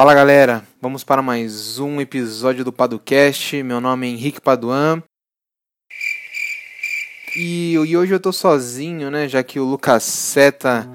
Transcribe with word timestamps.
Fala 0.00 0.14
galera, 0.14 0.66
vamos 0.80 1.04
para 1.04 1.20
mais 1.20 1.78
um 1.78 2.00
episódio 2.00 2.64
do 2.64 2.72
Paducast. 2.72 3.62
Meu 3.62 3.82
nome 3.82 4.06
é 4.06 4.10
Henrique 4.10 4.40
Paduan. 4.40 5.02
E, 7.36 7.74
e 7.74 7.96
hoje 7.98 8.14
eu 8.14 8.18
tô 8.18 8.32
sozinho, 8.32 9.10
né? 9.10 9.28
Já 9.28 9.42
que 9.42 9.60
o 9.60 9.64
Lucas 9.64 10.02
Seta 10.04 10.88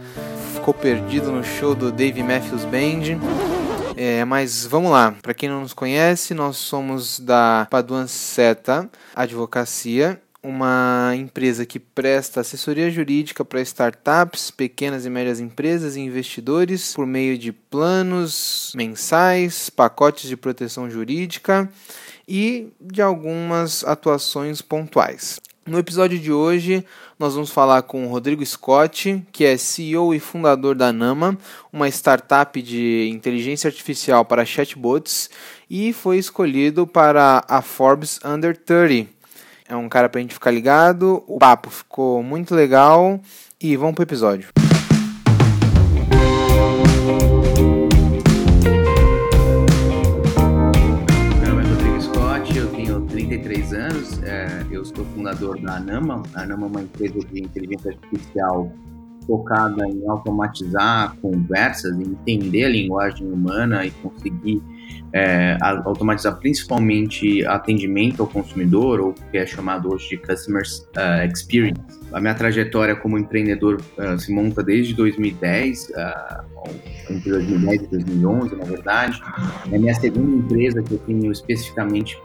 ficou 0.55 0.73
perdido 0.73 1.31
no 1.31 1.44
show 1.44 1.76
do 1.76 1.91
Dave 1.91 2.23
Matthews 2.23 2.65
Band. 2.65 3.21
É, 3.96 4.26
mas 4.26 4.65
vamos 4.65 4.90
lá, 4.90 5.15
para 5.22 5.35
quem 5.35 5.49
não 5.49 5.62
nos 5.62 5.72
conhece, 5.72 6.33
nós 6.33 6.58
somos 6.58 7.19
da 7.19 7.67
Paduan 7.69 8.08
Seta 8.08 8.90
Advocacia 9.15 10.19
uma 10.46 11.13
empresa 11.15 11.65
que 11.65 11.79
presta 11.79 12.41
assessoria 12.41 12.91
jurídica 12.91 13.44
para 13.44 13.62
startups, 13.62 14.51
pequenas 14.51 15.05
e 15.05 15.09
médias 15.09 15.39
empresas 15.39 15.95
e 15.95 16.02
investidores 16.02 16.94
por 16.94 17.07
meio 17.07 17.38
de 17.38 17.52
planos 17.52 18.71
mensais, 18.76 19.70
pacotes 19.70 20.30
de 20.30 20.38
proteção 20.38 20.89
jurídica 20.89 21.70
e 22.27 22.67
de 22.80 23.02
algumas 23.02 23.84
atuações 23.84 24.62
pontuais. 24.62 25.39
No 25.67 25.80
episódio 25.80 26.20
de 26.20 26.31
hoje, 26.31 26.86
nós 27.17 27.34
vamos 27.34 27.50
falar 27.50 27.81
com 27.81 28.05
o 28.05 28.09
Rodrigo 28.09 28.45
Scott, 28.45 29.25
que 29.31 29.44
é 29.44 29.58
CEO 29.58 30.14
e 30.14 30.20
fundador 30.20 30.75
da 30.75 30.94
Nama, 30.94 31.36
uma 31.73 31.88
startup 31.89 32.62
de 32.62 33.09
inteligência 33.12 33.67
artificial 33.67 34.23
para 34.23 34.45
chatbots, 34.45 35.27
e 35.67 35.91
foi 35.91 36.20
escolhido 36.20 36.86
para 36.86 37.44
a 37.48 37.64
Forbes 37.64 38.20
Under 38.23 38.55
30 38.55 39.15
é 39.68 39.76
um 39.76 39.90
cara 39.90 40.08
pra 40.08 40.22
gente 40.22 40.34
ficar 40.34 40.52
ligado. 40.52 41.24
O 41.28 41.40
papo 41.40 41.70
ficou 41.70 42.22
muito 42.22 42.54
legal. 42.54 43.20
E 43.60 43.76
vamos 43.76 43.96
pro 43.96 44.04
episódio. 44.04 44.50
Meu 51.42 51.56
nome 51.56 51.64
é 51.64 51.70
Rodrigo 51.70 52.02
Scott, 52.02 52.58
eu 52.58 52.67
tenho 52.72 53.02
33 53.08 53.73
anos, 53.73 54.23
é, 54.23 54.66
eu 54.70 54.86
sou 54.86 55.06
fundador 55.16 55.59
da 55.59 55.78
Anama. 55.78 56.22
A 56.36 56.42
Anama 56.42 56.67
é 56.67 56.70
uma 56.70 56.82
empresa 56.82 57.20
de 57.20 57.42
inteligência 57.42 57.92
artificial 57.92 58.72
focada 59.26 59.88
em 59.88 60.08
automatizar 60.08 61.16
conversas, 61.20 61.98
entender 62.00 62.66
a 62.66 62.70
linguagem 62.70 63.32
humana 63.32 63.86
e 63.86 63.92
conseguir 63.92 64.61
é, 65.14 65.58
automatizar 65.61 66.38
principalmente 66.39 67.45
atendimento 67.45 68.22
ao 68.22 68.28
consumidor, 68.28 69.00
ou 69.00 69.14
que 69.14 69.38
é 69.38 69.45
chamado 69.45 69.94
hoje 69.94 70.09
de 70.09 70.17
Customer 70.17 70.64
uh, 70.64 71.31
Experience. 71.31 71.81
A 72.11 72.19
minha 72.19 72.33
trajetória 72.33 72.95
como 72.95 73.17
empreendedor 73.17 73.81
uh, 73.97 74.19
se 74.19 74.31
monta 74.33 74.61
desde 74.61 74.94
2010, 74.94 75.89
uh, 75.89 76.69
entre 77.09 77.30
2010 77.30 77.81
e 77.83 77.88
2011, 77.88 78.55
na 78.55 78.66
verdade. 78.66 79.22
É 79.72 79.75
a 79.75 79.80
minha 79.80 79.94
segunda 79.95 80.36
empresa 80.36 80.81
que 80.81 80.94
eu 80.94 80.97
tenho 80.99 81.31
especificamente 81.31 82.20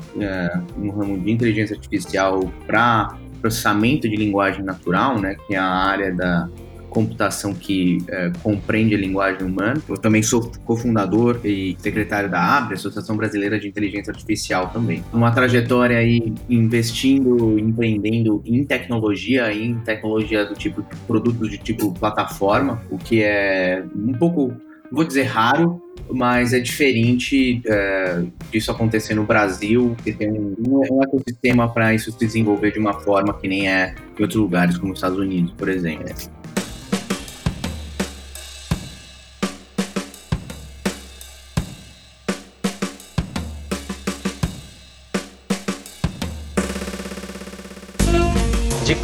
no 0.77 0.91
ramo 0.93 1.21
de 1.21 1.31
inteligência 1.31 1.77
artificial 1.77 2.41
para 2.67 3.17
processamento 3.41 4.09
de 4.09 4.17
linguagem 4.17 4.65
natural, 4.65 5.19
né, 5.21 5.37
que 5.47 5.55
é 5.55 5.59
a 5.59 5.65
área 5.65 6.13
da 6.13 6.49
computação 6.91 7.55
que 7.55 7.99
é, 8.09 8.31
compreende 8.43 8.95
a 8.95 8.99
linguagem 8.99 9.47
humana. 9.47 9.81
Eu 9.89 9.97
também 9.97 10.23
sou 10.23 10.51
cofundador 10.65 11.41
e 11.45 11.77
secretário 11.79 12.29
da 12.29 12.41
ABRE, 12.41 12.75
Associação 12.75 13.17
Brasileira 13.17 13.59
de 13.59 13.69
Inteligência 13.69 14.11
Artificial 14.11 14.69
também. 14.69 15.03
Uma 15.13 15.31
trajetória 15.31 15.97
aí 15.97 16.35
investindo, 16.49 17.59
empreendendo 17.59 18.43
em 18.45 18.65
tecnologia, 18.65 19.53
em 19.53 19.79
tecnologia 19.79 20.45
do 20.45 20.55
tipo 20.55 20.85
produtos 21.07 21.51
de 21.51 21.59
tipo 21.59 21.93
plataforma, 21.93 22.83
o 22.91 22.99
que 22.99 23.23
é 23.23 23.85
um 23.95 24.13
pouco, 24.13 24.53
vou 24.91 25.05
dizer 25.05 25.25
raro, 25.25 25.81
mas 26.11 26.53
é 26.53 26.59
diferente 26.59 27.63
é, 27.67 28.23
disso 28.51 28.71
acontecer 28.71 29.15
no 29.15 29.25
Brasil, 29.25 29.97
que 30.03 30.13
tem 30.13 30.31
um, 30.31 30.55
um 30.59 31.03
ecossistema 31.03 31.69
para 31.73 31.95
isso 31.95 32.11
se 32.11 32.19
desenvolver 32.19 32.73
de 32.73 32.79
uma 32.79 32.95
forma 33.01 33.33
que 33.35 33.47
nem 33.47 33.69
é 33.69 33.95
em 34.19 34.23
outros 34.23 34.41
lugares, 34.41 34.77
como 34.77 34.93
os 34.93 34.99
Estados 34.99 35.19
Unidos, 35.19 35.53
por 35.53 35.69
exemplo. 35.69 36.40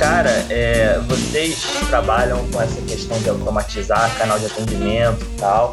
Cara, 0.06 0.31
é, 0.50 1.00
vocês 1.00 1.61
trabalham 1.89 2.49
com 2.53 2.62
essa 2.62 2.81
questão 2.83 3.21
de 3.21 3.28
automatizar 3.28 4.17
canal 4.17 4.39
de 4.39 4.47
atendimento 4.47 5.21
e 5.25 5.37
tal. 5.37 5.72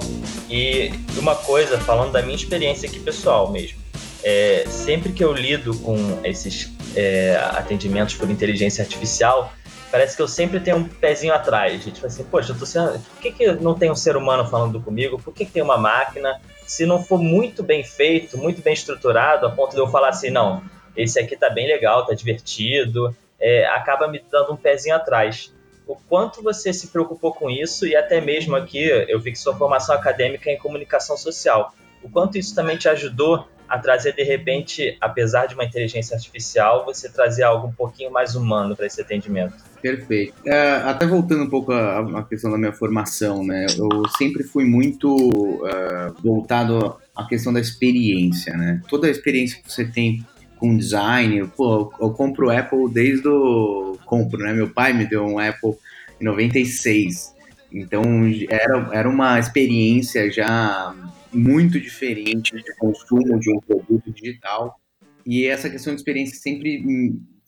E 0.50 0.92
uma 1.20 1.36
coisa, 1.36 1.78
falando 1.78 2.14
da 2.14 2.22
minha 2.24 2.36
experiência 2.36 2.90
aqui 2.90 3.00
pessoal 3.00 3.52
mesmo, 3.52 3.78
é, 4.24 4.66
sempre 4.68 5.14
que 5.14 5.24
eu 5.24 5.32
lido 5.32 5.78
com 5.78 6.20
esses 6.24 6.74
é, 6.96 7.40
atendimentos 7.52 8.16
por 8.16 8.28
inteligência 8.28 8.82
artificial, 8.82 9.54
parece 9.92 10.16
que 10.16 10.22
eu 10.24 10.28
sempre 10.28 10.60
tenho 10.60 10.78
um 10.78 10.84
pezinho 10.84 11.36
atrás. 11.36 11.84
Tipo 11.84 12.08
assim, 12.08 12.24
poxa, 12.24 12.54
eu 12.54 12.58
tô 12.58 12.66
sendo, 12.66 12.94
por 12.94 13.22
que, 13.22 13.32
que 13.32 13.52
não 13.52 13.76
tem 13.76 13.92
um 13.92 13.96
ser 13.96 14.18
humano 14.18 14.50
falando 14.50 14.82
comigo? 14.82 15.22
Por 15.22 15.32
que, 15.32 15.46
que 15.46 15.52
tem 15.52 15.62
uma 15.62 15.78
máquina? 15.78 16.42
Se 16.66 16.88
não 16.88 17.04
for 17.04 17.20
muito 17.20 17.62
bem 17.62 17.84
feito, 17.84 18.36
muito 18.36 18.64
bem 18.64 18.74
estruturado, 18.74 19.46
a 19.46 19.52
ponto 19.52 19.76
de 19.76 19.80
eu 19.80 19.88
falar 19.88 20.10
assim, 20.10 20.32
não, 20.32 20.64
esse 20.98 21.20
aqui 21.20 21.38
tá 21.38 21.52
bem 21.52 21.68
legal, 21.68 22.04
tá 22.04 22.16
divertido, 22.16 23.16
é, 23.44 23.66
acaba 23.68 24.08
me 24.08 24.24
dando 24.32 24.54
um 24.54 24.56
pezinho 24.56 24.96
atrás. 24.96 25.54
O 25.86 25.98
quanto 25.98 26.42
você 26.42 26.72
se 26.72 26.88
preocupou 26.88 27.34
com 27.34 27.50
isso 27.50 27.86
e 27.86 27.94
até 27.94 28.22
mesmo 28.22 28.56
aqui 28.56 28.82
eu 28.82 29.20
vi 29.20 29.34
que 29.34 29.38
sua 29.38 29.54
formação 29.54 29.94
acadêmica 29.94 30.50
é 30.50 30.54
em 30.54 30.58
comunicação 30.58 31.18
social. 31.18 31.74
O 32.02 32.10
quanto 32.10 32.38
isso 32.38 32.56
também 32.56 32.78
te 32.78 32.88
ajudou 32.88 33.46
a 33.68 33.78
trazer 33.78 34.14
de 34.14 34.24
repente, 34.24 34.98
apesar 35.02 35.46
de 35.48 35.56
uma 35.56 35.66
inteligência 35.66 36.16
artificial, 36.16 36.86
você 36.86 37.10
trazer 37.10 37.44
algo 37.44 37.68
um 37.68 37.72
pouquinho 37.72 38.12
mais 38.12 38.36
humano 38.36 38.76
para 38.76 38.86
esse 38.86 39.02
atendimento? 39.02 39.56
Perfeito. 39.82 40.34
É, 40.46 40.76
até 40.76 41.06
voltando 41.06 41.44
um 41.44 41.50
pouco 41.50 41.74
à, 41.74 42.24
questão 42.24 42.52
da 42.52 42.58
minha 42.58 42.72
formação, 42.72 43.44
né? 43.44 43.66
Eu 43.78 44.08
sempre 44.18 44.44
fui 44.44 44.64
muito 44.64 45.14
uh, 45.16 46.14
voltado 46.22 46.96
à 47.16 47.26
questão 47.26 47.52
da 47.52 47.60
experiência, 47.60 48.56
né? 48.56 48.82
Toda 48.88 49.08
a 49.08 49.10
experiência 49.10 49.62
que 49.62 49.70
você 49.72 49.86
tem 49.86 50.26
com 50.64 50.78
design. 50.78 51.46
Pô, 51.58 51.94
eu 52.00 52.12
compro 52.12 52.50
Apple 52.50 52.90
desde 52.90 53.28
o. 53.28 53.98
Compro, 54.06 54.40
né? 54.40 54.54
Meu 54.54 54.70
pai 54.70 54.94
me 54.94 55.06
deu 55.06 55.26
um 55.26 55.38
Apple 55.38 55.74
em 56.22 56.24
96. 56.24 57.34
Então 57.70 58.02
era, 58.50 58.90
era 58.94 59.10
uma 59.10 59.38
experiência 59.38 60.32
já 60.32 60.96
muito 61.34 61.78
diferente 61.82 62.56
de 62.56 62.76
consumo 62.78 63.38
de 63.42 63.52
um 63.52 63.60
produto 63.60 64.10
digital. 64.10 64.80
E 65.26 65.46
essa 65.46 65.70
questão 65.70 65.94
de 65.94 66.00
experiência 66.00 66.38
sempre 66.40 66.82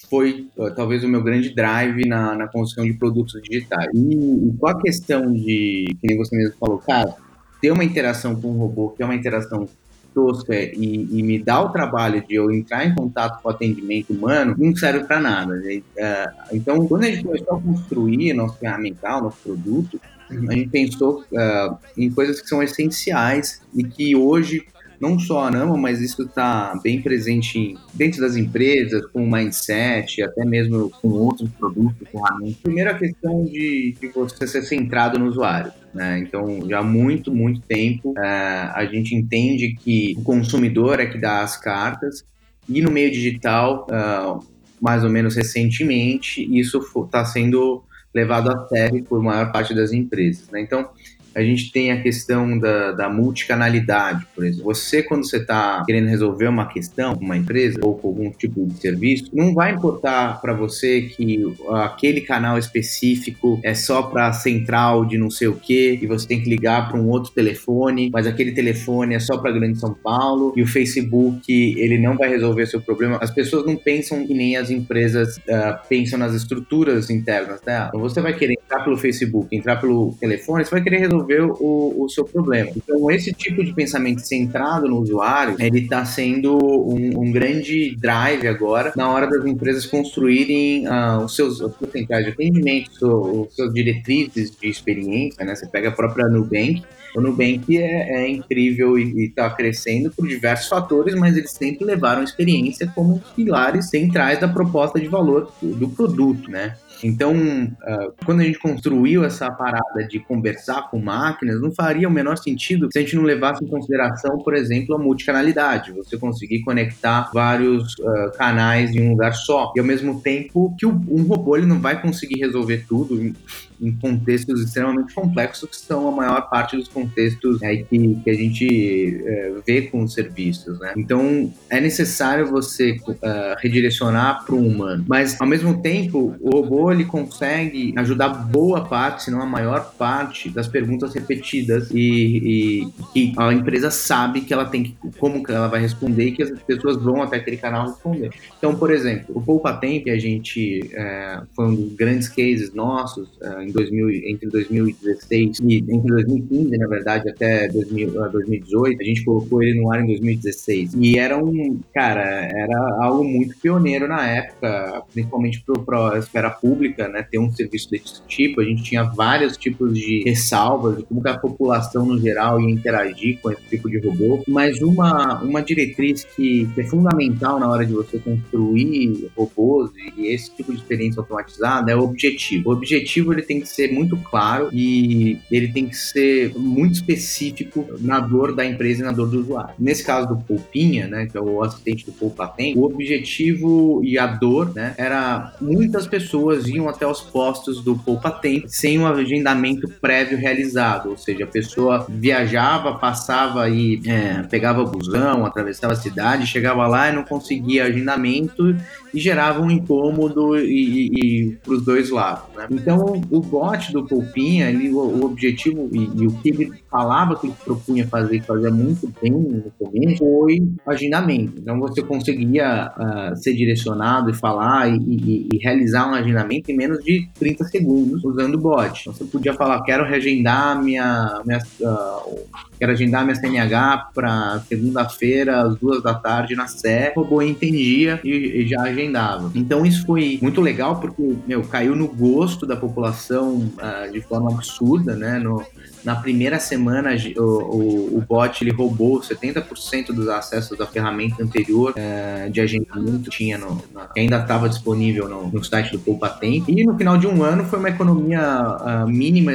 foi 0.09 0.49
talvez 0.75 1.01
o 1.05 1.07
meu 1.07 1.23
grande 1.23 1.55
drive 1.55 2.05
na, 2.05 2.35
na 2.35 2.47
construção 2.49 2.83
de 2.83 2.93
produtos 2.93 3.41
digitais. 3.43 3.89
E, 3.93 4.49
e 4.49 4.57
com 4.57 4.67
a 4.67 4.81
questão 4.81 5.31
de, 5.31 5.85
que 6.01 6.07
nem 6.07 6.17
você 6.17 6.35
mesmo 6.35 6.55
falou, 6.59 6.79
cara, 6.79 7.15
ter 7.61 7.71
uma 7.71 7.83
interação 7.85 8.35
com 8.35 8.49
o 8.49 8.57
robô, 8.57 8.89
que 8.89 9.01
é 9.01 9.05
uma 9.05 9.15
interação 9.15 9.69
tosca 10.15 10.55
e, 10.55 11.07
e, 11.11 11.21
me 11.21 11.37
dá 11.37 11.61
o 11.61 11.69
trabalho 11.69 12.25
de 12.25 12.35
eu 12.35 12.49
entrar 12.49 12.85
em 12.85 12.95
contato 12.95 13.41
com 13.41 13.49
o 13.49 13.51
atendimento 13.51 14.13
humano, 14.13 14.55
não 14.57 14.73
serve 14.73 15.03
para 15.03 15.19
nada. 15.19 15.55
Né? 15.55 15.81
É, 15.97 16.25
então, 16.53 16.87
quando 16.87 17.03
a 17.03 17.07
gente 17.07 17.23
começou 17.23 17.57
a 17.57 17.61
construir 17.61 18.33
nosso 18.33 18.57
ferramental, 18.57 19.21
nosso 19.21 19.37
produto, 19.43 19.99
a 20.29 20.53
gente 20.53 20.69
pensou 20.69 21.23
uh, 21.31 21.77
em 21.95 22.09
coisas 22.09 22.41
que 22.41 22.47
são 22.47 22.63
essenciais 22.63 23.61
e 23.75 23.83
que 23.83 24.15
hoje 24.15 24.65
não 24.99 25.19
só 25.19 25.45
a 25.45 25.51
Nama, 25.51 25.77
mas 25.77 26.01
isso 26.01 26.23
está 26.23 26.79
bem 26.81 27.01
presente 27.01 27.77
dentro 27.93 28.21
das 28.21 28.35
empresas, 28.35 29.05
com 29.07 29.23
o 29.23 29.31
mindset, 29.31 30.23
até 30.23 30.45
mesmo 30.45 30.89
com 31.01 31.09
outros 31.09 31.49
produtos, 31.51 32.07
ferramentas. 32.09 32.57
Primeiro, 32.63 32.89
a 32.89 32.93
questão 32.93 33.45
de, 33.45 33.95
de 33.99 34.07
você 34.07 34.47
ser 34.47 34.63
centrado 34.63 35.19
no 35.19 35.27
usuário. 35.27 35.71
Né? 35.95 36.19
Então, 36.19 36.67
já 36.69 36.79
há 36.79 36.83
muito, 36.83 37.33
muito 37.33 37.61
tempo, 37.61 38.11
uh, 38.11 38.73
a 38.73 38.85
gente 38.85 39.16
entende 39.16 39.73
que 39.79 40.14
o 40.17 40.23
consumidor 40.23 40.99
é 40.99 41.05
que 41.05 41.17
dá 41.17 41.41
as 41.41 41.55
cartas, 41.55 42.25
e 42.67 42.81
no 42.81 42.91
meio 42.91 43.09
digital, 43.09 43.87
uh, 43.90 44.46
mais 44.81 45.05
ou 45.05 45.09
menos 45.09 45.37
recentemente, 45.37 46.46
isso 46.53 46.79
está 47.05 47.23
sendo 47.23 47.81
levado 48.14 48.52
a 48.52 48.67
sério 48.67 49.05
por 49.05 49.23
maior 49.23 49.53
parte 49.53 49.73
das 49.73 49.93
empresas. 49.93 50.49
Né? 50.49 50.59
Então, 50.59 50.90
a 51.35 51.41
gente 51.41 51.72
tem 51.72 51.91
a 51.91 52.02
questão 52.02 52.58
da, 52.58 52.93
da 52.93 53.09
multicanalidade, 53.09 54.26
por 54.34 54.46
exemplo. 54.46 54.64
Você, 54.66 55.03
quando 55.03 55.28
você 55.28 55.37
está 55.37 55.84
querendo 55.85 56.08
resolver 56.08 56.47
uma 56.47 56.66
questão 56.67 57.14
com 57.14 57.26
uma 57.26 57.35
empresa 57.35 57.78
ou 57.82 57.96
com 57.96 58.08
algum 58.08 58.32
tipo 58.32 58.66
de 58.66 58.79
serviço, 58.79 59.29
não 59.34 59.53
vai 59.53 59.73
importar 59.73 60.40
para 60.41 60.53
você 60.53 61.02
que 61.02 61.43
aquele 61.72 62.22
canal 62.22 62.58
específico 62.58 63.59
é 63.64 63.73
só 63.73 64.03
para 64.03 64.32
central 64.32 65.05
de 65.05 65.17
não 65.17 65.29
sei 65.29 65.49
o 65.49 65.55
que 65.55 65.99
e 66.02 66.08
você 66.08 66.26
tem 66.26 66.41
que 66.41 66.49
ligar 66.49 66.87
para 66.87 66.97
um 66.97 67.09
outro 67.09 67.32
telefone, 67.34 68.09
mas 68.14 68.26
aquele 68.26 68.53
telefone 68.53 69.16
é 69.16 69.20
só 69.20 69.38
para 69.38 69.52
Grande 69.52 69.78
São 69.78 69.93
Paulo 69.93 70.53
e 70.55 70.64
o 70.64 70.67
Facebook 70.67 71.52
ele 71.52 71.99
não 71.99 72.16
vai 72.16 72.29
resolver 72.29 72.66
seu 72.66 72.79
problema. 72.79 73.17
As 73.22 73.31
pessoas 73.31 73.66
não 73.66 73.76
pensam 73.76 74.26
que 74.26 74.34
nem 74.34 74.55
as 74.55 74.70
empresas 74.70 75.38
uh, 75.38 75.88
pensam 75.90 76.17
nas 76.17 76.34
estruturas 76.34 77.09
internas, 77.09 77.59
né? 77.66 77.88
Então 77.90 77.99
você 77.99 78.22
vai 78.22 78.34
querer 78.34 78.53
entrar 78.53 78.84
pelo 78.84 78.97
Facebook, 78.97 79.53
entrar 79.53 79.78
pelo 79.78 80.16
telefone, 80.20 80.64
você 80.64 80.72
vai 80.72 80.81
querer 80.81 80.99
resolver 80.99 81.24
resolver 81.25 81.41
o, 81.59 82.03
o 82.03 82.09
seu 82.09 82.23
problema. 82.23 82.72
Então, 82.75 83.09
esse 83.11 83.33
tipo 83.33 83.63
de 83.63 83.73
pensamento 83.73 84.22
centrado 84.22 84.87
no 84.87 84.99
usuário, 84.99 85.55
ele 85.59 85.79
está 85.79 86.05
sendo 86.05 86.57
um, 86.57 87.22
um, 87.22 87.31
grande 87.31 87.95
drive 87.95 88.47
agora 88.47 88.93
na 88.95 89.09
hora 89.09 89.27
das 89.27 89.45
empresas 89.45 89.85
construírem 89.85 90.87
uh, 90.87 91.23
os 91.23 91.35
seus 91.35 91.61
centrais 91.91 92.25
de 92.25 92.31
atendimento, 92.31 93.47
os 93.47 93.55
seus 93.55 93.73
diretrizes 93.73 94.51
de 94.51 94.69
experiência, 94.69 95.43
né? 95.43 95.55
Você 95.55 95.67
pega 95.67 95.89
a 95.89 95.91
própria 95.91 96.27
Nubank, 96.27 96.83
o 97.16 97.22
Nubank 97.22 97.78
é, 97.78 98.23
é 98.23 98.29
incrível 98.29 98.99
e 98.99 99.25
está 99.25 99.49
crescendo 99.49 100.11
por 100.11 100.28
diversos 100.28 100.67
fatores, 100.67 101.16
mas 101.16 101.37
eles 101.37 101.51
sempre 101.51 101.85
levaram 101.85 102.21
experiência 102.21 102.91
como 102.93 103.21
pilares 103.35 103.89
centrais 103.89 104.39
da 104.39 104.47
proposta 104.47 104.99
de 104.99 105.07
valor 105.07 105.51
do 105.61 105.87
produto, 105.89 106.51
né? 106.51 106.75
Então, 107.03 107.33
uh, 107.35 108.13
quando 108.25 108.41
a 108.41 108.43
gente 108.43 108.59
construiu 108.59 109.23
essa 109.23 109.51
parada 109.51 110.03
de 110.07 110.19
conversar 110.19 110.89
com 110.89 110.99
máquinas, 110.99 111.61
não 111.61 111.71
faria 111.71 112.07
o 112.07 112.11
menor 112.11 112.37
sentido 112.37 112.89
se 112.91 112.97
a 112.97 113.01
gente 113.01 113.15
não 113.15 113.23
levasse 113.23 113.63
em 113.63 113.67
consideração, 113.67 114.37
por 114.39 114.53
exemplo, 114.53 114.95
a 114.95 114.97
multicanalidade, 114.97 115.91
você 115.91 116.17
conseguir 116.17 116.61
conectar 116.61 117.29
vários 117.33 117.93
uh, 117.99 118.31
canais 118.37 118.95
em 118.95 119.07
um 119.07 119.11
lugar 119.11 119.33
só. 119.33 119.71
E 119.75 119.79
ao 119.79 119.85
mesmo 119.85 120.21
tempo 120.21 120.75
que 120.77 120.85
um 120.85 121.23
robô 121.23 121.57
ele 121.57 121.65
não 121.65 121.79
vai 121.79 122.01
conseguir 122.01 122.39
resolver 122.39 122.85
tudo 122.87 123.33
em, 123.81 123.91
contextos 123.93 124.61
extremamente 124.61 125.13
complexos, 125.13 125.69
que 125.69 125.75
são 125.77 126.07
a 126.07 126.11
maior 126.11 126.49
parte 126.49 126.75
dos 126.75 126.87
contextos 126.87 127.61
é, 127.61 127.77
que, 127.77 128.16
que, 128.23 128.29
a 128.29 128.33
gente 128.33 129.22
é, 129.25 129.53
vê 129.66 129.83
com 129.83 130.03
os 130.03 130.13
serviços. 130.13 130.79
Né? 130.79 130.93
Então, 130.97 131.51
é 131.69 131.79
necessário 131.79 132.47
você 132.47 132.97
uh, 133.07 133.55
redirecionar 133.59 134.45
para 134.45 134.55
o 134.55 134.67
humano. 134.67 135.05
Mas, 135.07 135.39
ao 135.39 135.47
mesmo 135.47 135.81
tempo, 135.81 136.35
o 136.39 136.49
robô 136.49 136.91
ele 136.91 137.05
consegue 137.05 137.93
ajudar 137.97 138.29
boa 138.29 138.85
parte, 138.85 139.23
se 139.23 139.31
não 139.31 139.41
a 139.41 139.45
maior 139.45 139.93
parte, 139.97 140.49
das 140.49 140.67
perguntas 140.67 141.13
repetidas 141.13 141.89
e, 141.91 142.87
que 143.13 143.33
a 143.37 143.53
empresa 143.53 143.89
sabe 143.91 144.41
que 144.41 144.53
ela 144.53 144.66
tem 144.66 144.83
que, 144.83 144.97
como 145.17 145.43
que 145.43 145.51
ela 145.51 145.67
vai 145.67 145.81
responder 145.81 146.25
e 146.25 146.31
que 146.31 146.43
as 146.43 146.51
pessoas 146.61 146.97
vão 146.97 147.21
até 147.21 147.37
aquele 147.37 147.57
canal 147.57 147.87
responder. 147.87 148.31
Então, 148.57 148.75
por 148.75 148.91
exemplo, 148.91 149.35
o 149.35 149.41
Poupa 149.41 149.73
Tempo, 149.73 150.09
a 150.09 150.17
gente 150.17 150.89
é, 150.93 151.41
foi 151.55 151.66
um 151.66 151.75
dos 151.75 151.93
grandes 151.93 152.28
cases 152.28 152.73
nossos 152.73 153.29
é, 153.41 153.65
em 153.66 153.72
2000, 153.72 154.09
entre 154.29 154.50
2016 154.50 155.59
e 155.64 155.78
entre 155.78 156.08
2015, 156.08 156.78
na 156.78 156.88
verdade, 156.88 157.29
até 157.29 157.67
2000, 157.67 158.12
2018, 158.32 159.02
a 159.02 159.03
gente 159.03 159.26
colocou 159.26 159.64
ele 159.64 159.79
no 159.79 159.91
ar 159.91 160.02
em 160.02 160.08
2016. 160.08 160.96
E 161.00 161.17
era 161.17 161.38
um, 161.38 161.79
cara, 161.94 162.22
era 162.23 162.97
algo 163.02 163.23
muito 163.23 163.58
pioneiro 163.58 164.08
na 164.08 164.26
época, 164.28 165.03
principalmente 165.14 165.64
para 165.85 166.14
a 166.14 166.20
esfera 166.20 166.50
pública 166.50 167.08
né, 167.08 167.23
ter 167.29 167.40
um 167.40 167.52
serviço 167.52 167.90
desse 167.90 168.22
tipo, 168.28 168.62
a 168.62 168.64
gente 168.64 168.84
tinha 168.84 169.03
vários 169.03 169.58
tipos 169.58 169.94
de 169.94 170.23
ressalvas 170.26 170.97
de 170.97 171.03
como 171.03 171.26
a 171.28 171.38
população 171.38 172.06
no 172.06 172.20
geral 172.20 172.59
ia 172.59 172.70
interagir 172.70 173.40
com 173.41 173.52
esse 173.52 173.64
tipo 173.64 173.90
de 173.90 173.97
robô, 174.00 174.44
mas 174.47 174.82
uma, 174.82 175.41
uma 175.41 175.62
diretriz 175.62 176.23
que 176.23 176.67
é 176.78 176.84
fundamental 176.84 177.59
na 177.59 177.70
hora 177.70 177.85
de 177.85 177.94
você 177.94 178.20
construir 178.20 179.29
robôs 179.35 179.91
e 180.17 180.28
esse 180.28 180.53
tipo 180.56 180.72
de 180.72 180.79
experiência 180.79 181.20
automatizada 181.20 181.91
é 181.91 181.96
o 181.96 182.02
objetivo. 182.02 182.70
O 182.70 182.73
objetivo 182.73 183.34
ele 183.34 183.41
tem 183.41 183.54
que 183.61 183.67
ser 183.67 183.91
muito 183.91 184.17
claro 184.17 184.69
e 184.72 185.40
ele 185.52 185.69
tem 185.69 185.87
que 185.87 185.96
ser 185.96 186.53
muito 186.57 186.96
específico 186.96 187.85
na 187.99 188.19
dor 188.19 188.55
da 188.55 188.66
empresa 188.66 189.02
e 189.02 189.05
na 189.05 189.11
dor 189.11 189.29
do 189.29 189.40
usuário. 189.40 189.75
Nesse 189.79 190.03
caso 190.03 190.28
do 190.28 190.37
Poupinha, 190.37 191.07
né, 191.07 191.25
que 191.25 191.37
é 191.37 191.41
o 191.41 191.61
assistente 191.63 192.05
do 192.05 192.11
Poupa 192.11 192.47
Tempo, 192.47 192.79
o 192.79 192.85
objetivo 192.85 194.02
e 194.03 194.17
a 194.17 194.28
dor, 194.28 194.73
né, 194.73 194.93
era 194.97 195.55
muitas 195.61 196.07
pessoas 196.07 196.67
iam 196.67 196.87
até 196.87 197.05
os 197.07 197.22
postos 197.22 197.84
do 197.84 197.96
Poupa 197.97 198.31
Tempo 198.31 198.66
sem 198.67 198.99
um 198.99 199.07
agendamento 199.07 199.87
prévio 200.02 200.37
realizado, 200.37 201.09
ou 201.09 201.17
seja, 201.17 201.43
a 201.43 201.47
pessoa 201.47 202.05
viajava, 202.09 202.96
passava 202.96 203.69
e 203.69 204.02
é, 204.05 204.43
pegava 204.43 204.84
busão, 204.84 205.46
atravessava 205.46 205.93
a 205.93 205.97
cidade, 205.97 206.47
chegava 206.47 206.87
lá 206.87 207.09
e 207.09 207.16
não 207.16 207.23
conseguia 207.23 207.85
agendamento 207.85 208.75
e 209.13 209.19
gerava 209.19 209.61
um 209.61 209.72
incômodo 209.72 210.57
e, 210.57 211.09
e, 211.11 211.46
e 211.47 211.55
para 211.63 211.73
os 211.73 211.84
dois 211.84 212.09
lados. 212.09 212.43
Né? 212.55 212.67
Então, 212.72 213.22
o 213.31 213.41
bot 213.45 213.91
do 213.91 214.05
Poupinha, 214.05 214.69
ele, 214.69 214.89
o, 214.89 214.99
o 214.99 215.25
objetivo 215.25 215.89
e, 215.91 216.09
e, 216.23 216.27
o 216.27 216.31
que 216.31 216.49
ele 216.49 216.73
falava 216.95 217.35
que 217.35 217.47
ele 217.47 217.55
propunha 217.65 218.07
fazer, 218.07 218.39
que 218.39 218.45
fazia 218.45 218.71
muito 218.71 219.11
bem 219.21 219.31
no 219.31 219.71
começo, 219.77 220.19
foi 220.19 220.65
agendamento. 220.87 221.59
Então, 221.59 221.77
você 221.77 222.01
conseguia 222.01 222.89
uh, 222.97 223.35
ser 223.35 223.53
direcionado 223.53 224.29
e 224.29 224.33
falar 224.33 224.87
e, 224.87 225.47
e, 225.51 225.57
realizar 225.61 226.09
um 226.09 226.13
agendamento 226.13 226.71
em 226.71 226.77
menos 226.77 227.03
de 227.03 227.27
30 227.37 227.65
segundos 227.65 228.23
usando 228.23 228.55
o 228.55 228.57
bot. 228.57 229.01
Então, 229.01 229.13
você 229.13 229.25
podia 229.25 229.53
falar, 229.53 229.83
quero 229.83 230.05
reagendar 230.05 230.81
minha, 230.81 231.41
minha 231.45 231.59
uh, 231.81 232.39
quero 232.79 232.93
agendar 232.93 233.25
minha 233.25 233.35
CNH 233.35 234.11
para 234.13 234.61
segunda-feira 234.69 235.63
às 235.63 235.75
duas 235.75 236.01
da 236.01 236.13
tarde 236.13 236.55
na 236.55 236.67
Sé. 236.67 237.11
O 237.15 237.21
robô 237.21 237.41
entendia 237.41 238.21
e, 238.23 238.61
e 238.61 238.67
já 238.67 238.83
agendava. 238.83 239.51
Então 239.53 239.85
isso 239.85 240.05
foi 240.05 240.39
muito 240.41 240.61
legal 240.61 240.99
porque, 241.01 241.35
meu, 241.45 241.63
caiu 241.63 241.95
no 241.95 242.07
gosto 242.07 242.65
da 242.65 242.77
população 242.77 243.57
uh, 243.57 244.11
de 244.11 244.21
forma 244.21 244.51
absurda, 244.51 245.15
né? 245.15 245.39
No, 245.39 245.61
na 246.05 246.16
primeira 246.16 246.59
semana, 246.59 247.09
o, 247.37 247.41
o, 247.41 248.17
o 248.17 248.22
bot 248.22 248.63
ele 248.63 248.72
roubou 248.72 249.19
70% 249.19 250.07
dos 250.13 250.28
acessos 250.28 250.78
da 250.78 250.85
ferramenta 250.85 251.43
anterior 251.43 251.93
uh, 251.97 252.49
de 252.49 252.61
agendamento 252.61 253.29
que 253.29 253.37
tinha 253.37 253.57
no, 253.57 253.81
na, 253.93 254.05
que 254.07 254.19
ainda 254.19 254.37
estava 254.37 254.69
disponível 254.69 255.28
no, 255.28 255.47
no, 255.47 255.63
site 255.63 255.91
do 255.91 255.99
Poupa 255.99 256.29
Tempo. 256.29 256.69
E 256.69 256.86
no 256.86 256.96
final 256.96 257.17
de 257.17 257.25
um 257.25 257.43
ano 257.43 257.65
foi 257.65 257.79
uma 257.79 257.89
economia 257.89 258.41
uh, 258.41 259.07
mínima 259.07 259.51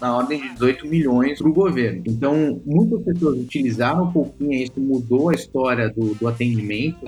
na 0.00 0.16
ordem 0.16 0.40
de 0.40 0.48
18 0.54 0.86
milhões 0.86 1.38
para 1.38 1.48
o 1.48 1.52
governo. 1.52 2.02
Então, 2.06 2.60
muitas 2.64 3.02
pessoas 3.02 3.38
utilizaram 3.38 4.04
o 4.04 4.12
Poupinha, 4.12 4.62
isso 4.64 4.80
mudou 4.80 5.28
a 5.28 5.34
história 5.34 5.88
do, 5.90 6.14
do 6.14 6.28
atendimento 6.28 6.98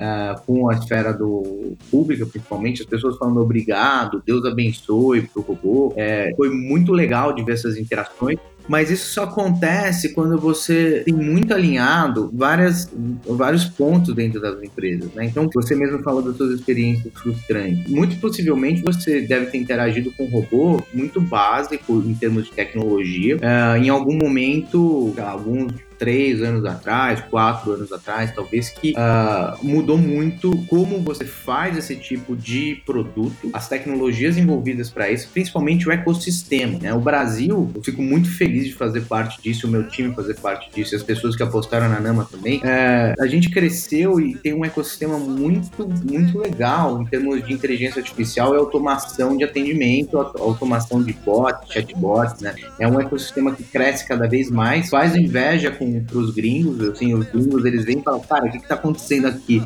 com 0.45 0.69
a 0.69 0.73
esfera 0.73 1.13
do 1.13 1.75
pública, 1.89 2.25
principalmente, 2.25 2.81
as 2.81 2.87
pessoas 2.87 3.17
falando 3.17 3.41
obrigado, 3.41 4.21
Deus 4.25 4.45
abençoe 4.45 5.23
pro 5.23 5.41
robô. 5.41 5.93
É, 5.95 6.33
foi 6.35 6.49
muito 6.49 6.91
legal 6.91 7.33
de 7.33 7.43
ver 7.43 7.53
essas 7.53 7.77
interações. 7.77 8.37
Mas 8.67 8.89
isso 8.89 9.13
só 9.13 9.23
acontece 9.23 10.13
quando 10.13 10.39
você 10.39 11.01
tem 11.05 11.13
muito 11.13 11.53
alinhado 11.53 12.29
várias, 12.33 12.89
vários 13.25 13.65
pontos 13.65 14.13
dentro 14.13 14.39
das 14.39 14.61
empresas, 14.61 15.11
né? 15.13 15.25
Então, 15.25 15.49
você 15.53 15.75
mesmo 15.75 16.01
falou 16.03 16.21
das 16.21 16.37
suas 16.37 16.59
experiências 16.59 17.13
frustrantes. 17.13 17.89
Muito 17.89 18.17
possivelmente 18.17 18.81
você 18.81 19.21
deve 19.21 19.47
ter 19.47 19.57
interagido 19.57 20.11
com 20.11 20.25
um 20.25 20.29
robô 20.29 20.83
muito 20.93 21.19
básico 21.19 22.03
em 22.05 22.13
termos 22.13 22.45
de 22.45 22.51
tecnologia. 22.51 23.37
Uh, 23.37 23.83
em 23.83 23.89
algum 23.89 24.15
momento, 24.15 25.13
alguns 25.17 25.73
três 26.01 26.41
anos 26.41 26.65
atrás, 26.65 27.21
quatro 27.29 27.73
anos 27.73 27.93
atrás, 27.93 28.33
talvez, 28.33 28.69
que 28.71 28.93
uh, 28.93 29.55
mudou 29.63 29.99
muito 29.99 30.49
como 30.65 30.99
você 30.99 31.23
faz 31.25 31.77
esse 31.77 31.95
tipo 31.95 32.35
de 32.35 32.81
produto, 32.87 33.51
as 33.53 33.69
tecnologias 33.69 34.35
envolvidas 34.35 34.89
para 34.89 35.11
isso, 35.11 35.29
principalmente 35.31 35.87
o 35.87 35.91
ecossistema. 35.91 36.79
Né? 36.79 36.91
O 36.91 36.99
Brasil, 36.99 37.69
eu 37.75 37.83
fico 37.83 38.01
muito 38.01 38.31
feliz 38.31 38.65
de 38.65 38.73
fazer 38.73 39.01
parte 39.01 39.39
disso, 39.43 39.67
o 39.67 39.69
meu 39.69 39.87
time 39.89 40.11
fazer 40.15 40.33
parte 40.39 40.71
disso, 40.73 40.95
as 40.95 41.03
pessoas 41.03 41.35
que 41.35 41.43
apostaram 41.43 41.87
na 41.87 41.99
Nama 41.99 42.25
também. 42.25 42.57
Uh, 42.57 43.21
a 43.21 43.27
gente 43.27 43.51
cresceu 43.51 44.19
e 44.19 44.33
tem 44.33 44.55
um 44.55 44.65
ecossistema 44.65 45.19
muito, 45.19 45.87
muito 46.03 46.39
legal 46.39 46.99
em 46.99 47.05
termos 47.05 47.45
de 47.45 47.53
inteligência 47.53 47.99
artificial 47.99 48.55
e 48.55 48.57
automação 48.57 49.37
de 49.37 49.43
atendimento, 49.43 50.17
automação 50.17 51.03
de 51.03 51.13
bots, 51.13 51.71
chatbots, 51.71 52.41
né? 52.41 52.55
É 52.79 52.87
um 52.87 52.99
ecossistema 52.99 53.53
que 53.53 53.63
cresce 53.63 54.07
cada 54.07 54.27
vez 54.27 54.49
mais, 54.49 54.89
faz 54.89 55.15
inveja 55.15 55.69
com 55.69 55.90
para 55.99 56.17
os 56.17 56.33
gringos, 56.33 56.79
assim, 56.81 57.13
os 57.13 57.25
gringos 57.25 57.65
eles 57.65 57.85
vêm 57.85 57.99
e 57.99 58.03
falam, 58.03 58.19
cara, 58.21 58.45
o 58.45 58.51
que 58.51 58.57
está 58.57 58.75
acontecendo 58.75 59.27
aqui? 59.27 59.61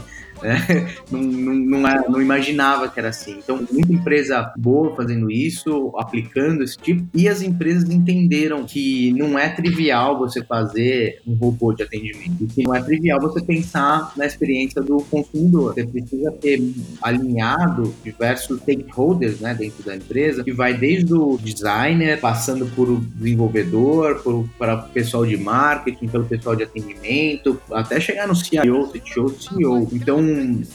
Né? 0.46 0.96
Não, 1.12 1.22
não, 1.22 1.54
não, 1.54 1.88
é, 1.88 2.10
não, 2.10 2.22
imaginava 2.22 2.90
que 2.90 3.00
era 3.00 3.10
assim. 3.10 3.38
Então, 3.38 3.66
muita 3.72 3.94
empresa 3.94 4.52
boa 4.58 4.96
fazendo 4.96 5.30
isso, 5.30 5.94
aplicando 5.98 6.64
esse 6.64 6.78
tipo, 6.78 7.06
e 7.14 7.28
as 7.28 7.42
empresas 7.42 7.90
entenderam 7.90 8.66
que 8.66 9.14
não 9.14 9.38
é 9.38 9.50
trivial 9.50 10.18
você 10.18 10.44
fazer 10.44 11.22
um 11.28 11.36
robô 11.36 11.74
de 11.74 11.84
atendimento, 11.84 12.44
e 12.44 12.48
que 12.48 12.64
não 12.64 12.74
é 12.74 12.82
trivial 12.82 13.20
você 13.20 13.42
pensar 13.42 14.12
na 14.18 14.26
experiência 14.26 14.82
do 14.82 14.98
consumidor. 15.10 15.74
Você 15.74 15.86
precisa 15.86 16.32
ter 16.32 16.62
alinhado 17.02 17.94
diversos 18.04 18.60
stakeholders 18.62 19.40
né, 19.40 19.54
dentro 19.54 19.84
da 19.84 19.96
empresa, 19.96 20.44
que 20.44 20.52
vai 20.52 20.74
desde 20.74 21.14
o 21.14 21.38
designer, 21.38 22.20
passando 22.20 22.66
por 22.76 22.90
o 22.90 22.98
desenvolvedor, 22.98 24.22
por, 24.22 24.48
para 24.58 24.76
o 24.76 24.90
pessoal 24.90 25.26
de 25.26 25.38
marketing, 25.38 26.08
pelo 26.08 26.26
pessoal 26.26 26.56
de 26.56 26.64
atendimento, 26.64 27.60
até 27.72 28.00
chegar 28.00 28.28
no 28.28 28.36
CIO, 28.36 28.88
CTO, 28.88 29.30
CEO. 29.40 29.88
Então, 29.92 30.22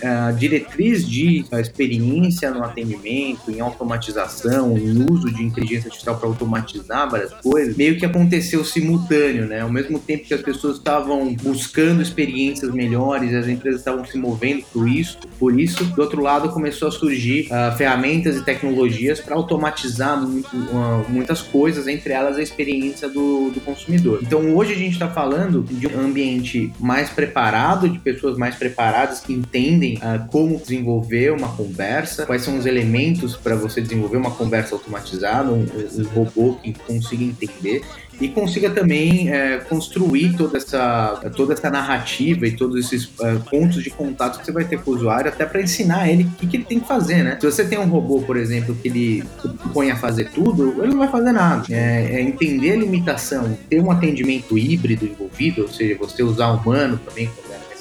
a 0.02 0.32
diretriz 0.32 1.08
de 1.08 1.44
experiência 1.52 2.50
no 2.50 2.62
atendimento, 2.62 3.50
em 3.50 3.60
automatização, 3.60 4.76
em 4.76 5.06
uso 5.10 5.32
de 5.32 5.42
inteligência 5.42 5.88
artificial 5.88 6.16
para 6.16 6.28
automatizar 6.28 7.10
várias 7.10 7.32
coisas, 7.34 7.76
meio 7.76 7.98
que 7.98 8.04
aconteceu 8.04 8.64
simultâneo, 8.64 9.46
né? 9.46 9.60
Ao 9.60 9.70
mesmo 9.70 9.98
tempo 9.98 10.24
que 10.24 10.34
as 10.34 10.42
pessoas 10.42 10.76
estavam 10.76 11.34
buscando 11.34 12.02
experiências 12.02 12.72
melhores, 12.72 13.34
as 13.34 13.48
empresas 13.48 13.80
estavam 13.80 14.04
se 14.04 14.18
movendo 14.18 14.64
por 14.72 14.88
isso, 14.88 15.18
por 15.38 15.58
isso, 15.58 15.84
do 15.84 16.02
outro 16.02 16.22
lado 16.22 16.50
começou 16.50 16.88
a 16.88 16.90
surgir 16.90 17.46
uh, 17.46 17.76
ferramentas 17.76 18.36
e 18.36 18.44
tecnologias 18.44 19.20
para 19.20 19.34
automatizar 19.34 20.20
muito, 20.20 20.54
uh, 20.54 21.04
muitas 21.08 21.40
coisas, 21.40 21.86
entre 21.86 22.12
elas 22.12 22.36
a 22.36 22.42
experiência 22.42 23.08
do, 23.08 23.50
do 23.50 23.60
consumidor. 23.60 24.20
Então 24.22 24.54
hoje 24.54 24.72
a 24.72 24.76
gente 24.76 24.92
está 24.92 25.08
falando 25.08 25.62
de 25.62 25.86
um 25.86 26.00
ambiente 26.00 26.72
mais 26.78 27.08
preparado, 27.10 27.88
de 27.88 27.98
pessoas 27.98 28.36
mais 28.36 28.54
preparadas 28.54 29.20
que 29.20 29.39
entendem 29.40 29.96
uh, 29.96 30.26
como 30.28 30.58
desenvolver 30.58 31.32
uma 31.32 31.48
conversa, 31.48 32.26
quais 32.26 32.42
são 32.42 32.58
os 32.58 32.66
elementos 32.66 33.36
para 33.36 33.56
você 33.56 33.80
desenvolver 33.80 34.16
uma 34.16 34.30
conversa 34.30 34.74
automatizada, 34.74 35.50
um, 35.50 35.62
um 35.62 36.04
robô 36.14 36.54
que 36.62 36.72
consiga 36.72 37.24
entender 37.24 37.82
e 38.20 38.28
consiga 38.28 38.68
também 38.68 39.30
é, 39.30 39.58
construir 39.58 40.36
toda 40.36 40.58
essa, 40.58 41.20
toda 41.34 41.54
essa 41.54 41.70
narrativa 41.70 42.46
e 42.46 42.52
todos 42.52 42.84
esses 42.84 43.10
é, 43.20 43.36
pontos 43.50 43.82
de 43.82 43.88
contato 43.88 44.38
que 44.38 44.44
você 44.44 44.52
vai 44.52 44.64
ter 44.64 44.78
com 44.78 44.90
o 44.90 44.94
usuário, 44.94 45.30
até 45.30 45.46
para 45.46 45.62
ensinar 45.62 46.08
ele 46.08 46.24
o 46.24 46.30
que, 46.32 46.46
que, 46.46 46.56
ele 46.58 46.64
tem 46.64 46.80
que 46.80 46.86
fazer, 46.86 47.22
né? 47.22 47.38
Se 47.40 47.46
você 47.46 47.64
tem 47.64 47.78
um 47.78 47.88
robô, 47.88 48.20
por 48.20 48.36
exemplo, 48.36 48.74
que 48.74 48.88
ele 48.88 49.24
põe 49.72 49.90
a 49.90 49.96
fazer 49.96 50.30
tudo, 50.30 50.82
ele 50.82 50.92
não 50.92 50.98
vai 50.98 51.08
fazer 51.08 51.32
nada. 51.32 51.64
É, 51.70 52.16
é 52.16 52.20
entender 52.20 52.72
a 52.72 52.76
limitação, 52.76 53.56
ter 53.70 53.80
um 53.80 53.90
atendimento 53.90 54.58
híbrido 54.58 55.06
envolvido, 55.06 55.62
ou 55.62 55.68
seja, 55.68 55.96
você 55.98 56.22
usar 56.22 56.50
humano 56.50 57.00
também 57.02 57.30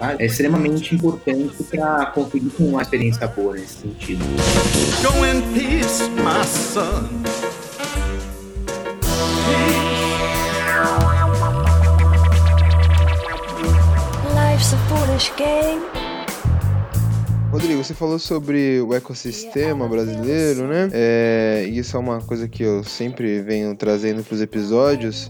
é 0.01 0.25
extremamente 0.25 0.95
importante 0.95 1.63
para 1.63 2.07
conseguir 2.07 2.51
uma 2.59 2.81
experiência 2.81 3.27
boa 3.27 3.53
nesse 3.53 3.81
sentido. 3.81 4.23
Go 5.03 5.25
in 5.25 5.41
peace, 5.53 6.07
my 6.09 6.45
son. 6.45 7.09
Life's 14.33 14.73
a 14.73 14.77
foolish 14.87 15.31
game. 15.37 16.08
Rodrigo, 17.51 17.83
você 17.83 17.95
falou 17.95 18.19
sobre 18.19 18.79
o 18.79 18.93
ecossistema 18.93 19.87
brasileiro, 19.87 20.67
né? 20.67 20.87
É, 20.93 21.67
isso 21.71 21.97
é 21.97 21.99
uma 21.99 22.21
coisa 22.21 22.47
que 22.47 22.61
eu 22.61 22.83
sempre 22.83 23.41
venho 23.41 23.75
trazendo 23.75 24.23
para 24.23 24.35
os 24.35 24.41
episódios. 24.41 25.25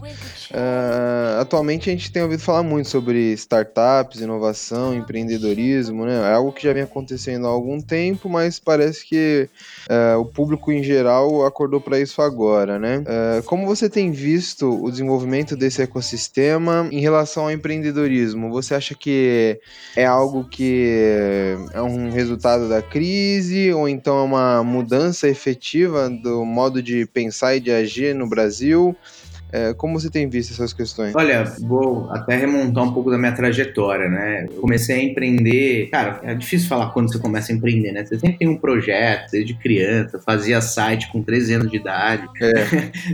Uh, 0.50 1.40
atualmente 1.40 1.88
a 1.88 1.92
gente 1.92 2.12
tem 2.12 2.22
ouvido 2.22 2.42
falar 2.42 2.62
muito 2.62 2.90
sobre 2.90 3.32
startups, 3.32 4.20
inovação, 4.20 4.94
empreendedorismo, 4.94 6.04
né? 6.04 6.28
É 6.28 6.34
algo 6.34 6.52
que 6.52 6.64
já 6.64 6.72
vem 6.74 6.82
acontecendo 6.82 7.46
há 7.46 7.50
algum 7.50 7.80
tempo, 7.80 8.28
mas 8.28 8.58
parece 8.58 9.06
que 9.06 9.48
uh, 9.88 10.18
o 10.18 10.26
público 10.26 10.70
em 10.70 10.82
geral 10.82 11.46
acordou 11.46 11.80
para 11.80 11.98
isso 11.98 12.20
agora, 12.20 12.78
né? 12.78 12.98
Uh, 12.98 13.42
como 13.44 13.64
você 13.64 13.88
tem 13.88 14.10
visto 14.10 14.68
o 14.84 14.90
desenvolvimento 14.90 15.56
desse 15.56 15.80
ecossistema 15.80 16.86
em 16.90 17.00
relação 17.00 17.44
ao 17.44 17.50
empreendedorismo? 17.50 18.50
Você 18.50 18.74
acha 18.74 18.94
que 18.94 19.58
é 19.96 20.04
algo 20.04 20.44
que 20.44 21.56
é 21.72 21.80
um 21.80 22.09
resultado 22.10 22.68
da 22.68 22.82
crise 22.82 23.72
ou 23.72 23.88
então 23.88 24.18
é 24.18 24.22
uma 24.22 24.64
mudança 24.64 25.28
efetiva 25.28 26.10
do 26.10 26.44
modo 26.44 26.82
de 26.82 27.06
pensar 27.06 27.56
e 27.56 27.60
de 27.60 27.70
agir 27.70 28.14
no 28.14 28.28
Brasil? 28.28 28.96
É, 29.52 29.74
como 29.74 29.98
você 29.98 30.10
tem 30.10 30.28
visto 30.28 30.52
essas 30.52 30.72
questões? 30.72 31.14
Olha, 31.14 31.44
vou 31.60 32.10
até 32.10 32.36
remontar 32.36 32.84
um 32.84 32.92
pouco 32.92 33.10
da 33.10 33.18
minha 33.18 33.32
trajetória, 33.32 34.08
né? 34.08 34.46
Eu 34.50 34.60
comecei 34.60 34.96
a 34.96 35.02
empreender. 35.02 35.88
Cara, 35.90 36.20
é 36.22 36.34
difícil 36.34 36.68
falar 36.68 36.90
quando 36.90 37.12
você 37.12 37.18
começa 37.18 37.52
a 37.52 37.54
empreender, 37.54 37.92
né? 37.92 38.04
Você 38.04 38.18
sempre 38.18 38.38
tem 38.38 38.48
um 38.48 38.56
projeto, 38.56 39.30
desde 39.30 39.54
criança, 39.54 40.18
fazia 40.18 40.60
site 40.60 41.10
com 41.10 41.22
13 41.22 41.54
anos 41.54 41.70
de 41.70 41.76
idade, 41.76 42.28
é. 42.40 42.52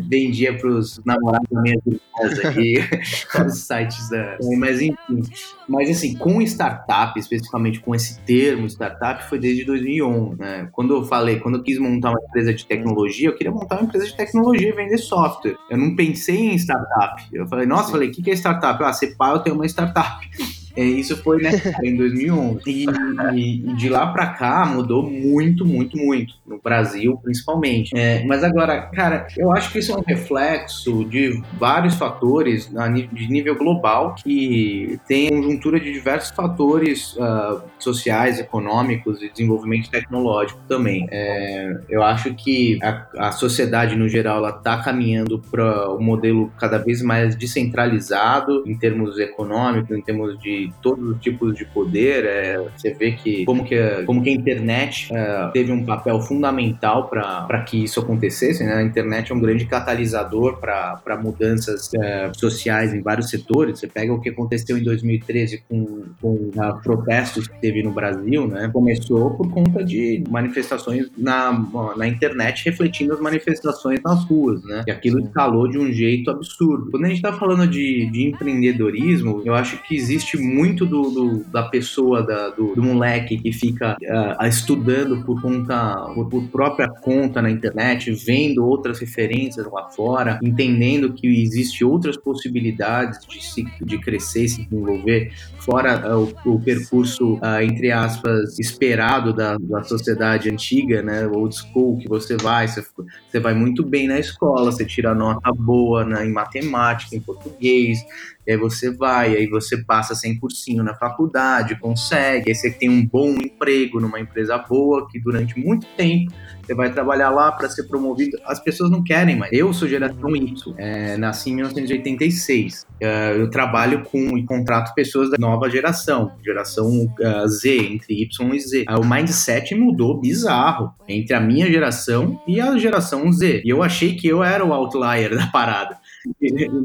vendia 0.08 0.56
para 0.56 0.68
os 0.68 1.00
namorados 1.04 1.48
da 1.50 1.62
minha 1.62 1.76
irmãs 1.86 2.38
aqui, 2.44 2.74
os 3.46 3.58
sites 3.58 4.08
da. 4.08 4.38
Mas 4.58 4.80
enfim. 4.80 5.22
Mas 5.68 5.90
assim, 5.90 6.14
com 6.14 6.40
startup, 6.42 7.18
especificamente 7.18 7.80
com 7.80 7.94
esse 7.94 8.20
termo 8.20 8.66
startup, 8.66 9.24
foi 9.28 9.38
desde 9.38 9.64
2011, 9.64 10.38
né? 10.38 10.68
Quando 10.72 10.94
eu 10.94 11.04
falei, 11.04 11.40
quando 11.40 11.56
eu 11.56 11.62
quis 11.62 11.78
montar 11.78 12.10
uma 12.10 12.20
empresa 12.22 12.54
de 12.54 12.64
tecnologia, 12.66 13.28
eu 13.28 13.36
queria 13.36 13.52
montar 13.52 13.76
uma 13.76 13.84
empresa 13.84 14.06
de 14.06 14.16
tecnologia 14.16 14.68
e 14.68 14.72
vender 14.72 14.98
software. 14.98 15.56
Eu 15.70 15.76
não 15.76 15.94
pensei 15.94 16.25
pensei 16.26 16.50
em 16.50 16.56
startup. 16.56 17.22
Eu 17.32 17.46
falei, 17.46 17.66
nossa, 17.66 17.86
Sim. 17.86 17.92
falei, 17.92 18.08
o 18.08 18.12
que, 18.12 18.22
que 18.22 18.30
é 18.30 18.34
startup? 18.34 18.82
Ah, 18.82 18.92
ser 18.92 19.16
pai, 19.16 19.32
eu 19.32 19.38
tenho 19.38 19.54
uma 19.54 19.66
startup. 19.66 20.28
É, 20.76 20.82
isso 20.84 21.16
foi 21.22 21.42
né, 21.42 21.50
em 21.82 21.96
2011. 21.96 22.60
E, 22.66 22.86
e, 23.34 23.70
e, 23.70 23.74
de 23.74 23.88
lá 23.88 24.06
para 24.08 24.26
cá 24.28 24.66
mudou 24.66 25.08
muito, 25.08 25.64
muito, 25.64 25.96
muito. 25.96 26.34
No 26.46 26.58
Brasil, 26.58 27.18
principalmente. 27.22 27.96
É, 27.96 28.24
mas 28.24 28.44
agora, 28.44 28.82
cara, 28.82 29.26
eu 29.36 29.52
acho 29.52 29.72
que 29.72 29.78
isso 29.78 29.92
é 29.92 29.96
um 29.96 30.02
reflexo 30.02 31.04
de 31.04 31.42
vários 31.54 31.94
fatores 31.94 32.70
de 33.12 33.28
nível 33.28 33.56
global 33.56 34.14
que 34.14 34.98
tem 35.08 35.28
conjuntura 35.28 35.80
de 35.80 35.92
diversos 35.92 36.30
fatores 36.30 37.16
uh, 37.16 37.62
sociais, 37.78 38.38
econômicos 38.38 39.22
e 39.22 39.30
desenvolvimento 39.30 39.90
tecnológico 39.90 40.60
também. 40.68 41.08
É, 41.10 41.78
eu 41.88 42.02
acho 42.02 42.34
que 42.34 42.78
a, 42.82 43.28
a 43.28 43.32
sociedade, 43.32 43.96
no 43.96 44.08
geral, 44.08 44.38
ela 44.38 44.50
está 44.50 44.82
caminhando 44.82 45.38
para 45.50 45.92
um 45.92 46.02
modelo 46.02 46.52
cada 46.58 46.78
vez 46.78 47.02
mais 47.02 47.34
descentralizado 47.34 48.62
em 48.66 48.76
termos 48.76 49.18
econômicos, 49.18 49.96
em 49.96 50.02
termos 50.02 50.38
de 50.38 50.65
todos 50.82 51.08
os 51.08 51.20
tipos 51.20 51.56
de 51.56 51.64
poder. 51.64 52.24
É, 52.24 52.58
você 52.76 52.92
vê 52.94 53.12
que 53.12 53.44
como 53.44 53.64
que, 53.64 53.74
a, 53.74 54.04
como 54.04 54.22
que 54.22 54.30
a 54.30 54.32
internet 54.32 55.08
é, 55.12 55.50
teve 55.52 55.72
um 55.72 55.84
papel 55.84 56.20
fundamental 56.20 57.08
para 57.08 57.62
que 57.62 57.84
isso 57.84 58.00
acontecesse. 58.00 58.64
Né? 58.64 58.74
A 58.74 58.82
internet 58.82 59.32
é 59.32 59.34
um 59.34 59.40
grande 59.40 59.66
catalisador 59.66 60.58
para 60.58 61.18
mudanças 61.22 61.90
é, 61.94 62.30
sociais 62.34 62.92
em 62.92 63.00
vários 63.00 63.30
setores. 63.30 63.78
Você 63.78 63.86
pega 63.86 64.12
o 64.12 64.20
que 64.20 64.28
aconteceu 64.28 64.76
em 64.76 64.82
2013 64.82 65.62
com, 65.68 66.04
com 66.20 66.34
uh, 66.34 66.82
protestos 66.82 67.46
que 67.48 67.60
teve 67.60 67.82
no 67.82 67.92
Brasil, 67.92 68.46
né? 68.46 68.70
começou 68.72 69.30
por 69.30 69.50
conta 69.50 69.84
de 69.84 70.22
manifestações 70.28 71.10
na, 71.16 71.52
na 71.96 72.06
internet 72.06 72.64
refletindo 72.64 73.12
as 73.12 73.20
manifestações 73.20 74.00
nas 74.04 74.24
ruas. 74.24 74.62
Né? 74.64 74.84
E 74.86 74.90
aquilo 74.90 75.20
escalou 75.20 75.68
de 75.68 75.78
um 75.78 75.92
jeito 75.92 76.30
absurdo. 76.30 76.90
Quando 76.90 77.04
a 77.04 77.08
gente 77.08 77.18
está 77.18 77.32
falando 77.32 77.66
de, 77.66 78.10
de 78.10 78.26
empreendedorismo, 78.26 79.42
eu 79.44 79.54
acho 79.54 79.82
que 79.82 79.94
existe 79.94 80.36
muito 80.36 80.55
do, 80.86 81.10
do 81.10 81.44
da 81.44 81.64
pessoa, 81.64 82.22
da, 82.22 82.48
do, 82.50 82.74
do, 82.74 82.82
moleque 82.82 83.38
que 83.38 83.52
fica 83.52 83.96
uh, 84.02 84.46
estudando 84.46 85.22
por 85.24 85.40
conta, 85.40 85.94
por, 86.14 86.28
por, 86.28 86.48
própria 86.48 86.88
conta 86.88 87.42
na 87.42 87.50
internet, 87.50 88.10
vendo 88.12 88.64
outras 88.64 88.98
referências 88.98 89.66
lá 89.70 89.88
fora, 89.90 90.38
entendendo 90.42 91.12
que 91.12 91.26
existe 91.26 91.84
outras 91.84 92.16
possibilidades 92.16 93.18
de, 93.26 93.44
se, 93.44 93.64
de 93.82 93.98
crescer 93.98 94.48
se 94.48 94.64
desenvolver, 94.64 95.32
fora 95.58 96.16
uh, 96.16 96.32
o, 96.44 96.54
o, 96.54 96.60
percurso, 96.60 97.34
uh, 97.34 97.60
entre 97.62 97.90
aspas, 97.90 98.58
esperado 98.58 99.32
da, 99.32 99.56
da 99.58 99.82
sociedade 99.82 100.50
antiga, 100.50 101.02
né, 101.02 101.26
old 101.26 101.54
school, 101.54 101.98
que 101.98 102.08
você 102.08 102.36
vai, 102.36 102.68
você, 102.68 102.84
você 103.28 103.40
vai 103.40 103.54
muito 103.54 103.84
bem 103.84 104.06
na 104.06 104.18
escola, 104.18 104.70
você 104.70 104.84
tira 104.84 105.14
nota 105.14 105.52
boa 105.52 106.04
na, 106.04 106.24
em 106.24 106.32
matemática, 106.32 107.14
em 107.14 107.20
português, 107.20 107.98
e 108.46 108.52
aí 108.52 108.56
você 108.56 108.90
vai, 108.90 109.36
aí 109.36 109.46
você 109.48 109.78
passa 109.78 110.14
sem 110.14 110.38
cursinho 110.38 110.82
na 110.82 110.94
faculdade, 110.94 111.78
consegue, 111.80 112.50
aí 112.50 112.54
você 112.54 112.70
tem 112.70 112.88
um 112.88 113.04
bom 113.04 113.30
emprego 113.30 114.00
numa 114.00 114.20
empresa 114.20 114.56
boa, 114.58 115.08
que 115.08 115.18
durante 115.18 115.58
muito 115.58 115.86
tempo 115.96 116.32
você 116.66 116.74
vai 116.74 116.92
trabalhar 116.92 117.30
lá 117.30 117.52
para 117.52 117.68
ser 117.70 117.84
promovido. 117.84 118.36
As 118.44 118.58
pessoas 118.58 118.90
não 118.90 119.02
querem 119.02 119.36
mais. 119.36 119.52
Eu 119.52 119.72
sou 119.72 119.86
geração 119.86 120.34
Y, 120.34 120.74
é, 120.76 121.16
nasci 121.16 121.50
em 121.50 121.54
1986. 121.56 122.84
É, 123.00 123.36
eu 123.36 123.48
trabalho 123.48 124.02
com 124.04 124.36
e 124.36 124.44
contrato 124.44 124.92
pessoas 124.94 125.30
da 125.30 125.36
nova 125.38 125.70
geração, 125.70 126.32
geração 126.44 127.06
uh, 127.20 127.48
Z, 127.48 127.76
entre 127.76 128.20
Y 128.22 128.54
e 128.54 128.60
Z. 128.60 128.84
o 128.88 129.04
mindset 129.04 129.74
mudou 129.74 130.20
bizarro 130.20 130.92
entre 131.08 131.34
a 131.34 131.40
minha 131.40 131.66
geração 131.70 132.40
e 132.48 132.60
a 132.60 132.76
geração 132.78 133.30
Z. 133.30 133.62
E 133.64 133.68
eu 133.68 133.82
achei 133.82 134.16
que 134.16 134.26
eu 134.26 134.42
era 134.42 134.64
o 134.64 134.72
outlier 134.72 135.36
da 135.36 135.46
parada. 135.46 135.98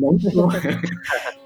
Não 0.02 0.18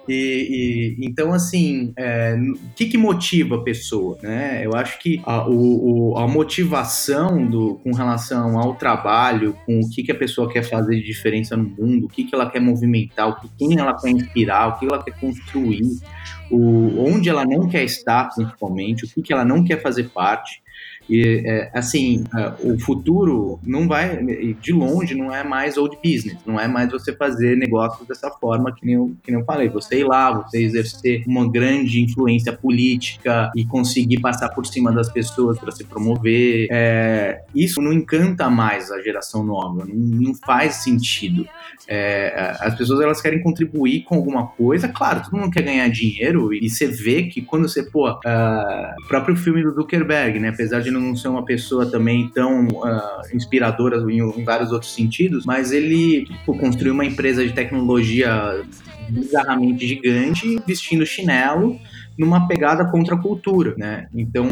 E, 0.07 0.95
e, 0.99 1.05
então, 1.05 1.33
assim, 1.33 1.93
é, 1.97 2.35
o 2.35 2.73
que, 2.75 2.85
que 2.85 2.97
motiva 2.97 3.55
a 3.55 3.61
pessoa? 3.61 4.17
Né? 4.21 4.65
Eu 4.65 4.75
acho 4.75 4.99
que 4.99 5.21
a, 5.25 5.47
o, 5.49 6.17
a 6.17 6.27
motivação 6.27 7.45
do, 7.45 7.75
com 7.75 7.91
relação 7.91 8.59
ao 8.59 8.75
trabalho, 8.75 9.55
com 9.65 9.79
o 9.79 9.89
que, 9.89 10.03
que 10.03 10.11
a 10.11 10.15
pessoa 10.15 10.51
quer 10.51 10.63
fazer 10.63 10.97
de 10.97 11.03
diferença 11.03 11.57
no 11.57 11.63
mundo, 11.63 12.05
o 12.05 12.09
que, 12.09 12.23
que 12.23 12.35
ela 12.35 12.49
quer 12.49 12.59
movimentar, 12.59 13.29
o 13.29 13.35
que, 13.39 13.49
quem 13.57 13.79
ela 13.79 13.99
quer 13.99 14.09
inspirar, 14.09 14.67
o 14.67 14.79
que 14.79 14.85
ela 14.85 15.03
quer 15.03 15.19
construir, 15.19 15.81
o, 16.51 17.07
onde 17.07 17.29
ela 17.29 17.45
não 17.45 17.67
quer 17.67 17.83
estar, 17.83 18.29
principalmente, 18.29 19.05
o 19.05 19.07
que, 19.07 19.21
que 19.21 19.33
ela 19.33 19.45
não 19.45 19.63
quer 19.63 19.81
fazer 19.81 20.09
parte. 20.09 20.63
E, 21.09 21.43
é, 21.45 21.71
assim, 21.73 22.23
uh, 22.33 22.73
o 22.73 22.79
futuro 22.79 23.59
não 23.63 23.87
vai, 23.87 24.23
de 24.61 24.71
longe, 24.71 25.15
não 25.15 25.33
é 25.33 25.43
mais 25.43 25.77
old 25.77 25.97
business, 26.03 26.37
não 26.45 26.59
é 26.59 26.67
mais 26.67 26.91
você 26.91 27.13
fazer 27.15 27.55
negócios 27.55 28.07
dessa 28.07 28.29
forma 28.31 28.73
que 28.73 28.85
nem, 28.85 28.95
eu, 28.95 29.15
que 29.23 29.31
nem 29.31 29.39
eu 29.39 29.45
falei. 29.45 29.69
Você 29.69 29.99
ir 29.99 30.03
lá, 30.03 30.31
você 30.31 30.63
exercer 30.63 31.23
uma 31.27 31.49
grande 31.49 32.01
influência 32.01 32.53
política 32.53 33.51
e 33.55 33.65
conseguir 33.65 34.19
passar 34.19 34.49
por 34.49 34.65
cima 34.65 34.91
das 34.91 35.11
pessoas 35.11 35.59
para 35.59 35.71
se 35.71 35.83
promover. 35.83 36.67
É, 36.71 37.43
isso 37.53 37.81
não 37.81 37.93
encanta 37.93 38.49
mais 38.49 38.91
a 38.91 39.01
geração 39.01 39.43
nova, 39.43 39.85
não, 39.85 39.95
não 39.95 40.35
faz 40.35 40.75
sentido. 40.75 41.45
É, 41.87 42.55
as 42.59 42.75
pessoas 42.75 42.99
elas 43.01 43.21
querem 43.21 43.41
contribuir 43.41 44.03
com 44.03 44.15
alguma 44.15 44.47
coisa, 44.47 44.87
claro, 44.87 45.21
todo 45.23 45.39
mundo 45.39 45.51
quer 45.51 45.61
ganhar 45.61 45.87
dinheiro 45.87 46.53
e 46.53 46.69
você 46.69 46.87
vê 46.87 47.23
que 47.23 47.41
quando 47.41 47.67
você, 47.69 47.83
pô, 47.83 48.09
uh, 48.09 48.13
o 49.03 49.07
próprio 49.07 49.35
filme 49.35 49.61
do 49.61 49.73
Zuckerberg, 49.73 50.39
né, 50.39 50.49
apesar 50.49 50.81
de 50.81 50.89
não 50.99 51.15
ser 51.15 51.27
uma 51.27 51.43
pessoa 51.43 51.85
também 51.85 52.29
tão 52.29 52.67
uh, 52.67 53.35
inspiradora 53.35 53.97
em, 54.11 54.19
em, 54.19 54.43
vários 54.43 54.71
outros 54.71 54.93
sentidos, 54.93 55.45
mas 55.45 55.71
ele 55.71 56.27
pô, 56.45 56.53
construiu 56.57 56.93
uma 56.93 57.05
empresa 57.05 57.45
de 57.45 57.53
tecnologia 57.53 58.63
bizarramente 59.09 59.87
gigante, 59.87 60.59
vestindo 60.65 61.05
chinelo, 61.05 61.79
numa 62.17 62.47
pegada 62.47 62.85
contra 62.85 63.15
a 63.15 63.21
cultura, 63.21 63.75
né? 63.77 64.07
Então, 64.13 64.47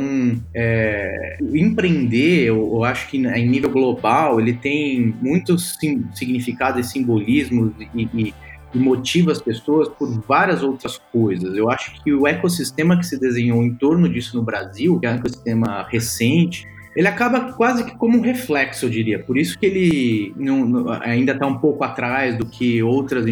é, 0.53 1.38
empreender, 1.53 2.45
eu, 2.45 2.57
eu, 2.57 2.83
acho 2.83 3.07
que 3.07 3.17
em 3.17 3.47
nível 3.47 3.69
global, 3.69 4.39
ele 4.39 4.53
tem 4.53 5.15
muitos 5.21 5.77
sim, 5.79 6.03
significados 6.13 6.85
e 6.85 6.89
simbolismos 6.89 7.71
e, 7.95 8.09
e, 8.13 8.33
e 8.74 8.80
motiva 8.80 9.32
as 9.32 9.42
pessoas 9.42 9.88
por 9.88 10.10
várias 10.27 10.63
outras 10.63 11.00
coisas. 11.12 11.56
Eu 11.56 11.70
acho 11.70 12.03
que 12.03 12.13
o 12.13 12.27
ecossistema 12.27 12.98
que 12.98 13.06
se 13.06 13.20
desenhou 13.20 13.62
em 13.63 13.74
torno 13.75 14.10
disso 14.10 14.36
no 14.36 14.44
Brasil, 14.44 15.00
que 15.00 15.06
é 15.06 15.12
um 15.12 15.15
ecossistema 15.15 15.88
recente, 15.89 16.68
ele 16.95 17.07
acaba 17.07 17.53
quase 17.53 17.83
que 17.83 17.95
como 17.97 18.17
um 18.17 18.21
reflexo, 18.21 18.85
eu 18.85 18.89
diria. 18.89 19.19
Por 19.19 19.38
isso 19.38 19.57
que 19.57 19.65
ele 19.65 20.33
não, 20.35 20.65
não, 20.65 20.91
ainda 21.01 21.33
está 21.33 21.47
um 21.47 21.57
pouco 21.57 21.83
atrás 21.83 22.38
do 22.38 22.45
que 22.45 22.81
outras, 22.83 23.25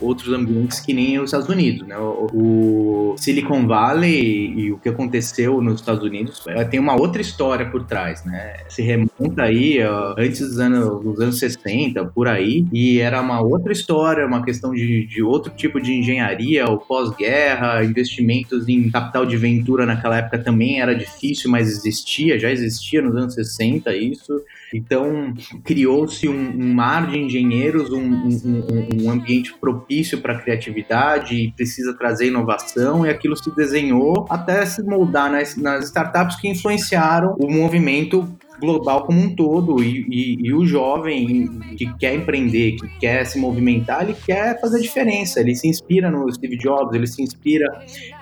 outros 0.00 0.32
ambientes 0.32 0.80
que 0.80 0.92
nem 0.92 1.18
os 1.18 1.26
Estados 1.26 1.48
Unidos. 1.48 1.86
Né? 1.86 1.96
O, 1.96 2.28
o, 2.32 3.14
Silicon 3.16 3.66
Valley 3.66 4.54
e 4.56 4.72
o 4.72 4.78
que 4.78 4.88
aconteceu 4.88 5.60
nos 5.60 5.80
Estados 5.80 6.02
Unidos 6.02 6.44
é, 6.48 6.64
tem 6.64 6.80
uma 6.80 6.94
outra 6.94 7.22
história 7.22 7.66
por 7.66 7.84
trás. 7.84 8.24
Né? 8.24 8.54
Se 8.68 8.82
remonta 8.82 9.42
aí 9.42 9.82
ó, 9.82 10.14
antes 10.18 10.40
dos 10.40 10.58
anos, 10.58 11.02
dos 11.02 11.20
anos 11.20 11.38
60, 11.38 12.04
por 12.06 12.28
aí, 12.28 12.66
e 12.72 12.98
era 12.98 13.20
uma 13.20 13.40
outra 13.40 13.72
história, 13.72 14.26
uma 14.26 14.44
questão 14.44 14.72
de, 14.72 15.06
de 15.06 15.22
outro 15.22 15.52
tipo 15.54 15.80
de 15.80 15.94
engenharia, 15.94 16.66
o 16.66 16.78
pós-guerra, 16.78 17.84
investimentos 17.84 18.68
em 18.68 18.90
capital 18.90 19.24
de 19.24 19.36
ventura 19.36 19.86
naquela 19.86 20.18
época 20.18 20.38
também 20.38 20.80
era 20.80 20.94
difícil, 20.94 21.50
mas 21.50 21.68
existia, 21.68 22.38
já 22.38 22.50
existia 22.50 22.73
existia 22.74 23.00
nos 23.00 23.16
anos 23.16 23.34
60 23.34 23.94
isso. 23.96 24.40
Então, 24.72 25.32
criou-se 25.64 26.28
um, 26.28 26.50
um, 26.50 26.74
mar 26.74 27.08
de 27.08 27.18
engenheiros, 27.18 27.90
um, 27.90 28.02
um, 28.02 28.88
um 29.02 29.10
ambiente 29.10 29.54
propício 29.54 30.20
para 30.20 30.34
a 30.34 30.40
criatividade 30.40 31.36
e 31.36 31.52
precisa 31.52 31.94
trazer 31.94 32.26
inovação, 32.26 33.06
e 33.06 33.10
aquilo 33.10 33.36
se 33.36 33.54
desenhou 33.54 34.26
até 34.28 34.66
se 34.66 34.82
moldar 34.82 35.30
nas, 35.30 35.56
nas 35.56 35.86
startups 35.86 36.36
que 36.36 36.48
influenciaram 36.48 37.36
o 37.38 37.50
movimento 37.50 38.28
global 38.60 39.04
como 39.04 39.20
um 39.20 39.34
todo 39.34 39.82
e, 39.82 40.06
e, 40.08 40.48
e, 40.48 40.52
o 40.52 40.64
jovem 40.64 41.48
que 41.76 41.92
quer 41.98 42.14
empreender, 42.14 42.76
que 42.76 42.88
quer 42.98 43.24
se 43.26 43.38
movimentar, 43.38 44.02
ele 44.02 44.14
quer 44.26 44.60
fazer 44.60 44.80
diferença. 44.80 45.40
Ele 45.40 45.54
se 45.54 45.68
inspira 45.68 46.10
no 46.10 46.32
Steve 46.32 46.56
Jobs, 46.56 46.94
ele 46.94 47.06
se 47.06 47.22
inspira 47.22 47.66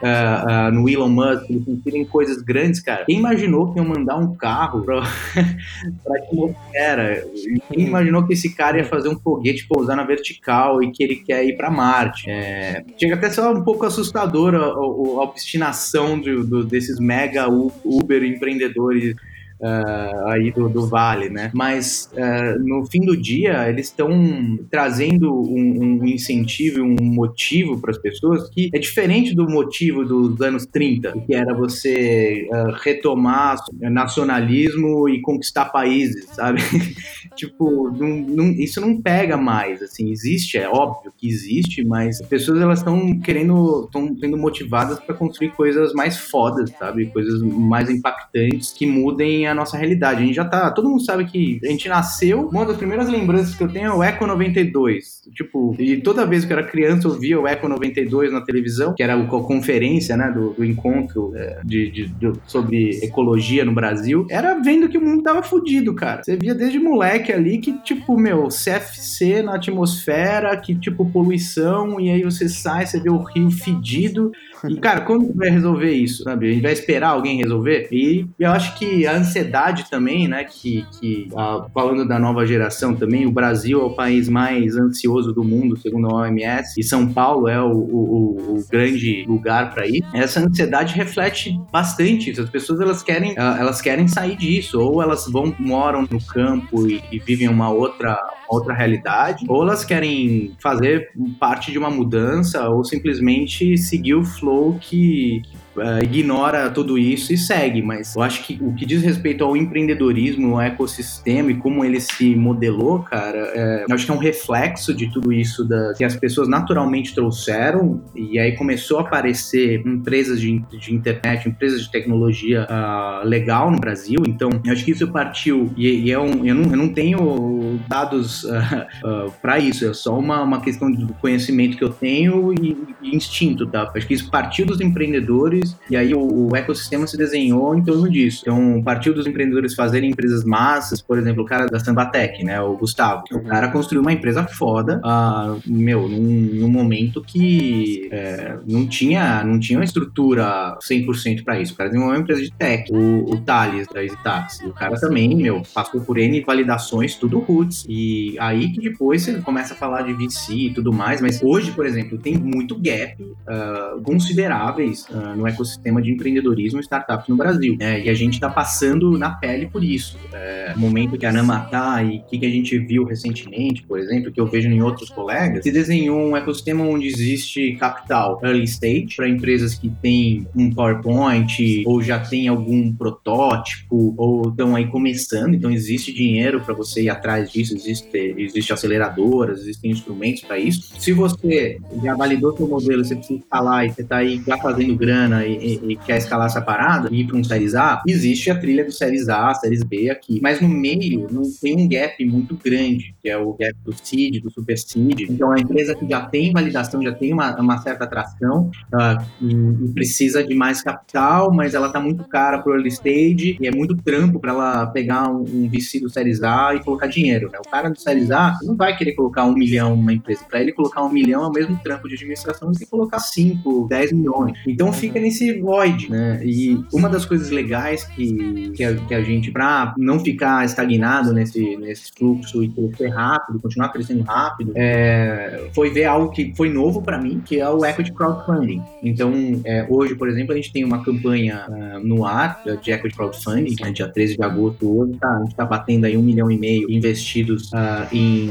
uh, 0.02 0.68
uh, 0.68 0.72
no 0.72 0.88
Elon 0.88 1.08
Musk, 1.08 1.50
ele 1.50 1.64
se 1.64 1.70
inspira 1.70 1.98
em 1.98 2.04
coisas 2.04 2.42
grandes, 2.42 2.80
cara. 2.80 3.04
Quem 3.04 3.18
imaginou 3.18 3.72
que 3.72 3.78
ia 3.78 3.84
mandar 3.84 4.16
um 4.16 4.34
carro 4.34 4.82
para 4.82 5.02
a 5.02 6.16
atmosfera? 6.16 7.24
Quem 7.72 7.86
imaginou 7.86 8.26
que 8.26 8.32
esse 8.32 8.54
cara 8.54 8.78
ia 8.78 8.84
fazer 8.84 9.08
um 9.08 9.18
foguete 9.18 9.66
pousar 9.66 9.96
na 9.96 10.04
vertical 10.04 10.82
e 10.82 10.90
que 10.90 11.02
ele 11.02 11.16
quer 11.16 11.44
ir 11.44 11.56
para 11.56 11.70
Marte? 11.70 12.28
É, 12.28 12.84
chega 12.98 13.14
até 13.14 13.26
a 13.26 13.30
ser 13.30 13.42
um 13.42 13.62
pouco 13.62 13.84
assustadora 13.84 14.58
a, 14.58 14.62
a, 14.62 14.70
a 14.70 15.22
obstinação 15.22 16.18
do, 16.18 16.44
do, 16.44 16.64
desses 16.64 16.98
mega 16.98 17.48
Uber 17.48 18.22
empreendedores 18.24 19.14
uh, 19.62 20.28
aí 20.28 20.50
do, 20.50 20.68
do, 20.68 20.86
Vale, 20.86 21.30
né? 21.30 21.50
Mas 21.54 22.10
uh, 22.12 22.58
no 22.58 22.84
fim 22.86 23.00
do 23.00 23.16
dia, 23.16 23.68
eles 23.68 23.86
estão 23.86 24.58
trazendo 24.70 25.32
um, 25.32 26.00
um 26.00 26.06
incentivo, 26.06 26.82
um 26.82 26.96
motivo 27.00 27.80
para 27.80 27.92
as 27.92 27.98
pessoas 27.98 28.50
que 28.50 28.68
é 28.74 28.78
diferente 28.78 29.34
do 29.34 29.48
motivo 29.48 30.04
dos 30.04 30.40
anos 30.40 30.66
30, 30.66 31.12
que 31.26 31.34
era 31.34 31.54
você 31.54 32.48
uh, 32.50 32.72
retomar 32.82 33.56
nacionalismo 33.80 35.08
e 35.08 35.20
conquistar 35.20 35.66
países, 35.66 36.26
sabe? 36.32 36.60
tipo, 37.36 37.90
não, 37.90 38.08
não, 38.08 38.50
isso 38.50 38.80
não 38.80 39.00
pega 39.00 39.36
mais, 39.36 39.82
assim, 39.82 40.10
existe, 40.10 40.58
é 40.58 40.68
óbvio 40.68 41.12
que 41.16 41.28
existe, 41.28 41.84
mas 41.84 42.20
as 42.20 42.26
pessoas 42.26 42.60
elas 42.60 42.80
estão 42.80 43.18
querendo, 43.20 43.84
estão 43.84 44.16
sendo 44.18 44.36
motivadas 44.36 44.98
para 44.98 45.14
construir 45.14 45.50
coisas 45.50 45.92
mais 45.92 46.16
fodas, 46.18 46.70
sabe? 46.78 47.06
Coisas 47.06 47.40
mais 47.42 47.88
impactantes 47.88 48.72
que 48.72 48.86
mudem 48.86 49.46
a 49.46 49.51
a 49.52 49.54
nossa 49.54 49.76
realidade. 49.76 50.22
A 50.22 50.26
gente 50.26 50.34
já 50.34 50.44
tá. 50.44 50.70
Todo 50.70 50.88
mundo 50.88 51.04
sabe 51.04 51.24
que 51.24 51.60
a 51.64 51.68
gente 51.68 51.88
nasceu. 51.88 52.48
Uma 52.48 52.66
das 52.66 52.76
primeiras 52.76 53.08
lembranças 53.08 53.54
que 53.54 53.62
eu 53.62 53.68
tenho 53.68 53.86
é 53.86 53.94
o 53.94 54.02
Eco 54.02 54.26
92. 54.26 55.22
Tipo, 55.34 55.74
e 55.78 55.98
toda 55.98 56.26
vez 56.26 56.44
que 56.44 56.52
eu 56.52 56.58
era 56.58 56.66
criança 56.66 57.08
eu 57.08 57.18
via 57.18 57.40
o 57.40 57.46
Eco 57.46 57.68
92 57.68 58.32
na 58.32 58.40
televisão, 58.40 58.94
que 58.94 59.02
era 59.02 59.14
a 59.14 59.26
conferência, 59.26 60.16
né, 60.16 60.30
do, 60.30 60.50
do 60.50 60.64
encontro 60.64 61.32
é, 61.34 61.60
de, 61.64 61.90
de, 61.90 62.06
de, 62.08 62.32
sobre 62.46 62.90
ecologia 63.02 63.64
no 63.64 63.72
Brasil. 63.72 64.26
Era 64.30 64.54
vendo 64.60 64.88
que 64.88 64.98
o 64.98 65.00
mundo 65.00 65.22
tava 65.22 65.42
fudido, 65.42 65.94
cara. 65.94 66.22
Você 66.22 66.36
via 66.36 66.54
desde 66.54 66.78
moleque 66.78 67.32
ali 67.32 67.58
que, 67.58 67.72
tipo, 67.82 68.16
meu, 68.16 68.48
CFC 68.48 69.42
na 69.42 69.56
atmosfera, 69.56 70.56
que, 70.56 70.74
tipo, 70.74 71.04
poluição, 71.10 72.00
e 72.00 72.10
aí 72.10 72.22
você 72.22 72.48
sai, 72.48 72.86
você 72.86 73.00
vê 73.00 73.10
o 73.10 73.22
rio 73.22 73.50
fedido. 73.50 74.32
E, 74.68 74.76
cara, 74.76 75.00
quando 75.02 75.32
vai 75.34 75.50
resolver 75.50 75.92
isso, 75.92 76.22
sabe? 76.24 76.48
A 76.48 76.52
gente 76.52 76.62
vai 76.62 76.72
esperar 76.72 77.10
alguém 77.10 77.38
resolver? 77.38 77.88
E 77.90 78.26
eu 78.38 78.50
acho 78.50 78.78
que 78.78 79.06
a 79.06 79.16
ansiedade 79.16 79.90
também, 79.90 80.28
né? 80.28 80.44
Que, 80.44 80.86
que 80.98 81.28
ah, 81.36 81.66
falando 81.72 82.06
da 82.06 82.18
nova 82.18 82.46
geração 82.46 82.94
também, 82.94 83.26
o 83.26 83.32
Brasil 83.32 83.80
é 83.80 83.84
o 83.84 83.94
país 83.94 84.28
mais 84.28 84.76
ansioso 84.76 85.32
do 85.32 85.42
mundo, 85.42 85.76
segundo 85.76 86.08
a 86.08 86.14
OMS, 86.14 86.78
e 86.78 86.82
São 86.82 87.12
Paulo 87.12 87.48
é 87.48 87.60
o, 87.60 87.72
o, 87.72 88.56
o 88.56 88.64
grande 88.70 89.24
lugar 89.26 89.72
para 89.72 89.86
ir. 89.86 90.02
Essa 90.14 90.40
ansiedade 90.40 90.94
reflete 90.94 91.58
bastante 91.70 92.30
isso. 92.30 92.42
As 92.42 92.50
pessoas 92.50 92.80
elas 92.80 93.02
querem, 93.02 93.34
ah, 93.36 93.56
elas 93.58 93.80
querem 93.80 94.06
sair 94.06 94.36
disso, 94.36 94.80
ou 94.80 95.02
elas 95.02 95.26
vão 95.26 95.54
moram 95.58 96.06
no 96.10 96.22
campo 96.24 96.88
e, 96.88 97.02
e 97.10 97.18
vivem 97.18 97.48
uma 97.48 97.70
outra 97.70 98.18
outra 98.52 98.74
realidade, 98.74 99.44
ou 99.48 99.62
elas 99.62 99.84
querem 99.84 100.54
fazer 100.58 101.10
parte 101.40 101.72
de 101.72 101.78
uma 101.78 101.90
mudança, 101.90 102.68
ou 102.68 102.84
simplesmente 102.84 103.76
seguir 103.78 104.14
o 104.14 104.24
flow 104.24 104.78
que, 104.80 105.42
uh, 105.76 106.02
ignora 106.02 106.70
tudo 106.70 106.98
isso 106.98 107.32
e 107.32 107.36
segue, 107.36 107.82
mas 107.82 108.14
eu 108.14 108.22
acho 108.22 108.44
que 108.44 108.58
o 108.60 108.74
que 108.74 108.84
diz 108.84 109.02
respeito 109.02 109.44
ao 109.44 109.56
empreendedorismo, 109.56 110.54
ao 110.54 110.60
ecossistema 110.60 111.50
e 111.50 111.54
como 111.54 111.84
ele 111.84 112.00
se 112.00 112.34
modelou, 112.34 113.00
cara, 113.00 113.38
é, 113.54 113.84
eu 113.88 113.94
acho 113.94 114.04
que 114.04 114.10
é 114.10 114.14
um 114.14 114.18
reflexo 114.18 114.94
de 114.94 115.10
tudo 115.10 115.32
isso 115.32 115.64
da, 115.64 115.94
que 115.94 116.04
as 116.04 116.16
pessoas 116.16 116.48
naturalmente 116.48 117.14
trouxeram 117.14 118.02
e 118.14 118.38
aí 118.38 118.56
começou 118.56 118.98
a 118.98 119.02
aparecer 119.02 119.86
empresas 119.86 120.40
de, 120.40 120.58
de 120.70 120.94
internet, 120.94 121.48
empresas 121.48 121.82
de 121.82 121.90
tecnologia 121.90 122.66
uh, 122.68 123.26
legal 123.26 123.70
no 123.70 123.78
Brasil, 123.78 124.22
então 124.26 124.50
eu 124.64 124.72
acho 124.72 124.84
que 124.84 124.90
isso 124.90 125.08
partiu 125.08 125.72
e, 125.76 125.88
e 125.88 126.10
é 126.10 126.18
um, 126.18 126.44
eu, 126.44 126.54
não, 126.54 126.70
eu 126.70 126.76
não 126.76 126.88
tenho 126.88 127.80
dados 127.88 128.44
uh, 128.44 128.48
uh, 128.48 129.32
para 129.40 129.58
isso, 129.58 129.86
é 129.86 129.94
só 129.94 130.18
uma, 130.18 130.42
uma 130.42 130.60
questão 130.60 130.90
de 130.90 131.06
conhecimento 131.14 131.76
que 131.76 131.84
eu 131.84 131.90
tenho 131.90 132.52
e, 132.52 132.76
e 133.02 133.16
instinto, 133.16 133.66
tá? 133.66 133.90
Acho 133.94 134.06
que 134.06 134.14
isso 134.14 134.30
partiu 134.30 134.66
dos 134.66 134.80
empreendedores 134.80 135.61
e 135.88 135.96
aí 135.96 136.14
o, 136.14 136.48
o, 136.48 136.56
ecossistema 136.56 137.06
se 137.06 137.16
desenhou 137.16 137.74
em 137.76 137.82
torno 137.82 138.10
disso. 138.10 138.42
Então, 138.42 138.82
partiu 138.82 139.14
dos 139.14 139.26
empreendedores 139.26 139.74
fazerem 139.74 140.10
empresas 140.10 140.44
massas, 140.44 141.00
por 141.00 141.18
exemplo, 141.18 141.42
o 141.42 141.46
cara 141.46 141.66
da 141.66 141.78
Sambatec, 141.78 142.44
né, 142.44 142.60
o 142.60 142.76
Gustavo. 142.76 143.24
O 143.32 143.40
cara 143.40 143.68
construiu 143.68 144.02
uma 144.02 144.12
empresa 144.12 144.44
foda, 144.44 145.00
uh, 145.04 145.60
meu, 145.66 146.08
num, 146.08 146.50
num, 146.60 146.68
momento 146.68 147.22
que 147.22 148.08
é, 148.10 148.56
não, 148.66 148.86
tinha, 148.86 149.44
não 149.44 149.58
tinha 149.58 149.78
uma 149.78 149.84
estrutura 149.84 150.76
100% 150.80 151.44
para 151.44 151.60
isso. 151.60 151.74
O 151.74 151.76
cara 151.76 151.88
desenvolveu 151.90 152.16
uma 152.16 152.22
empresa 152.22 152.42
de 152.42 152.52
tech, 152.52 152.90
o, 152.92 153.32
o 153.32 153.40
Thales 153.40 153.86
da 153.88 154.02
EasyTaxi. 154.02 154.66
O 154.66 154.72
cara 154.72 154.98
também, 154.98 155.34
meu, 155.36 155.62
passou 155.74 156.00
por 156.00 156.18
N 156.18 156.40
validações, 156.40 157.14
tudo 157.14 157.38
roots. 157.38 157.84
E 157.88 158.36
aí 158.38 158.72
que 158.72 158.80
depois 158.80 159.22
você 159.22 159.40
começa 159.40 159.74
a 159.74 159.76
falar 159.76 160.02
de 160.02 160.12
VC 160.12 160.54
e 160.54 160.74
tudo 160.74 160.92
mais, 160.92 161.20
mas 161.20 161.42
hoje, 161.42 161.72
por 161.72 161.86
exemplo, 161.86 162.18
tem 162.18 162.36
muito 162.36 162.78
gap 162.78 163.22
uh, 163.22 164.00
consideráveis 164.02 165.06
uh, 165.10 165.36
no 165.36 165.46
ecossistema 165.52 166.00
de 166.02 166.10
empreendedorismo 166.12 166.80
e 166.80 166.82
startups 166.82 167.28
no 167.28 167.36
Brasil. 167.36 167.76
É, 167.80 168.04
e 168.04 168.08
a 168.08 168.14
gente 168.14 168.34
está 168.34 168.48
passando 168.48 169.16
na 169.18 169.30
pele 169.30 169.66
por 169.66 169.82
isso. 169.82 170.18
É, 170.32 170.74
momento 170.76 171.16
que 171.18 171.26
a 171.26 171.32
Nama 171.32 171.60
tá 171.60 172.02
e 172.02 172.18
o 172.18 172.24
que, 172.24 172.38
que 172.38 172.46
a 172.46 172.50
gente 172.50 172.78
viu 172.78 173.04
recentemente, 173.04 173.82
por 173.82 173.98
exemplo, 173.98 174.32
que 174.32 174.40
eu 174.40 174.46
vejo 174.46 174.68
em 174.68 174.82
outros 174.82 175.10
colegas, 175.10 175.62
se 175.62 175.70
desenhou 175.70 176.18
um 176.18 176.36
ecossistema 176.36 176.84
onde 176.84 177.06
existe 177.06 177.76
capital 177.76 178.40
early 178.42 178.64
stage 178.64 179.16
para 179.16 179.28
empresas 179.28 179.74
que 179.74 179.88
têm 180.02 180.46
um 180.54 180.70
PowerPoint 180.70 181.84
ou 181.86 182.02
já 182.02 182.18
tem 182.18 182.48
algum 182.48 182.92
protótipo 182.92 184.14
ou 184.16 184.48
estão 184.48 184.74
aí 184.74 184.86
começando, 184.86 185.54
então 185.54 185.70
existe 185.70 186.12
dinheiro 186.12 186.60
para 186.60 186.74
você 186.74 187.02
ir 187.02 187.10
atrás 187.10 187.50
disso, 187.50 187.74
existe, 187.74 188.34
existe 188.36 188.72
aceleradoras, 188.72 189.60
existem 189.60 189.90
instrumentos 189.90 190.42
para 190.42 190.58
isso. 190.58 190.92
Se 190.98 191.12
você 191.12 191.78
já 192.02 192.14
validou 192.14 192.56
seu 192.56 192.66
modelo, 192.66 193.04
você 193.04 193.14
precisa 193.14 193.40
escalar 193.40 193.86
e 193.86 193.90
você 193.90 194.02
está 194.02 194.16
aí 194.16 194.42
já 194.46 194.58
fazendo 194.58 194.94
grana 194.96 195.41
e, 195.46 195.92
e, 195.92 195.96
quer 195.96 196.18
escalar 196.18 196.46
essa 196.46 196.60
parada 196.60 197.08
e 197.10 197.20
ir 197.20 197.26
para 197.26 197.36
um 197.36 197.44
Series 197.44 197.74
A, 197.74 198.02
existe 198.06 198.50
a 198.50 198.58
trilha 198.58 198.84
do 198.84 198.92
Series 198.92 199.28
A, 199.28 199.54
Series 199.54 199.82
B 199.82 200.10
aqui. 200.10 200.40
Mas 200.42 200.60
no 200.60 200.68
meio 200.68 201.26
não 201.30 201.42
tem 201.60 201.76
um 201.76 201.88
gap 201.88 202.24
muito 202.24 202.56
grande, 202.56 203.14
que 203.20 203.28
é 203.28 203.36
o 203.36 203.52
gap 203.52 203.74
do 203.84 203.92
Seed, 203.92 204.42
do 204.42 204.50
Super 204.50 204.78
Seed. 204.78 205.20
Então 205.28 205.50
a 205.50 205.58
empresa 205.58 205.94
que 205.94 206.08
já 206.08 206.26
tem 206.26 206.52
validação, 206.52 207.02
já 207.02 207.12
tem 207.12 207.32
uma, 207.32 207.54
uma 207.60 207.78
certa 207.78 208.04
atração 208.04 208.70
uh, 208.92 209.22
e, 209.40 209.52
e, 209.52 209.92
precisa 209.92 210.44
de 210.44 210.54
mais 210.54 210.82
capital, 210.82 211.52
mas 211.52 211.74
ela 211.74 211.86
está 211.86 212.00
muito 212.00 212.24
cara 212.24 212.58
para 212.58 212.70
o 212.70 212.74
early 212.74 212.88
stage 212.88 213.56
e 213.60 213.66
é 213.66 213.70
muito 213.70 213.96
trampo 213.96 214.38
para 214.38 214.52
ela 214.52 214.86
pegar 214.86 215.28
um, 215.28 215.42
um 215.42 215.68
VC 215.68 216.00
do 216.00 216.10
Series 216.10 216.42
A 216.42 216.74
e 216.74 216.80
colocar 216.80 217.06
dinheiro. 217.06 217.50
Né? 217.50 217.58
O 217.64 217.68
cara 217.68 217.88
do 217.88 217.98
Series 217.98 218.30
A 218.30 218.58
não 218.62 218.76
vai 218.76 218.96
querer 218.96 219.12
colocar 219.12 219.44
um 219.44 219.54
milhão 219.54 219.96
numa 219.96 220.12
empresa. 220.12 220.44
Para 220.48 220.60
ele 220.60 220.72
colocar 220.72 221.02
um 221.02 221.10
milhão 221.10 221.44
é 221.44 221.46
o 221.46 221.52
mesmo 221.52 221.78
trampo 221.82 222.08
de 222.08 222.14
administração, 222.14 222.72
que 222.72 222.86
colocar 222.86 223.18
5, 223.18 223.86
10 223.88 224.12
milhões. 224.12 224.58
Então 224.66 224.92
fica 224.92 225.20
nesse 225.20 225.31
void, 225.60 226.10
né? 226.10 226.40
E 226.44 226.78
uma 226.92 227.08
das 227.08 227.24
coisas 227.24 227.50
legais 227.50 228.04
que, 228.04 228.70
que, 228.70 228.84
a, 228.84 228.94
que 228.94 229.14
a 229.14 229.22
gente, 229.22 229.50
para 229.50 229.94
não 229.98 230.20
ficar 230.20 230.64
estagnado 230.64 231.32
nesse, 231.32 231.76
nesse 231.76 232.12
fluxo 232.16 232.62
e 232.62 232.68
crescer 232.68 233.08
rápido, 233.08 233.60
continuar 233.60 233.90
crescendo 233.90 234.22
rápido, 234.22 234.72
é, 234.74 235.68
foi 235.72 235.90
ver 235.90 236.04
algo 236.04 236.30
que 236.30 236.52
foi 236.56 236.70
novo 236.70 237.02
para 237.02 237.18
mim, 237.18 237.42
que 237.44 237.60
é 237.60 237.68
o 237.68 237.84
equity 237.84 238.12
crowdfunding. 238.12 238.82
Então, 239.02 239.32
é, 239.64 239.86
hoje, 239.88 240.14
por 240.14 240.28
exemplo, 240.28 240.52
a 240.52 240.56
gente 240.56 240.72
tem 240.72 240.84
uma 240.84 241.04
campanha 241.04 241.66
uh, 241.68 242.06
no 242.06 242.24
ar 242.24 242.62
de 242.82 242.90
equity 242.90 243.16
crowdfunding, 243.16 243.76
né, 243.80 243.90
dia 243.90 244.08
13 244.08 244.36
de 244.36 244.42
agosto 244.42 244.98
hoje, 244.98 245.16
tá, 245.18 245.28
a 245.28 245.38
gente 245.40 245.50
está 245.50 245.64
batendo 245.64 246.06
aí 246.06 246.16
um 246.16 246.22
milhão 246.22 246.50
e 246.50 246.58
meio 246.58 246.90
investidos 246.90 247.70
uh, 247.72 248.06
em, 248.12 248.50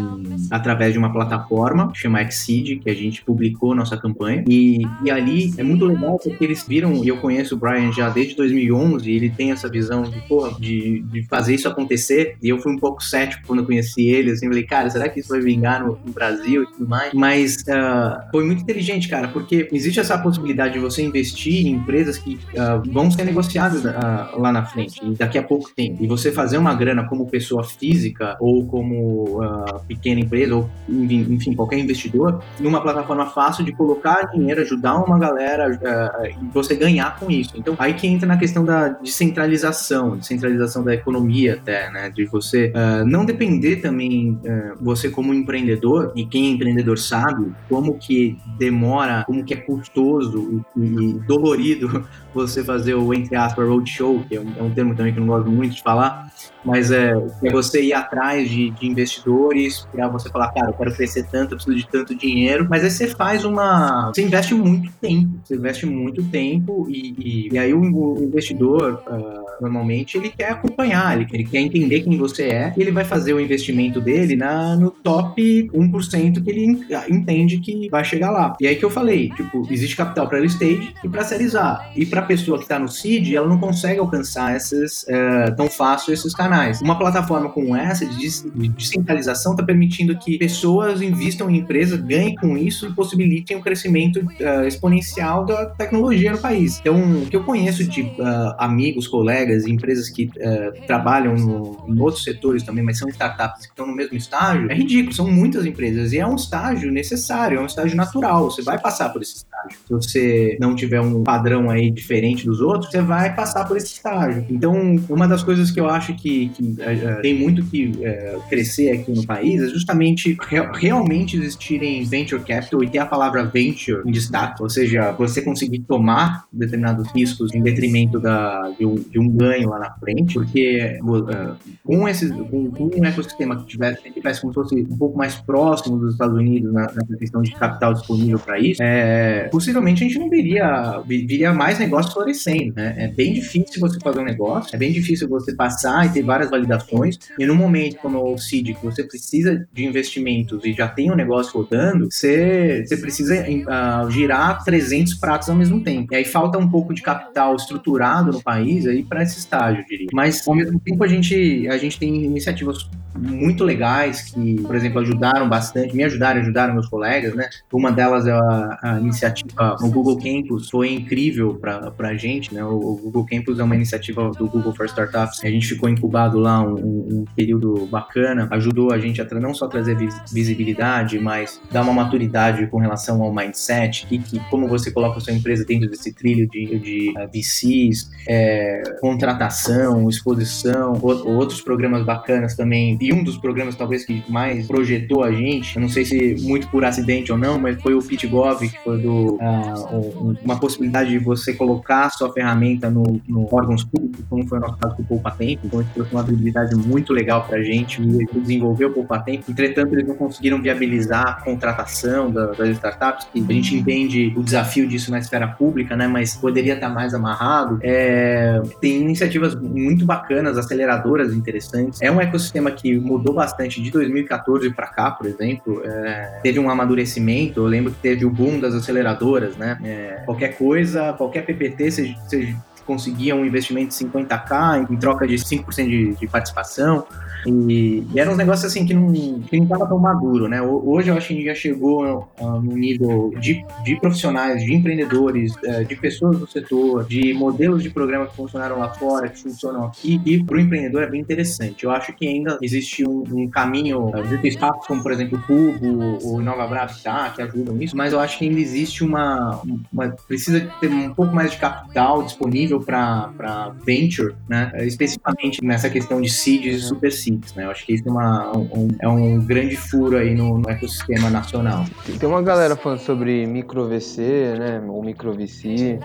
através 0.49 0.93
de 0.93 0.99
uma 0.99 1.11
plataforma 1.11 1.91
que 1.91 1.99
chama 1.99 2.21
Exceed, 2.21 2.79
que 2.79 2.89
a 2.89 2.95
gente 2.95 3.23
publicou 3.23 3.75
nossa 3.75 3.97
campanha. 3.97 4.43
E, 4.47 4.81
e 5.03 5.11
ali 5.11 5.53
é 5.57 5.63
muito 5.63 5.85
legal 5.85 6.19
porque 6.21 6.43
eles 6.43 6.63
viram, 6.71 7.03
e 7.03 7.09
eu 7.09 7.17
conheço 7.17 7.55
o 7.55 7.57
Brian 7.57 7.91
já 7.91 8.07
desde 8.07 8.33
2011, 8.33 9.11
e 9.11 9.13
ele 9.13 9.29
tem 9.29 9.51
essa 9.51 9.67
visão 9.67 10.03
de, 10.03 10.21
porra, 10.21 10.57
de, 10.57 11.01
de 11.01 11.23
fazer 11.23 11.55
isso 11.55 11.67
acontecer. 11.67 12.37
E 12.41 12.47
eu 12.47 12.59
fui 12.59 12.71
um 12.71 12.77
pouco 12.77 13.03
cético 13.03 13.43
quando 13.45 13.59
eu 13.59 13.65
conheci 13.65 14.07
ele, 14.07 14.31
assim, 14.31 14.47
falei, 14.47 14.63
cara, 14.63 14.89
será 14.89 15.09
que 15.09 15.19
isso 15.19 15.27
vai 15.27 15.41
vingar 15.41 15.83
no, 15.83 15.99
no 16.05 16.13
Brasil 16.13 16.63
e 16.63 16.67
tudo 16.67 16.87
mais? 16.87 17.13
Mas 17.13 17.57
uh, 17.63 18.31
foi 18.31 18.45
muito 18.45 18.61
inteligente, 18.61 19.09
cara, 19.09 19.27
porque 19.27 19.67
existe 19.73 19.99
essa 19.99 20.17
possibilidade 20.17 20.75
de 20.75 20.79
você 20.79 21.01
investir 21.01 21.67
em 21.67 21.73
empresas 21.73 22.17
que 22.17 22.35
uh, 22.35 22.89
vão 22.89 23.11
ser 23.11 23.25
negociadas 23.25 23.83
uh, 23.83 24.39
lá 24.39 24.53
na 24.53 24.63
frente, 24.63 25.01
e 25.03 25.13
daqui 25.15 25.37
a 25.37 25.43
pouco 25.43 25.69
tempo. 25.75 26.01
E 26.01 26.07
você 26.07 26.31
fazer 26.31 26.57
uma 26.57 26.73
grana 26.73 27.03
como 27.05 27.27
pessoa 27.27 27.65
física 27.65 28.37
ou 28.39 28.65
como 28.65 29.41
pequena 29.87 30.21
empresa, 30.21 30.55
ou 30.55 30.69
enfim, 30.87 31.53
qualquer 31.53 31.77
investidor, 31.77 32.41
numa 32.59 32.81
plataforma 32.81 33.25
fácil 33.25 33.65
de 33.65 33.73
colocar 33.73 34.31
dinheiro, 34.31 34.61
ajudar 34.61 34.95
uma 34.95 35.19
galera 35.19 36.29
e 36.29 36.45
você 36.63 36.75
ganhar 36.75 37.19
com 37.19 37.29
isso. 37.29 37.53
Então, 37.55 37.75
aí 37.79 37.93
que 37.93 38.07
entra 38.07 38.27
na 38.27 38.37
questão 38.37 38.63
da 38.63 38.89
descentralização, 38.89 40.17
descentralização 40.17 40.83
da 40.83 40.93
economia 40.93 41.55
até, 41.55 41.89
né? 41.91 42.09
De 42.09 42.25
você 42.25 42.71
não 43.05 43.25
depender 43.25 43.77
também, 43.77 44.39
você 44.79 45.09
como 45.09 45.33
empreendedor, 45.33 46.11
e 46.15 46.25
quem 46.25 46.47
é 46.47 46.49
empreendedor 46.51 46.97
sabe, 46.97 47.51
como 47.69 47.97
que 47.97 48.37
demora, 48.57 49.23
como 49.25 49.43
que 49.43 49.53
é 49.53 49.57
custoso 49.57 50.63
e, 50.75 50.81
e 50.81 51.13
dolorido 51.27 52.05
você 52.33 52.63
fazer 52.63 52.95
o, 52.95 53.13
entre 53.13 53.35
aspas, 53.35 53.67
roadshow, 53.67 54.23
que 54.27 54.35
é 54.35 54.41
um, 54.41 54.53
é 54.57 54.63
um 54.63 54.73
termo 54.73 54.95
também 54.95 55.13
que 55.13 55.19
eu 55.19 55.25
não 55.25 55.33
gosto 55.33 55.49
muito 55.49 55.75
de 55.75 55.81
falar, 55.81 56.31
mas 56.63 56.91
é, 56.91 57.13
é 57.43 57.51
você 57.51 57.81
ir 57.81 57.93
atrás 57.93 58.49
de, 58.49 58.69
de 58.71 58.87
investidores 58.87 59.87
para 59.91 60.07
você 60.07 60.29
falar, 60.29 60.51
cara, 60.53 60.69
eu 60.69 60.73
quero 60.73 60.93
crescer 60.93 61.25
tanto, 61.29 61.53
eu 61.53 61.57
preciso 61.57 61.75
de 61.75 61.87
tanto 61.87 62.15
dinheiro, 62.15 62.67
mas 62.69 62.83
aí 62.83 62.91
você 62.91 63.07
faz 63.07 63.43
uma. 63.43 64.11
Você 64.13 64.21
investe 64.23 64.53
muito 64.53 64.91
tempo, 65.01 65.39
você 65.43 65.55
investe 65.55 65.85
muito 65.85 66.23
tempo 66.23 66.85
e, 66.89 67.15
e, 67.17 67.53
e 67.53 67.57
aí 67.57 67.73
o, 67.73 67.81
o 67.81 68.23
investidor, 68.23 69.01
uh, 69.07 69.50
normalmente, 69.59 70.17
ele 70.17 70.29
quer 70.29 70.51
acompanhar, 70.51 71.15
ele, 71.15 71.27
ele, 71.31 71.43
quer 71.43 71.59
entender 71.59 72.01
quem 72.01 72.17
você 72.17 72.43
é 72.43 72.73
e 72.75 72.81
ele 72.81 72.91
vai 72.91 73.03
fazer 73.03 73.33
o 73.33 73.39
investimento 73.39 73.99
dele 73.99 74.35
na, 74.35 74.75
no 74.75 74.91
top 74.91 75.69
1% 75.73 76.43
que 76.43 76.49
ele 76.49 76.85
entende 77.09 77.59
que 77.59 77.89
vai 77.89 78.03
chegar 78.03 78.31
lá. 78.31 78.55
E 78.59 78.67
aí 78.67 78.75
que 78.75 78.85
eu 78.85 78.89
falei, 78.89 79.29
tipo, 79.29 79.67
existe 79.71 79.95
capital 79.95 80.27
para 80.27 80.37
early 80.37 80.49
stage 80.49 80.93
e 81.03 81.09
para 81.09 81.23
séries 81.23 81.55
A. 81.55 81.91
E 81.95 82.05
para 82.05 82.21
a 82.21 82.25
pessoa 82.25 82.57
que 82.57 82.63
está 82.63 82.79
no 82.79 82.87
seed, 82.87 83.33
ela 83.33 83.47
não 83.47 83.57
consegue 83.59 83.99
alcançar 83.99 84.55
esses, 84.55 85.03
uh, 85.03 85.55
tão 85.55 85.69
fácil 85.69 86.13
esses 86.13 86.33
canais. 86.33 86.81
Uma 86.81 86.97
plataforma 86.97 87.49
como 87.49 87.75
essa 87.75 88.05
de 88.05 88.69
descentralização 88.69 89.53
está 89.53 89.63
permitindo 89.63 90.17
que 90.17 90.37
pessoas 90.37 91.01
invistam 91.01 91.49
em 91.49 91.57
empresas, 91.57 91.99
ganhem 92.01 92.35
com 92.35 92.57
isso 92.57 92.87
e 92.87 92.93
possibilitem 92.93 93.57
o 93.57 93.61
crescimento 93.61 94.19
uh, 94.19 94.67
exponencial 94.67 95.45
da 95.45 95.65
tecnologia 95.65 96.31
no 96.31 96.37
país. 96.37 96.79
Então, 96.79 97.23
o 97.23 97.25
que 97.25 97.35
eu 97.35 97.43
conheço 97.43 97.83
de 97.83 98.01
uh, 98.01 98.55
amigos, 98.57 99.07
colegas, 99.07 99.50
empresas 99.65 100.09
que 100.09 100.25
uh, 100.25 100.85
trabalham 100.87 101.35
no, 101.35 101.85
em 101.87 101.99
outros 101.99 102.23
setores 102.23 102.63
também, 102.63 102.83
mas 102.83 102.97
são 102.97 103.09
startups 103.09 103.65
que 103.65 103.71
estão 103.71 103.87
no 103.87 103.95
mesmo 103.95 104.17
estágio, 104.17 104.71
é 104.71 104.75
ridículo. 104.75 105.13
São 105.13 105.29
muitas 105.29 105.65
empresas 105.65 106.13
e 106.13 106.19
é 106.19 106.27
um 106.27 106.35
estágio 106.35 106.91
necessário, 106.91 107.59
é 107.59 107.61
um 107.61 107.65
estágio 107.65 107.95
natural. 107.95 108.49
Você 108.49 108.61
vai 108.61 108.79
passar 108.79 109.09
por 109.09 109.21
esse 109.21 109.37
estágio. 109.37 109.77
Se 109.85 109.93
você 109.93 110.57
não 110.59 110.75
tiver 110.75 111.01
um 111.01 111.23
padrão 111.23 111.69
aí 111.69 111.91
diferente 111.91 112.45
dos 112.45 112.61
outros, 112.61 112.91
você 112.91 113.01
vai 113.01 113.33
passar 113.35 113.65
por 113.67 113.77
esse 113.77 113.93
estágio. 113.93 114.45
Então, 114.49 114.73
uma 115.09 115.27
das 115.27 115.43
coisas 115.43 115.71
que 115.71 115.79
eu 115.79 115.89
acho 115.89 116.15
que 116.15 116.41
que, 116.49 116.75
é, 116.79 117.15
tem 117.21 117.37
muito 117.37 117.63
que 117.65 117.93
é, 118.03 118.37
crescer 118.49 118.91
aqui 118.91 119.11
no 119.11 119.25
país 119.25 119.61
é 119.61 119.67
justamente 119.67 120.37
realmente 120.73 121.37
existirem 121.37 122.03
venture 122.03 122.41
capital 122.41 122.83
e 122.83 122.89
ter 122.89 122.99
a 122.99 123.05
palavra 123.05 123.43
venture 123.43 124.01
em 124.05 124.11
destaque, 124.11 124.61
ou 124.61 124.69
seja, 124.69 125.11
você 125.11 125.41
conseguir 125.41 125.79
tomar 125.79 126.45
determinados 126.51 127.09
riscos 127.11 127.53
em 127.53 127.61
detrimento 127.61 128.19
da, 128.19 128.69
de, 128.77 128.85
um, 128.85 128.95
de 128.95 129.19
um 129.19 129.29
ganho 129.31 129.69
lá 129.69 129.79
na 129.79 129.91
frente, 129.95 130.33
porque 130.35 130.99
uh, 131.01 131.55
com, 131.83 132.07
esse, 132.07 132.29
com, 132.29 132.71
com, 132.71 132.89
um 132.95 133.05
ecossistema 133.05 133.55
que 133.57 133.65
tivesse, 133.65 134.01
que 134.01 134.11
tivesse 134.11 134.41
como 134.41 134.53
se 134.53 134.55
fosse 134.55 134.75
um 134.75 134.97
pouco 134.97 135.17
mais 135.17 135.35
próximo 135.35 135.97
dos 135.97 136.13
Estados 136.13 136.37
Unidos 136.37 136.73
na, 136.73 136.81
nessa 136.81 137.15
questão 137.17 137.41
de 137.41 137.51
capital 137.51 137.93
disponível 137.93 138.39
para 138.39 138.59
isso, 138.59 138.81
é, 138.81 139.49
possivelmente 139.51 140.03
a 140.03 140.07
gente 140.07 140.19
não 140.19 140.29
viria, 140.29 141.01
viria 141.05 141.53
mais 141.53 141.79
negócios 141.79 142.13
florescendo. 142.13 142.73
Né? 142.75 142.95
É 142.97 143.07
bem 143.07 143.33
difícil 143.33 143.79
você 143.79 143.99
fazer 143.99 144.19
um 144.19 144.25
negócio, 144.25 144.75
é 144.75 144.77
bem 144.77 144.91
difícil 144.91 145.27
você 145.27 145.53
passar 145.53 146.05
e 146.05 146.09
ter 146.09 146.23
várias 146.23 146.49
validações. 146.49 147.17
E 147.37 147.45
no 147.45 147.55
momento 147.55 147.97
como 147.97 148.33
o 148.33 148.37
CID, 148.37 148.75
que 148.75 148.85
você 148.85 149.03
precisa 149.03 149.67
de 149.71 149.85
investimentos 149.85 150.63
e 150.65 150.73
já 150.73 150.87
tem 150.87 151.11
um 151.11 151.15
negócio 151.15 151.53
rodando, 151.53 152.09
você, 152.11 152.83
você 152.85 152.97
precisa 152.97 153.35
uh, 153.41 154.09
girar 154.11 154.63
300 154.63 155.15
pratos 155.15 155.49
ao 155.49 155.55
mesmo 155.55 155.81
tempo. 155.81 156.13
E 156.13 156.17
aí 156.17 156.25
falta 156.25 156.57
um 156.57 156.69
pouco 156.69 156.93
de 156.93 157.01
capital 157.01 157.55
estruturado 157.55 158.31
no 158.31 158.41
país 158.41 158.85
aí 158.85 159.03
para 159.03 159.20
esse 159.23 159.39
estágio, 159.39 159.81
eu 159.81 159.85
diria. 159.85 160.07
Mas 160.13 160.47
ao 160.47 160.55
mesmo 160.55 160.79
tempo 160.79 161.03
a 161.03 161.07
gente, 161.07 161.67
a 161.67 161.77
gente 161.77 161.99
tem 161.99 162.23
iniciativas 162.25 162.89
muito 163.17 163.63
legais 163.63 164.21
que, 164.21 164.61
por 164.61 164.75
exemplo, 164.75 164.99
ajudaram 164.99 165.47
bastante, 165.47 165.95
me 165.95 166.03
ajudaram, 166.03 166.41
ajudaram 166.41 166.73
meus 166.73 166.87
colegas, 166.87 167.35
né? 167.35 167.49
Uma 167.71 167.91
delas 167.91 168.25
é 168.27 168.31
a, 168.31 168.79
a 168.81 168.99
iniciativa, 168.99 169.75
o 169.81 169.89
Google 169.89 170.17
Campus, 170.17 170.69
foi 170.69 170.93
incrível 170.93 171.55
para 171.55 172.09
a 172.09 172.15
gente, 172.15 172.53
né? 172.53 172.63
O, 172.63 172.75
o, 172.75 172.95
Google 172.97 173.25
Campus 173.25 173.59
é 173.59 173.63
uma 173.63 173.75
iniciativa 173.75 174.29
do 174.31 174.47
Google 174.47 174.73
for 174.73 174.85
Startups. 174.85 175.43
A 175.43 175.49
gente 175.49 175.67
ficou 175.67 175.89
incubado 175.89 176.39
lá 176.39 176.61
um, 176.61 176.75
um 176.75 177.25
período 177.35 177.85
bacana, 177.87 178.47
ajudou 178.51 178.91
a 178.91 178.99
gente 178.99 179.21
a 179.21 179.25
não 179.39 179.53
só 179.53 179.67
trazer 179.67 179.97
visibilidade, 180.31 181.19
mas 181.19 181.61
dar 181.71 181.81
uma 181.83 181.93
maturidade 181.93 182.67
com 182.67 182.77
relação 182.77 183.21
ao 183.23 183.33
mindset, 183.33 184.07
e 184.11 184.19
que 184.19 184.39
como 184.49 184.67
você 184.67 184.91
coloca 184.91 185.17
a 185.17 185.21
sua 185.21 185.33
empresa 185.33 185.65
dentro 185.65 185.89
desse 185.89 186.13
trilho 186.13 186.47
de, 186.47 186.79
de 186.79 187.13
uh, 187.17 187.27
VCs, 187.31 188.09
é, 188.27 188.81
contratação, 188.99 190.09
exposição, 190.09 190.99
outros 191.01 191.61
programas 191.61 192.05
bacanas 192.05 192.55
também 192.55 192.97
e 193.01 193.11
um 193.11 193.23
dos 193.23 193.37
programas 193.37 193.75
talvez 193.75 194.05
que 194.05 194.23
mais 194.29 194.67
projetou 194.67 195.23
a 195.23 195.31
gente, 195.31 195.75
eu 195.75 195.81
não 195.81 195.89
sei 195.89 196.05
se 196.05 196.35
muito 196.41 196.67
por 196.67 196.85
acidente 196.85 197.31
ou 197.31 197.37
não, 197.37 197.59
mas 197.59 197.81
foi 197.81 197.95
o 197.95 198.01
FitGov, 198.01 198.59
que 198.59 198.77
foi 198.83 198.99
do, 198.99 199.35
uh, 199.35 200.37
uma 200.43 200.59
possibilidade 200.59 201.09
de 201.09 201.17
você 201.17 201.53
colocar 201.53 202.09
sua 202.11 202.31
ferramenta 202.31 202.89
no, 202.91 203.19
no 203.27 203.47
órgãos 203.51 203.83
públicos, 203.83 204.23
como 204.29 204.47
foi 204.47 204.59
o 204.59 204.61
nosso 204.61 204.77
caso 204.77 204.95
com 204.95 205.01
o 205.01 205.05
Poupa 205.05 205.31
Tempo, 205.31 205.61
então 205.65 205.81
isso 205.81 205.89
trouxe 205.95 206.11
uma 206.11 206.21
habilidade 206.21 206.75
muito 206.75 207.11
legal 207.11 207.43
para 207.45 207.57
a 207.57 207.63
gente 207.63 208.01
e 208.01 208.39
desenvolveu 208.39 208.89
o 208.89 208.93
Poupa 208.93 209.19
Tempo. 209.19 209.49
Entretanto, 209.49 209.93
eles 209.93 210.07
não 210.07 210.15
conseguiram 210.15 210.61
viabilizar 210.61 211.27
a 211.27 211.33
contratação 211.41 212.31
das 212.31 212.69
startups, 212.69 213.27
que 213.33 213.39
a 213.39 213.53
gente 213.53 213.75
entende 213.75 214.31
o 214.37 214.43
desafio 214.43 214.87
disso 214.87 215.09
na 215.09 215.17
esfera 215.17 215.47
pública, 215.47 215.95
né, 215.95 216.07
mas 216.07 216.35
poderia 216.35 216.75
estar 216.75 216.89
mais 216.89 217.15
amarrado. 217.15 217.79
É, 217.81 218.61
tem 218.79 219.01
iniciativas 219.01 219.55
muito 219.55 220.05
bacanas, 220.05 220.57
aceleradoras 220.57 221.33
interessantes. 221.33 222.01
É 222.01 222.11
um 222.11 222.21
ecossistema 222.21 222.69
que 222.69 222.90
mudou 222.99 223.33
bastante 223.33 223.81
de 223.81 223.91
2014 223.91 224.69
para 224.73 224.87
cá, 224.87 225.11
por 225.11 225.27
exemplo. 225.27 225.81
É, 225.85 226.39
teve 226.43 226.59
um 226.59 226.69
amadurecimento, 226.69 227.61
eu 227.61 227.67
lembro 227.67 227.91
que 227.91 227.99
teve 227.99 228.25
o 228.25 228.29
boom 228.29 228.59
das 228.59 228.73
aceleradoras, 228.73 229.55
né? 229.57 229.77
É, 229.83 230.23
qualquer 230.25 230.57
coisa, 230.57 231.13
qualquer 231.13 231.45
PPT, 231.45 231.91
você, 231.91 232.55
conseguia 232.85 233.35
um 233.35 233.45
investimento 233.45 233.89
de 233.89 234.05
50k 234.05 234.89
em 234.89 234.97
troca 234.97 235.27
de 235.27 235.35
5% 235.35 235.85
de, 235.85 236.15
de 236.15 236.27
participação. 236.27 237.05
E, 237.45 238.03
e 238.13 238.19
eram 238.19 238.33
uns 238.33 238.37
negócios 238.37 238.65
assim 238.65 238.85
que 238.85 238.93
não, 238.93 239.11
que 239.41 239.59
não 239.59 239.67
tava 239.67 239.87
tão 239.87 239.97
maduro, 239.97 240.47
né? 240.47 240.61
Hoje 240.61 241.09
eu 241.09 241.15
acho 241.15 241.27
que 241.27 241.33
a 241.33 241.37
gente 241.37 241.45
já 241.45 241.55
chegou 241.55 242.27
no 242.39 242.75
nível 242.75 243.33
de, 243.39 243.63
de 243.83 243.99
profissionais, 243.99 244.63
de 244.63 244.73
empreendedores, 244.73 245.53
uh, 245.55 245.85
de 245.85 245.95
pessoas 245.95 246.39
do 246.39 246.47
setor, 246.47 247.05
de 247.05 247.33
modelos 247.33 247.83
de 247.83 247.89
programa 247.89 248.27
que 248.27 248.35
funcionaram 248.35 248.77
lá 248.79 248.89
fora, 248.89 249.29
que 249.29 249.39
funcionam 249.39 249.85
aqui, 249.85 250.21
e 250.25 250.43
para 250.43 250.57
o 250.57 250.59
empreendedor 250.59 251.03
é 251.03 251.07
bem 251.07 251.21
interessante. 251.21 251.83
Eu 251.83 251.91
acho 251.91 252.13
que 252.13 252.27
ainda 252.27 252.57
existe 252.61 253.07
um, 253.07 253.23
um 253.31 253.49
caminho 253.49 254.11
de 254.41 254.47
espaços 254.47 254.85
como, 254.87 255.01
por 255.01 255.11
exemplo, 255.11 255.37
o 255.37 255.41
Cubo, 255.41 256.19
o 256.23 256.41
Nova 256.41 256.63
Habitat, 256.63 257.35
que 257.35 257.41
ajudam 257.41 257.75
nisso, 257.75 257.95
mas 257.95 258.13
eu 258.13 258.19
acho 258.19 258.37
que 258.37 258.45
ainda 258.45 258.59
existe 258.59 259.03
uma, 259.03 259.61
uma 259.91 260.09
precisa 260.27 260.59
ter 260.79 260.87
um 260.87 261.13
pouco 261.13 261.33
mais 261.33 261.51
de 261.51 261.57
capital 261.57 262.23
disponível 262.23 262.79
para 262.79 263.73
venture, 263.85 264.35
né? 264.47 264.71
Especificamente 264.81 265.63
nessa 265.63 265.89
questão 265.89 266.21
de 266.21 266.29
seeds 266.29 266.75
e 266.75 266.79
super 266.81 267.11
seeds 267.11 267.30
né? 267.55 267.65
Eu 267.65 267.71
acho 267.71 267.85
que 267.85 267.93
isso 267.93 268.07
é, 268.07 268.11
uma, 268.11 268.57
um, 268.57 268.87
é 268.99 269.07
um 269.07 269.45
grande 269.45 269.75
furo 269.75 270.17
aí 270.17 270.33
no, 270.33 270.57
no, 270.57 270.69
ecossistema 270.69 271.29
nacional. 271.29 271.85
Tem 272.19 272.27
uma 272.27 272.41
galera 272.41 272.75
falando 272.75 272.99
sobre 272.99 273.45
micro 273.45 273.87
VC, 273.87 274.55
né? 274.57 274.83
Ou 274.87 275.03
micro 275.03 275.33
VC. 275.33 275.99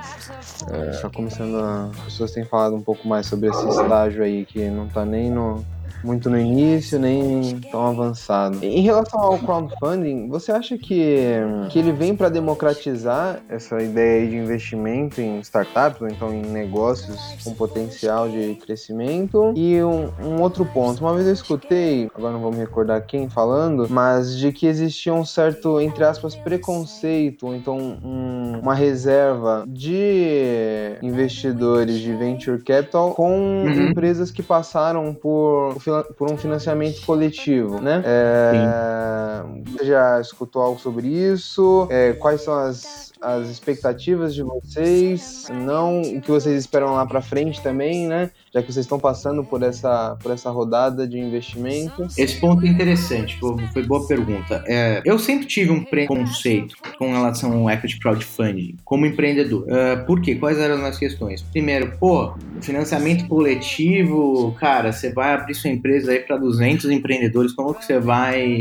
É, 0.71 1.09
começando 1.15 1.57
a. 1.59 1.91
As 1.91 2.05
pessoas 2.05 2.33
têm 2.33 2.45
falado 2.45 2.75
um 2.75 2.83
pouco 2.83 3.07
mais 3.07 3.27
sobre 3.27 3.49
esse 3.49 3.69
estágio 3.69 4.23
aí 4.23 4.45
que 4.45 4.69
não 4.69 4.89
tá 4.89 5.05
nem 5.05 5.31
no, 5.31 5.65
muito 6.07 6.31
no 6.31 6.39
início, 6.39 6.99
nem 6.99 7.59
tão 7.71 7.87
avançado. 7.89 8.59
Em 8.63 8.81
relação 8.81 9.21
ao 9.21 9.39
crowdfunding, 9.39 10.29
você 10.29 10.53
acha 10.53 10.79
que, 10.79 11.41
que 11.71 11.79
ele 11.79 11.91
vem 11.93 12.15
para 12.15 12.29
democratizar 12.29 13.41
essa 13.49 13.83
ideia 13.83 14.27
de 14.27 14.37
investimento 14.37 15.21
em 15.21 15.41
startups, 15.41 16.01
ou 16.01 16.09
então 16.09 16.33
em 16.33 16.43
negócios 16.43 17.19
com 17.43 17.53
potencial 17.55 18.29
de 18.29 18.55
crescimento? 18.65 19.53
E 19.57 19.83
um, 19.83 20.11
um 20.23 20.41
outro 20.41 20.65
ponto, 20.65 21.01
uma 21.01 21.15
vez 21.15 21.27
eu 21.27 21.33
escutei, 21.33 22.09
agora 22.15 22.35
não 22.35 22.41
vou 22.41 22.53
me 22.53 22.59
recordar 22.59 23.05
quem 23.05 23.29
falando, 23.29 23.89
mas 23.91 24.37
de 24.37 24.53
que 24.53 24.67
existia 24.67 25.13
um 25.13 25.25
certo, 25.25 25.81
entre 25.81 26.05
aspas, 26.05 26.37
preconceito, 26.37 27.47
ou 27.47 27.55
então 27.55 27.77
um, 27.77 28.61
uma 28.63 28.75
reserva 28.75 29.65
de 29.67 30.97
investidores 31.03 31.99
de 31.99 32.13
venture 32.15 32.63
capital 32.63 33.13
com 33.15 33.65
uhum. 33.65 33.89
empresas 33.89 34.31
que 34.31 34.43
passaram 34.43 35.13
por 35.13 35.75
por 36.03 36.31
um 36.31 36.37
financiamento 36.37 37.05
coletivo, 37.05 37.81
né? 37.81 38.03
É, 38.05 39.43
você 39.71 39.85
já 39.85 40.21
escutou 40.21 40.63
algo 40.63 40.79
sobre 40.79 41.09
isso? 41.09 41.87
É, 41.91 42.13
quais 42.15 42.43
são 42.43 42.55
as 42.55 43.06
as 43.21 43.49
expectativas 43.49 44.35
de 44.35 44.43
vocês, 44.43 45.47
não 45.51 46.01
o 46.03 46.21
que 46.21 46.31
vocês 46.31 46.59
esperam 46.59 46.95
lá 46.95 47.07
para 47.07 47.21
frente 47.21 47.61
também, 47.63 48.07
né? 48.07 48.31
Já 48.53 48.63
que 48.63 48.73
vocês 48.73 48.85
estão 48.85 48.99
passando 48.99 49.45
por 49.45 49.63
essa, 49.63 50.17
por 50.23 50.33
essa 50.33 50.51
rodada 50.51 51.07
de 51.07 51.19
investimento. 51.19 52.07
Esse 52.17 52.39
ponto 52.41 52.65
é 52.65 52.69
interessante, 52.69 53.39
foi 53.73 53.83
boa 53.83 54.07
pergunta. 54.07 54.63
É, 54.67 55.03
eu 55.05 55.19
sempre 55.19 55.47
tive 55.47 55.71
um 55.71 55.85
preconceito 55.85 56.77
com 56.99 57.13
relação 57.13 57.53
ao 57.53 57.71
equity 57.71 57.99
crowdfunding 57.99 58.77
como 58.85 59.07
empreendedor. 59.07 59.63
Uh, 59.63 60.05
por 60.07 60.21
quê? 60.21 60.35
Quais 60.35 60.59
eram 60.59 60.85
as 60.85 60.99
questões? 60.99 61.43
Primeiro, 61.43 61.97
pô, 61.99 62.35
financiamento 62.61 63.27
coletivo, 63.29 64.55
cara, 64.59 64.93
você 64.93 65.13
vai 65.13 65.35
abrir 65.35 65.55
sua 65.55 65.71
empresa 65.71 66.13
aí 66.13 66.21
para 66.21 66.37
200 66.37 66.91
empreendedores, 66.91 67.53
como 67.53 67.75
que 67.75 67.85
você 67.85 67.99
vai 67.99 68.59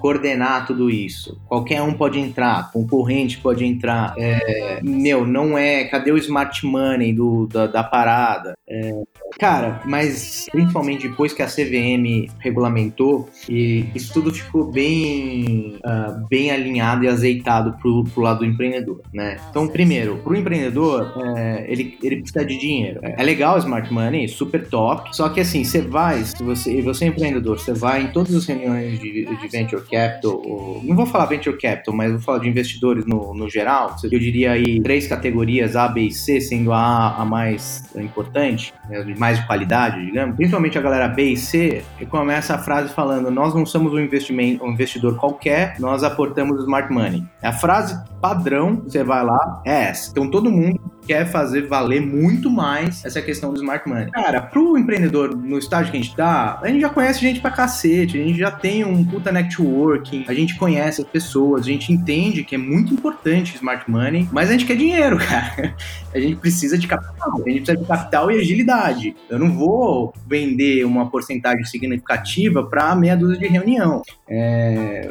coordenar 0.00 0.66
tudo 0.66 0.90
isso? 0.90 1.38
Qualquer 1.46 1.82
um 1.82 1.92
pode 1.92 2.18
entrar, 2.18 2.70
concorrente 2.72 3.38
pode 3.38 3.64
entrar 3.64 3.97
é, 4.16 4.80
meu, 4.82 5.26
não 5.26 5.56
é. 5.56 5.84
Cadê 5.84 6.12
o 6.12 6.18
smart 6.18 6.64
money 6.64 7.12
do, 7.12 7.46
da, 7.46 7.66
da 7.66 7.84
parada? 7.84 8.57
É, 8.70 9.02
cara, 9.38 9.80
mas 9.86 10.46
principalmente 10.52 11.08
depois 11.08 11.32
que 11.32 11.42
a 11.42 11.46
CVM 11.46 12.30
regulamentou, 12.38 13.28
e 13.48 13.86
isso 13.94 14.12
tudo 14.12 14.32
ficou 14.32 14.70
bem, 14.70 15.78
uh, 15.84 16.28
bem 16.28 16.50
alinhado 16.50 17.04
e 17.04 17.08
azeitado 17.08 17.72
pro, 17.80 18.04
pro 18.04 18.22
lado 18.22 18.40
do 18.40 18.44
empreendedor, 18.44 19.00
né? 19.12 19.38
Então, 19.50 19.66
primeiro, 19.66 20.18
pro 20.18 20.36
empreendedor, 20.36 21.14
é, 21.36 21.64
ele, 21.68 21.98
ele 22.02 22.16
precisa 22.16 22.44
de 22.44 22.58
dinheiro. 22.58 23.00
É 23.02 23.22
legal 23.22 23.56
o 23.56 23.58
smart 23.58 23.92
money, 23.92 24.28
super 24.28 24.68
top, 24.68 25.16
só 25.16 25.30
que 25.30 25.40
assim, 25.40 25.64
você 25.64 25.80
vai, 25.80 26.22
se 26.24 26.42
você, 26.42 26.82
você 26.82 27.06
é 27.06 27.08
empreendedor, 27.08 27.58
você 27.58 27.72
vai 27.72 28.02
em 28.02 28.08
todas 28.08 28.34
as 28.34 28.44
reuniões 28.44 28.98
de, 29.00 29.24
de 29.24 29.48
venture 29.48 29.82
capital, 29.82 30.42
ou, 30.44 30.82
não 30.84 30.94
vou 30.94 31.06
falar 31.06 31.24
venture 31.26 31.56
capital, 31.56 31.94
mas 31.94 32.10
vou 32.10 32.20
falar 32.20 32.40
de 32.40 32.48
investidores 32.48 33.06
no, 33.06 33.32
no 33.34 33.48
geral, 33.48 33.96
eu 34.02 34.18
diria 34.18 34.52
aí 34.52 34.80
três 34.82 35.06
categorias 35.06 35.74
A, 35.74 35.88
B 35.88 36.02
e 36.02 36.12
C, 36.12 36.40
sendo 36.40 36.72
a 36.72 36.78
A 36.78 37.22
a 37.22 37.24
mais 37.24 37.82
importante, 37.96 38.57
né, 38.88 39.14
mais 39.16 39.38
de 39.38 39.46
qualidade, 39.46 40.04
digamos. 40.04 40.36
Principalmente 40.36 40.78
a 40.78 40.80
galera 40.80 41.08
B 41.08 41.32
e 41.32 41.36
C, 41.36 41.84
começa 42.08 42.54
a 42.54 42.58
frase 42.58 42.92
falando: 42.92 43.30
nós 43.30 43.54
não 43.54 43.64
somos 43.64 43.92
um, 43.92 43.98
investimento, 43.98 44.64
um 44.64 44.72
investidor 44.72 45.16
qualquer, 45.16 45.76
nós 45.78 46.02
aportamos 46.02 46.60
smart 46.62 46.92
money. 46.92 47.24
A 47.42 47.52
frase 47.52 47.98
padrão, 48.20 48.76
você 48.76 49.02
vai 49.04 49.24
lá, 49.24 49.62
é 49.64 49.84
essa. 49.84 50.10
Então 50.10 50.30
todo 50.30 50.50
mundo 50.50 50.80
quer 51.08 51.24
fazer 51.24 51.66
valer 51.66 52.02
muito 52.02 52.50
mais 52.50 53.02
essa 53.02 53.22
questão 53.22 53.50
do 53.50 53.56
smart 53.56 53.88
money. 53.88 54.10
Cara, 54.10 54.42
pro 54.42 54.76
empreendedor 54.76 55.34
no 55.34 55.58
estágio 55.58 55.90
que 55.90 55.96
a 55.96 56.02
gente 56.02 56.14
tá, 56.14 56.60
a 56.62 56.68
gente 56.68 56.82
já 56.82 56.90
conhece 56.90 57.18
gente 57.18 57.40
pra 57.40 57.50
cacete, 57.50 58.20
a 58.20 58.22
gente 58.22 58.38
já 58.38 58.50
tem 58.50 58.84
um 58.84 59.02
puta 59.02 59.32
networking, 59.32 60.26
a 60.28 60.34
gente 60.34 60.56
conhece 60.56 61.00
as 61.00 61.08
pessoas, 61.08 61.62
a 61.62 61.64
gente 61.64 61.90
entende 61.90 62.44
que 62.44 62.54
é 62.54 62.58
muito 62.58 62.92
importante 62.92 63.56
smart 63.56 63.90
money, 63.90 64.28
mas 64.30 64.50
a 64.50 64.52
gente 64.52 64.66
quer 64.66 64.76
dinheiro, 64.76 65.16
cara. 65.26 65.74
A 66.14 66.18
gente 66.20 66.36
precisa 66.36 66.76
de 66.76 66.86
capital, 66.86 67.34
a 67.34 67.48
gente 67.48 67.62
precisa 67.62 67.78
de 67.78 67.86
capital 67.86 68.30
e 68.30 68.38
agilidade. 68.38 69.16
Eu 69.30 69.38
não 69.38 69.50
vou 69.50 70.12
vender 70.26 70.84
uma 70.84 71.10
porcentagem 71.10 71.64
significativa 71.64 72.62
para 72.62 72.94
meia 72.94 73.16
dúzia 73.16 73.38
de 73.38 73.46
reunião. 73.46 74.02
É, 74.30 75.10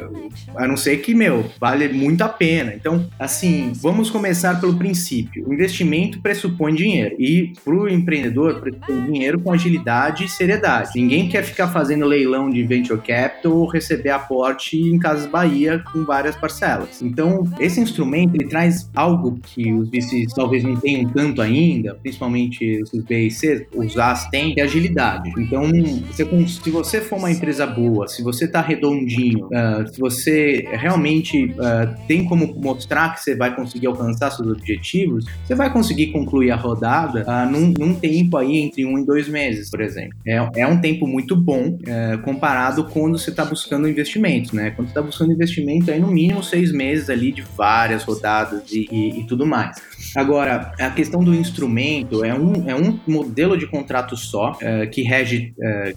a 0.54 0.66
não 0.66 0.76
ser 0.76 0.98
que, 0.98 1.14
meu, 1.14 1.44
vale 1.60 1.88
muito 1.88 2.22
a 2.22 2.28
pena. 2.28 2.72
Então, 2.74 3.06
assim, 3.18 3.72
vamos 3.74 4.10
começar 4.10 4.60
pelo 4.60 4.76
princípio. 4.76 5.48
O 5.48 5.52
investimento 5.52 6.20
pressupõe 6.20 6.74
dinheiro. 6.74 7.16
E 7.18 7.52
para 7.64 7.74
o 7.74 7.88
empreendedor, 7.88 8.60
pressupõe 8.60 9.04
dinheiro 9.06 9.40
com 9.40 9.52
agilidade 9.52 10.24
e 10.24 10.28
seriedade. 10.28 10.92
Ninguém 10.94 11.28
quer 11.28 11.42
ficar 11.42 11.68
fazendo 11.68 12.06
leilão 12.06 12.48
de 12.48 12.62
venture 12.62 13.00
capital 13.00 13.52
ou 13.52 13.66
receber 13.66 14.10
aporte 14.10 14.78
em 14.78 14.98
Casas 14.98 15.26
Bahia 15.26 15.82
com 15.92 16.04
várias 16.04 16.36
parcelas. 16.36 17.02
Então, 17.02 17.44
esse 17.58 17.80
instrumento 17.80 18.34
ele 18.34 18.48
traz 18.48 18.88
algo 18.94 19.38
que 19.42 19.72
os 19.72 19.88
VCs 19.88 20.32
talvez 20.34 20.62
não 20.62 20.76
tenham 20.76 21.08
tanto 21.10 21.42
ainda, 21.42 21.94
principalmente 21.94 22.82
os 22.82 23.04
B 23.04 23.30
C, 23.30 23.66
os 23.74 23.96
As 23.96 24.28
têm, 24.28 24.54
que 24.54 24.60
é 24.60 24.64
agilidade. 24.64 25.32
Então, 25.38 25.64
se 26.12 26.70
você 26.70 27.00
for 27.00 27.18
uma 27.18 27.30
empresa 27.30 27.66
boa, 27.66 28.06
se 28.06 28.22
você 28.22 28.44
está 28.44 28.60
redondo 28.60 29.07
redondinho, 29.08 29.46
uh, 29.46 29.88
se 29.92 29.98
você 29.98 30.68
realmente 30.72 31.46
uh, 31.46 32.06
tem 32.06 32.24
como 32.24 32.54
mostrar 32.54 33.14
que 33.14 33.22
você 33.22 33.34
vai 33.34 33.54
conseguir 33.54 33.86
alcançar 33.86 34.30
seus 34.30 34.48
objetivos, 34.48 35.24
você 35.44 35.54
vai 35.54 35.72
conseguir 35.72 36.08
concluir 36.08 36.50
a 36.50 36.56
rodada 36.56 37.24
uh, 37.26 37.50
num, 37.50 37.72
num, 37.78 37.94
tempo 37.94 38.36
aí 38.36 38.58
entre 38.58 38.84
um 38.84 38.98
e 38.98 39.06
dois 39.06 39.28
meses, 39.28 39.70
por 39.70 39.80
exemplo. 39.80 40.16
É, 40.26 40.36
é 40.56 40.66
um 40.66 40.80
tempo 40.80 41.06
muito 41.06 41.34
bom 41.34 41.78
comparado 42.22 42.84
quando 42.84 43.18
você 43.18 43.30
está 43.30 43.44
buscando 43.44 43.88
investimentos, 43.88 44.52
né? 44.52 44.70
Quando 44.70 44.88
você 44.88 44.92
está 44.92 45.02
buscando 45.02 45.32
investimento, 45.32 45.90
aí 45.90 45.98
no 45.98 46.08
mínimo 46.08 46.42
seis 46.42 46.70
meses 46.70 47.08
ali 47.08 47.32
de 47.32 47.42
várias 47.56 48.04
rodadas 48.04 48.70
e, 48.70 48.86
e, 48.90 49.20
e 49.20 49.24
tudo 49.24 49.46
mais. 49.46 49.76
Agora, 50.14 50.72
a 50.78 50.90
questão 50.90 51.22
do 51.24 51.34
instrumento 51.34 52.24
é 52.24 52.34
um, 52.34 52.68
é 52.68 52.74
um 52.74 52.98
modelo 53.06 53.56
de 53.56 53.66
contrato 53.66 54.16
só, 54.16 54.56
que 54.92 55.02
rege, 55.02 55.54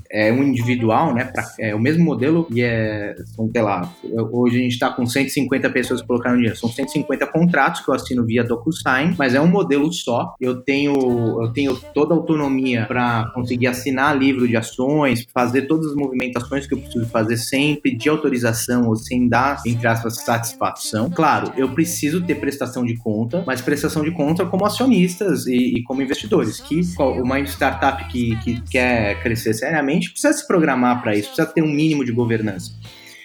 é 0.09 0.31
um 0.31 0.43
individual, 0.43 1.13
né? 1.13 1.25
Pra, 1.25 1.43
é 1.59 1.75
o 1.75 1.79
mesmo 1.79 2.03
modelo 2.03 2.47
e 2.51 2.61
é 2.61 3.00
são, 3.35 3.49
sei 3.51 3.61
lá, 3.61 3.93
hoje 4.31 4.57
a 4.57 4.61
gente 4.61 4.73
está 4.73 4.89
com 4.91 5.05
150 5.05 5.69
pessoas 5.69 6.01
que 6.01 6.07
colocaram 6.07 6.35
dinheiro, 6.35 6.57
são 6.57 6.69
150 6.69 7.27
contratos 7.27 7.81
que 7.81 7.89
eu 7.89 7.93
assino 7.93 8.25
via 8.25 8.43
DocuSign, 8.43 9.15
mas 9.17 9.33
é 9.33 9.41
um 9.41 9.47
modelo 9.47 9.91
só. 9.91 10.35
Eu 10.39 10.61
tenho, 10.61 10.93
eu 11.41 11.51
tenho 11.53 11.75
toda 11.93 12.13
a 12.13 12.17
autonomia 12.17 12.85
para 12.85 13.31
conseguir 13.33 13.67
assinar 13.67 14.17
livro 14.17 14.47
de 14.47 14.55
ações, 14.55 15.25
fazer 15.33 15.63
todas 15.63 15.87
as 15.87 15.95
movimentações 15.95 16.67
que 16.67 16.73
eu 16.73 16.79
preciso 16.79 17.07
fazer 17.07 17.37
sem 17.37 17.75
pedir 17.75 18.09
autorização 18.09 18.87
ou 18.87 18.95
sem 18.95 19.27
dar, 19.27 19.61
entre 19.65 19.87
aspas, 19.87 20.17
satisfação. 20.17 21.09
Claro, 21.09 21.51
eu 21.57 21.69
preciso 21.69 22.21
ter 22.21 22.35
prestação 22.35 22.85
de 22.85 22.95
conta, 22.97 23.43
mas 23.45 23.61
prestação 23.61 24.03
de 24.03 24.11
conta 24.11 24.45
como 24.45 24.65
acionistas 24.65 25.45
e, 25.47 25.77
e 25.77 25.83
como 25.83 26.01
investidores, 26.01 26.59
que 26.59 26.81
uma 26.99 27.39
startup 27.41 28.07
que, 28.09 28.35
que 28.37 28.61
quer 28.69 29.21
crescer 29.21 29.53
seriamente 29.53 30.11
precisa 30.11 30.33
se 30.33 30.47
programar 30.47 31.01
para 31.01 31.15
isso, 31.15 31.29
precisa 31.29 31.47
ter 31.47 31.63
um 31.63 31.71
mínimo 31.71 32.03
de 32.05 32.11
governança. 32.11 32.71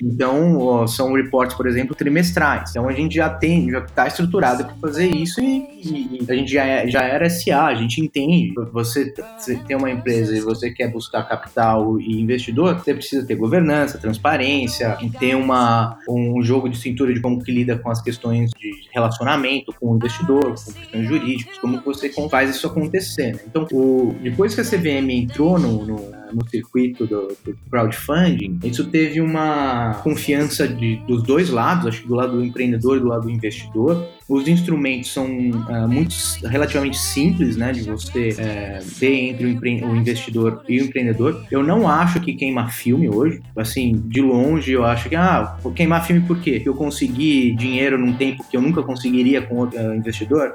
Então, 0.03 0.87
são 0.87 1.13
reportes, 1.15 1.57
por 1.57 1.67
exemplo, 1.67 1.95
trimestrais. 1.95 2.71
Então, 2.71 2.89
a 2.89 2.93
gente 2.93 3.15
já 3.15 3.29
tem, 3.29 3.71
já 3.71 3.81
está 3.81 4.07
estruturado 4.07 4.65
para 4.65 4.75
fazer 4.75 5.07
isso 5.07 5.41
e, 5.41 6.21
e, 6.21 6.27
a 6.29 6.35
gente 6.35 6.53
já, 6.53 6.65
é, 6.65 6.89
já 6.89 7.03
era 7.03 7.29
SA, 7.29 7.67
a 7.67 7.75
gente 7.75 8.01
entende. 8.01 8.53
Você, 8.73 9.13
você 9.39 9.57
tem 9.57 9.77
uma 9.77 9.91
empresa 9.91 10.37
e 10.37 10.41
você 10.41 10.71
quer 10.71 10.91
buscar 10.91 11.25
capital 11.25 12.01
e 12.01 12.21
investidor, 12.21 12.75
você 12.75 12.95
precisa 12.95 13.27
ter 13.27 13.35
governança, 13.35 13.99
transparência, 13.99 14.97
ter 15.19 15.35
uma, 15.35 15.99
um 16.09 16.43
jogo 16.43 16.69
de 16.69 16.77
cintura 16.77 17.13
de 17.13 17.21
como 17.21 17.43
que 17.43 17.53
lida 17.53 17.79
com 17.79 17.91
as 17.91 18.03
questões 18.03 18.51
de 18.51 18.89
relacionamento 18.93 19.73
com 19.79 19.93
o 19.93 19.97
investidor, 19.97 20.55
com 20.55 20.73
questões 20.73 21.09
jurídicas, 21.09 21.59
como 21.59 21.81
você 21.81 22.11
faz 22.29 22.51
isso 22.51 22.67
acontecer. 22.67 23.43
Então, 23.47 23.67
o, 23.73 24.15
depois 24.23 24.55
que 24.55 24.61
a 24.61 24.65
CVM 24.65 25.11
entrou 25.11 25.59
no, 25.59 25.85
no 25.85 26.26
no 26.33 26.49
circuito 26.49 27.07
do, 27.07 27.29
do, 27.45 27.57
crowdfunding, 27.71 28.59
isso 28.65 28.85
teve 28.85 29.21
uma 29.21 29.95
confiança 30.03 30.67
de, 30.67 30.97
dos 31.07 31.23
dois 31.23 31.51
lados, 31.51 31.87
acho 31.87 32.03
que 32.03 32.09
do 32.09 32.15
lado 32.15 32.33
do 32.37 32.45
empreendedor 32.45 32.97
e 32.97 33.01
do 33.01 33.09
lado 33.09 33.23
do 33.23 33.31
investidor. 33.31 34.07
Os 34.29 34.49
instrumentos 34.49 35.13
são 35.13 35.27
uh, 35.27 35.89
muito 35.89 36.15
relativamente 36.45 36.99
simples, 36.99 37.57
né, 37.57 37.73
de 37.73 37.83
você 37.83 38.31
uh, 38.31 38.99
ter 38.99 39.13
entre 39.13 39.47
o, 39.47 39.91
o, 39.91 39.97
investidor 39.97 40.65
e 40.69 40.81
o 40.81 40.85
empreendedor. 40.85 41.45
Eu 41.51 41.63
não 41.63 41.89
acho 41.89 42.21
que 42.21 42.35
queima 42.35 42.69
filme 42.69 43.09
hoje, 43.09 43.41
assim, 43.57 44.03
de 44.07 44.21
longe 44.21 44.73
eu 44.73 44.85
acho 44.85 45.09
que 45.09 45.15
ah, 45.15 45.57
queimar 45.75 46.05
filme 46.05 46.23
por 46.27 46.41
quê? 46.41 46.61
Eu 46.65 46.75
consegui 46.75 47.55
dinheiro 47.55 47.97
num 47.97 48.15
tempo 48.15 48.45
que 48.49 48.57
eu 48.57 48.61
nunca 48.61 48.83
conseguiria 48.83 49.43
com 49.43 49.57
outro 49.57 49.79
uh, 49.79 49.95
investidor 49.95 50.55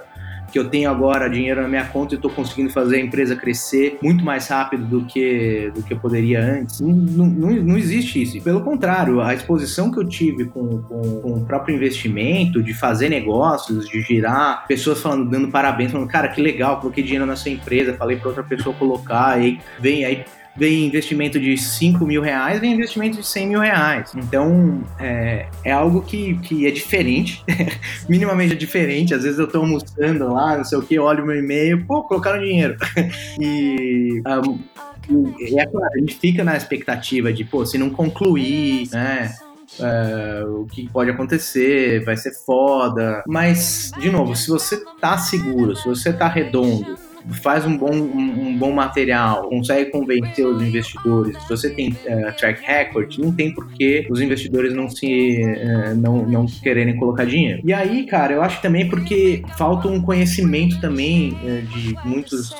que 0.51 0.59
eu 0.59 0.69
tenho 0.69 0.89
agora 0.89 1.29
dinheiro 1.29 1.61
na 1.61 1.67
minha 1.67 1.85
conta 1.85 2.13
e 2.13 2.17
estou 2.17 2.29
conseguindo 2.29 2.71
fazer 2.71 2.97
a 2.97 2.99
empresa 2.99 3.35
crescer 3.35 3.97
muito 4.01 4.23
mais 4.23 4.47
rápido 4.47 4.85
do 4.85 5.05
que, 5.05 5.71
do 5.73 5.81
que 5.81 5.93
eu 5.93 5.99
poderia 5.99 6.41
antes. 6.41 6.81
Não, 6.81 6.91
não, 6.91 7.51
não 7.51 7.77
existe 7.77 8.21
isso. 8.21 8.41
Pelo 8.41 8.61
contrário, 8.61 9.21
a 9.21 9.33
exposição 9.33 9.91
que 9.91 9.99
eu 9.99 10.07
tive 10.07 10.45
com, 10.45 10.81
com, 10.83 11.21
com, 11.21 11.33
o 11.33 11.45
próprio 11.45 11.75
investimento, 11.75 12.61
de 12.61 12.73
fazer 12.73 13.09
negócios, 13.09 13.87
de 13.87 14.01
girar, 14.01 14.65
pessoas 14.67 15.01
falando, 15.01 15.29
dando 15.29 15.49
parabéns, 15.49 15.91
falando, 15.91 16.07
cara, 16.07 16.27
que 16.27 16.41
legal, 16.41 16.79
coloquei 16.79 17.03
dinheiro 17.03 17.25
na 17.25 17.35
sua 17.35 17.51
empresa, 17.51 17.93
falei 17.93 18.17
para 18.17 18.27
outra 18.27 18.43
pessoa 18.43 18.75
colocar, 18.75 19.29
aí 19.29 19.59
vem 19.79 20.03
aí 20.05 20.25
vem 20.55 20.85
investimento 20.85 21.39
de 21.39 21.57
5 21.57 22.05
mil 22.05 22.21
reais, 22.21 22.59
vem 22.59 22.73
investimento 22.73 23.17
de 23.17 23.25
100 23.25 23.47
mil 23.47 23.59
reais. 23.59 24.11
Então, 24.15 24.83
é, 24.99 25.47
é 25.63 25.71
algo 25.71 26.01
que, 26.01 26.37
que 26.39 26.67
é 26.67 26.71
diferente, 26.71 27.43
minimamente 28.09 28.53
é 28.53 28.55
diferente. 28.55 29.13
Às 29.13 29.23
vezes 29.23 29.39
eu 29.39 29.45
estou 29.45 29.61
almoçando 29.61 30.33
lá, 30.33 30.57
não 30.57 30.63
sei 30.63 30.77
o 30.77 30.81
que, 30.81 30.99
olho 30.99 31.25
meu 31.25 31.37
e-mail, 31.37 31.85
pô, 31.85 32.03
colocaram 32.03 32.39
dinheiro. 32.39 32.75
e. 33.39 34.21
Um, 34.27 34.59
é 35.57 35.65
claro, 35.65 35.89
a 35.93 35.99
gente 35.99 36.15
fica 36.15 36.43
na 36.43 36.55
expectativa 36.55 37.33
de, 37.33 37.43
pô, 37.43 37.65
se 37.65 37.77
não 37.77 37.89
concluir, 37.89 38.87
né? 38.91 39.33
Uh, 39.79 40.61
o 40.61 40.65
que 40.65 40.89
pode 40.89 41.09
acontecer, 41.09 42.03
vai 42.03 42.17
ser 42.17 42.33
foda. 42.45 43.23
Mas, 43.25 43.91
de 43.99 44.09
novo, 44.09 44.35
se 44.35 44.49
você 44.49 44.83
tá 44.99 45.17
seguro, 45.17 45.75
se 45.75 45.87
você 45.87 46.11
tá 46.11 46.27
redondo, 46.27 46.97
faz 47.41 47.65
um 47.65 47.77
bom, 47.77 47.91
um, 47.91 48.47
um, 48.47 48.57
bom 48.57 48.71
material, 48.71 49.49
consegue 49.49 49.91
convencer 49.91 50.45
os 50.45 50.61
investidores, 50.61 51.37
se 51.41 51.49
você 51.49 51.69
tem 51.69 51.89
uh, 51.89 52.35
track 52.37 52.61
record, 52.65 53.17
não 53.17 53.31
tem 53.31 53.53
por 53.53 53.71
que 53.71 54.07
os 54.09 54.21
investidores 54.21 54.73
não 54.73 54.89
se 54.89 55.43
uh, 55.43 55.95
não, 55.95 56.25
não 56.25 56.45
quererem 56.45 56.95
colocar 56.97 57.25
dinheiro. 57.25 57.61
E 57.63 57.73
aí, 57.73 58.05
cara, 58.05 58.33
eu 58.33 58.41
acho 58.41 58.61
também 58.61 58.87
porque 58.87 59.43
falta 59.57 59.87
um 59.87 60.01
conhecimento 60.01 60.79
também 60.79 61.33
uh, 61.33 61.61
de 61.67 61.95
muitos, 62.05 62.55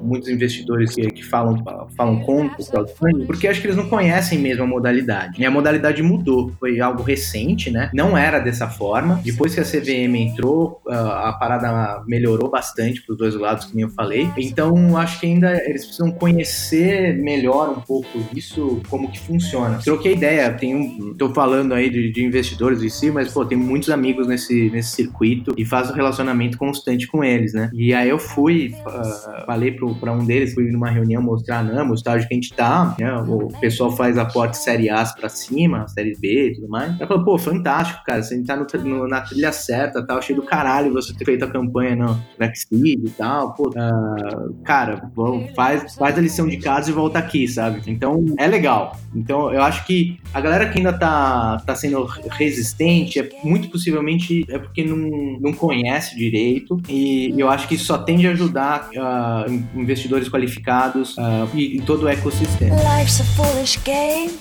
muitos 0.00 0.28
investidores 0.28 0.94
que, 0.94 1.10
que 1.10 1.24
falam, 1.24 1.62
falam 1.96 2.20
com 2.20 2.46
o 2.46 2.66
crowdfunding, 2.66 3.26
porque 3.26 3.48
acho 3.48 3.60
que 3.60 3.66
eles 3.66 3.76
não 3.76 3.88
conhecem 3.88 4.38
mesmo 4.38 4.64
a 4.64 4.66
modalidade. 4.66 5.40
E 5.40 5.44
a 5.44 5.50
modalidade 5.50 6.02
mudou, 6.02 6.52
foi 6.58 6.80
algo 6.80 7.02
recente, 7.02 7.70
né? 7.70 7.90
Não 7.92 8.16
era 8.16 8.38
dessa 8.38 8.68
forma. 8.68 9.20
Depois 9.24 9.54
que 9.54 9.60
a 9.60 9.64
CVM 9.64 10.14
entrou, 10.16 10.80
a 10.88 11.32
parada 11.32 12.02
melhorou 12.06 12.50
bastante 12.50 13.02
para 13.02 13.12
os 13.12 13.18
dois 13.18 13.34
lados 13.34 13.71
como 13.72 13.84
eu 13.84 13.88
falei. 13.88 14.30
Então, 14.36 14.96
acho 14.96 15.18
que 15.18 15.26
ainda 15.26 15.52
eles 15.64 15.84
precisam 15.84 16.12
conhecer 16.12 17.16
melhor 17.18 17.70
um 17.70 17.80
pouco 17.80 18.08
isso, 18.34 18.80
como 18.88 19.10
que 19.10 19.18
funciona. 19.18 19.78
Troquei 19.82 20.12
ideia, 20.12 20.52
tenho, 20.52 21.14
tô 21.14 21.32
falando 21.32 21.72
aí 21.72 21.90
de, 21.90 22.12
de 22.12 22.24
investidores 22.24 22.82
em 22.82 22.88
si, 22.88 23.10
mas, 23.10 23.32
pô, 23.32 23.44
tem 23.44 23.58
muitos 23.58 23.90
amigos 23.90 24.26
nesse, 24.26 24.70
nesse 24.70 24.90
circuito 24.90 25.54
e 25.56 25.64
faço 25.64 25.92
um 25.92 25.96
relacionamento 25.96 26.58
constante 26.58 27.06
com 27.06 27.24
eles, 27.24 27.52
né? 27.52 27.70
E 27.72 27.94
aí 27.94 28.08
eu 28.08 28.18
fui, 28.18 28.74
uh, 28.86 29.46
falei 29.46 29.72
pro, 29.72 29.94
pra 29.94 30.12
um 30.12 30.24
deles, 30.24 30.54
fui 30.54 30.70
numa 30.70 30.90
reunião 30.90 31.22
mostrar, 31.22 31.64
não, 31.64 31.90
o 31.90 31.94
estágio 31.94 32.28
que 32.28 32.34
a 32.34 32.36
gente 32.36 32.52
tá, 32.52 32.94
né? 32.98 33.12
O 33.22 33.48
pessoal 33.60 33.90
faz 33.96 34.18
aporte 34.18 34.58
série 34.58 34.90
A 34.90 35.02
pra 35.18 35.28
cima, 35.28 35.88
série 35.88 36.16
B 36.18 36.50
e 36.50 36.54
tudo 36.54 36.68
mais. 36.68 36.94
Ela 36.98 37.08
falou, 37.08 37.24
pô, 37.24 37.38
fantástico, 37.38 38.02
cara, 38.04 38.22
você 38.22 38.42
tá 38.42 38.56
no, 38.56 38.66
no, 38.84 39.08
na 39.08 39.20
trilha 39.22 39.52
certa, 39.52 40.04
tal, 40.06 40.20
cheio 40.20 40.40
do 40.40 40.46
caralho 40.46 40.92
você 40.92 41.14
ter 41.14 41.24
feito 41.24 41.44
a 41.44 41.50
campanha 41.50 41.96
no 41.96 42.20
Vaccine 42.38 43.06
e 43.06 43.10
tal, 43.10 43.54
pô, 43.54 43.61
uh, 43.68 44.54
cara, 44.64 45.10
faz, 45.54 45.94
faz 45.94 46.18
a 46.18 46.20
lição 46.20 46.48
de 46.48 46.56
casa 46.56 46.90
e 46.90 46.92
volta 46.92 47.18
aqui, 47.18 47.46
sabe? 47.48 47.82
Então 47.86 48.24
é 48.38 48.46
legal. 48.46 48.98
Então 49.14 49.52
eu 49.52 49.62
acho 49.62 49.84
que 49.86 50.18
a 50.32 50.40
galera 50.40 50.68
que 50.68 50.78
ainda 50.78 50.92
tá, 50.92 51.62
tá 51.66 51.74
sendo 51.74 52.04
resistente 52.04 53.18
é 53.18 53.28
muito 53.44 53.68
possivelmente 53.68 54.44
é 54.48 54.58
porque 54.58 54.84
não, 54.84 55.38
não 55.40 55.52
conhece 55.52 56.16
direito 56.16 56.80
e 56.88 57.34
eu 57.36 57.50
acho 57.50 57.68
que 57.68 57.74
isso 57.74 57.84
só 57.84 57.98
tende 57.98 58.26
a 58.26 58.30
ajudar 58.30 58.88
uh, 58.90 59.52
investidores 59.74 60.28
qualificados 60.28 61.16
uh, 61.18 61.48
e, 61.54 61.78
e 61.78 61.82
todo 61.82 62.04
o 62.04 62.08
ecossistema. 62.08 62.76
Life's 62.76 63.20
a 63.20 63.24
foolish 63.24 63.78
game. 63.84 64.32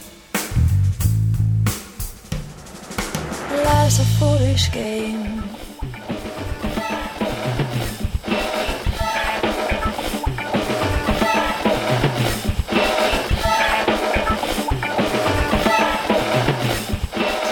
Life's 3.51 3.99
a 3.99 4.05
foolish 4.19 4.69
game. 4.71 5.40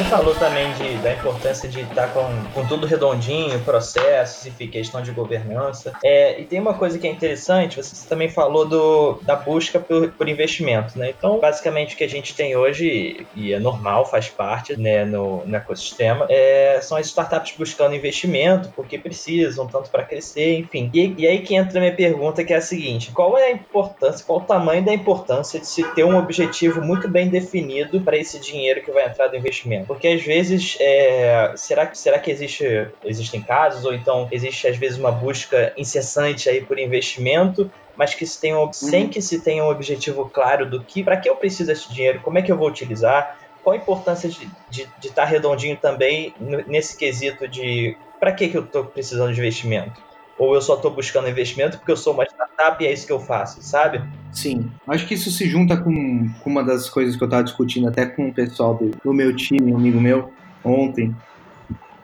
Falou 0.09 0.33
também 0.33 0.73
de, 0.73 0.97
da 1.03 1.13
importância 1.13 1.69
de 1.69 1.81
estar 1.81 2.11
com, 2.11 2.25
com 2.51 2.65
tudo 2.65 2.87
redondinho, 2.87 3.59
processos, 3.59 4.43
enfim, 4.47 4.67
questão 4.67 5.03
de 5.03 5.11
governança. 5.11 5.93
É, 6.03 6.41
e 6.41 6.45
tem 6.45 6.59
uma 6.59 6.73
coisa 6.73 6.97
que 6.97 7.07
é 7.07 7.11
interessante, 7.11 7.77
você 7.77 8.07
também 8.09 8.27
falou 8.27 8.65
do, 8.65 9.19
da 9.21 9.35
busca 9.35 9.79
por, 9.79 10.11
por 10.13 10.27
investimento, 10.27 10.97
né? 10.97 11.13
Então, 11.15 11.39
basicamente, 11.39 11.93
o 11.93 11.97
que 11.97 12.03
a 12.03 12.09
gente 12.09 12.33
tem 12.33 12.55
hoje, 12.55 13.27
e 13.35 13.53
é 13.53 13.59
normal, 13.59 14.03
faz 14.03 14.29
parte 14.29 14.75
né, 14.75 15.05
no, 15.05 15.45
no 15.45 15.55
ecossistema, 15.55 16.25
é, 16.27 16.79
são 16.81 16.97
as 16.97 17.05
startups 17.05 17.53
buscando 17.55 17.93
investimento, 17.93 18.69
porque 18.75 18.97
precisam, 18.97 19.67
tanto 19.67 19.91
para 19.91 20.01
crescer, 20.01 20.57
enfim. 20.57 20.89
E, 20.91 21.13
e 21.19 21.27
aí 21.27 21.43
que 21.43 21.53
entra 21.53 21.77
a 21.77 21.81
minha 21.81 21.95
pergunta, 21.95 22.43
que 22.43 22.51
é 22.51 22.57
a 22.57 22.61
seguinte: 22.61 23.11
qual 23.11 23.37
é 23.37 23.43
a 23.43 23.51
importância, 23.51 24.25
qual 24.25 24.39
o 24.39 24.43
tamanho 24.43 24.83
da 24.83 24.91
importância 24.91 25.59
de 25.59 25.67
se 25.67 25.83
ter 25.93 26.03
um 26.03 26.17
objetivo 26.17 26.81
muito 26.81 27.07
bem 27.07 27.29
definido 27.29 28.01
para 28.01 28.17
esse 28.17 28.39
dinheiro 28.39 28.81
que 28.81 28.91
vai 28.91 29.05
entrar 29.05 29.27
do 29.27 29.37
investimento? 29.37 29.85
Porque 29.85 29.98
às 30.07 30.21
vezes, 30.21 30.77
é, 30.79 31.53
será, 31.55 31.85
que, 31.85 31.97
será 31.97 32.19
que 32.19 32.31
existe, 32.31 32.87
existem 33.03 33.41
casos, 33.41 33.85
ou 33.85 33.93
então 33.93 34.27
existe 34.31 34.67
às 34.67 34.77
vezes 34.77 34.97
uma 34.97 35.11
busca 35.11 35.73
incessante 35.77 36.49
aí 36.49 36.61
por 36.61 36.79
investimento, 36.79 37.71
mas 37.95 38.13
que 38.13 38.25
se 38.25 38.39
tenha, 38.39 38.57
uhum. 38.57 38.71
sem 38.73 39.09
que 39.09 39.21
se 39.21 39.41
tenha 39.41 39.63
um 39.63 39.69
objetivo 39.69 40.29
claro 40.29 40.69
do 40.69 40.83
que, 40.83 41.03
para 41.03 41.17
que 41.17 41.29
eu 41.29 41.35
preciso 41.35 41.67
desse 41.67 41.91
dinheiro, 41.93 42.21
como 42.21 42.37
é 42.37 42.41
que 42.41 42.51
eu 42.51 42.57
vou 42.57 42.67
utilizar, 42.67 43.37
qual 43.63 43.73
a 43.73 43.77
importância 43.77 44.29
de 44.69 44.87
estar 45.01 45.13
tá 45.13 45.25
redondinho 45.25 45.75
também 45.77 46.33
nesse 46.65 46.97
quesito 46.97 47.47
de 47.47 47.97
para 48.19 48.31
que, 48.31 48.47
que 48.47 48.57
eu 48.57 48.63
estou 48.63 48.85
precisando 48.85 49.33
de 49.33 49.39
investimento? 49.39 50.01
Ou 50.37 50.55
eu 50.55 50.61
só 50.61 50.75
estou 50.75 50.91
buscando 50.91 51.29
investimento 51.29 51.77
porque 51.77 51.91
eu 51.91 51.97
sou 51.97 52.13
uma 52.13 52.23
startup 52.23 52.81
e 52.83 52.87
é 52.87 52.91
isso 52.91 53.05
que 53.05 53.11
eu 53.11 53.19
faço, 53.19 53.61
sabe? 53.61 54.01
Sim. 54.31 54.69
Acho 54.87 55.07
que 55.07 55.15
isso 55.15 55.31
se 55.31 55.47
junta 55.47 55.75
com, 55.77 56.29
com 56.41 56.49
uma 56.49 56.63
das 56.63 56.89
coisas 56.89 57.15
que 57.15 57.23
eu 57.23 57.27
estava 57.27 57.43
discutindo 57.43 57.87
até 57.87 58.05
com 58.05 58.29
o 58.29 58.33
pessoal 58.33 58.75
do, 58.75 58.91
do 59.03 59.13
meu 59.13 59.35
time, 59.35 59.71
um 59.71 59.77
amigo 59.77 59.99
meu, 59.99 60.31
ontem. 60.63 61.15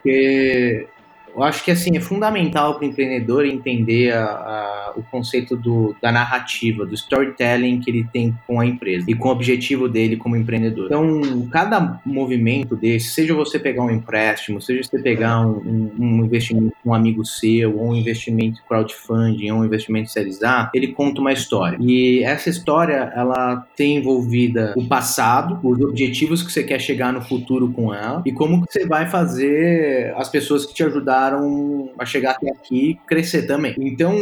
Porque 0.01 0.87
eu 1.35 1.43
acho 1.43 1.63
que 1.63 1.71
assim 1.71 1.97
é 1.97 1.99
fundamental 1.99 2.75
para 2.75 2.85
o 2.85 2.89
empreendedor 2.89 3.45
entender 3.45 4.13
a, 4.13 4.23
a, 4.23 4.93
o 4.95 5.03
conceito 5.03 5.55
do, 5.55 5.95
da 6.01 6.11
narrativa, 6.11 6.85
do 6.85 6.95
storytelling 6.95 7.79
que 7.81 7.91
ele 7.91 8.07
tem 8.11 8.33
com 8.47 8.59
a 8.59 8.65
empresa 8.65 9.05
e 9.07 9.13
com 9.13 9.27
o 9.27 9.31
objetivo 9.31 9.89
dele 9.89 10.15
como 10.15 10.35
empreendedor. 10.35 10.85
Então, 10.85 11.47
cada 11.51 11.99
movimento 12.05 12.75
desse, 12.75 13.09
seja 13.09 13.33
você 13.33 13.59
pegar 13.59 13.83
um 13.83 13.91
empréstimo, 13.91 14.61
seja 14.61 14.83
você 14.83 14.99
pegar 14.99 15.41
um, 15.45 15.91
um, 15.99 16.25
investimento 16.25 16.73
com 16.83 16.91
um 16.91 16.93
amigo 16.93 17.25
seu, 17.25 17.77
ou 17.77 17.89
um 17.89 17.95
investimento 17.95 18.61
crowdfunding, 18.67 19.51
ou 19.51 19.59
um 19.59 19.65
investimento 19.65 20.09
Series 20.09 20.41
A, 20.43 20.71
ele 20.73 20.89
conta 20.89 21.19
uma 21.19 21.33
história. 21.33 21.77
E 21.81 22.23
essa 22.23 22.49
história, 22.49 23.11
ela 23.15 23.67
tem 23.75 23.97
envolvida 23.97 24.73
o 24.77 24.85
passado, 24.87 25.59
os 25.61 25.81
objetivos 25.81 26.41
que 26.41 26.51
você 26.51 26.63
quer 26.63 26.79
chegar 26.79 27.11
no 27.11 27.21
futuro 27.21 27.71
com 27.71 27.93
ela, 27.93 28.21
e 28.25 28.31
como 28.31 28.65
que 28.65 28.71
você 28.71 28.85
vai 28.85 29.07
fazer 29.09 30.13
as 30.15 30.29
pessoas 30.29 30.65
que 30.65 30.73
te 30.73 30.83
ajudaram 30.83 31.24
a 31.97 32.05
chegar 32.05 32.31
até 32.31 32.49
aqui 32.49 32.99
crescer 33.07 33.43
também. 33.43 33.75
Então, 33.77 34.15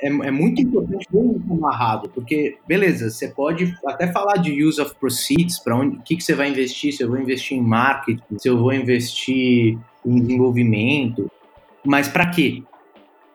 é, 0.00 0.06
é 0.06 0.30
muito 0.30 0.60
importante 0.60 1.06
ver 1.10 1.36
amarrado, 1.50 2.08
porque, 2.10 2.56
beleza, 2.66 3.10
você 3.10 3.28
pode 3.28 3.76
até 3.84 4.06
falar 4.12 4.36
de 4.36 4.62
use 4.62 4.80
of 4.80 4.94
proceeds, 4.96 5.58
para 5.58 5.76
onde, 5.76 5.96
o 5.96 6.02
que, 6.02 6.16
que 6.16 6.22
você 6.22 6.34
vai 6.34 6.48
investir, 6.48 6.92
se 6.92 7.02
eu 7.02 7.08
vou 7.08 7.18
investir 7.18 7.56
em 7.56 7.62
marketing, 7.62 8.38
se 8.38 8.48
eu 8.48 8.58
vou 8.58 8.72
investir 8.72 9.78
em 10.04 10.20
desenvolvimento, 10.20 11.30
mas 11.84 12.08
para 12.08 12.26
quê? 12.30 12.62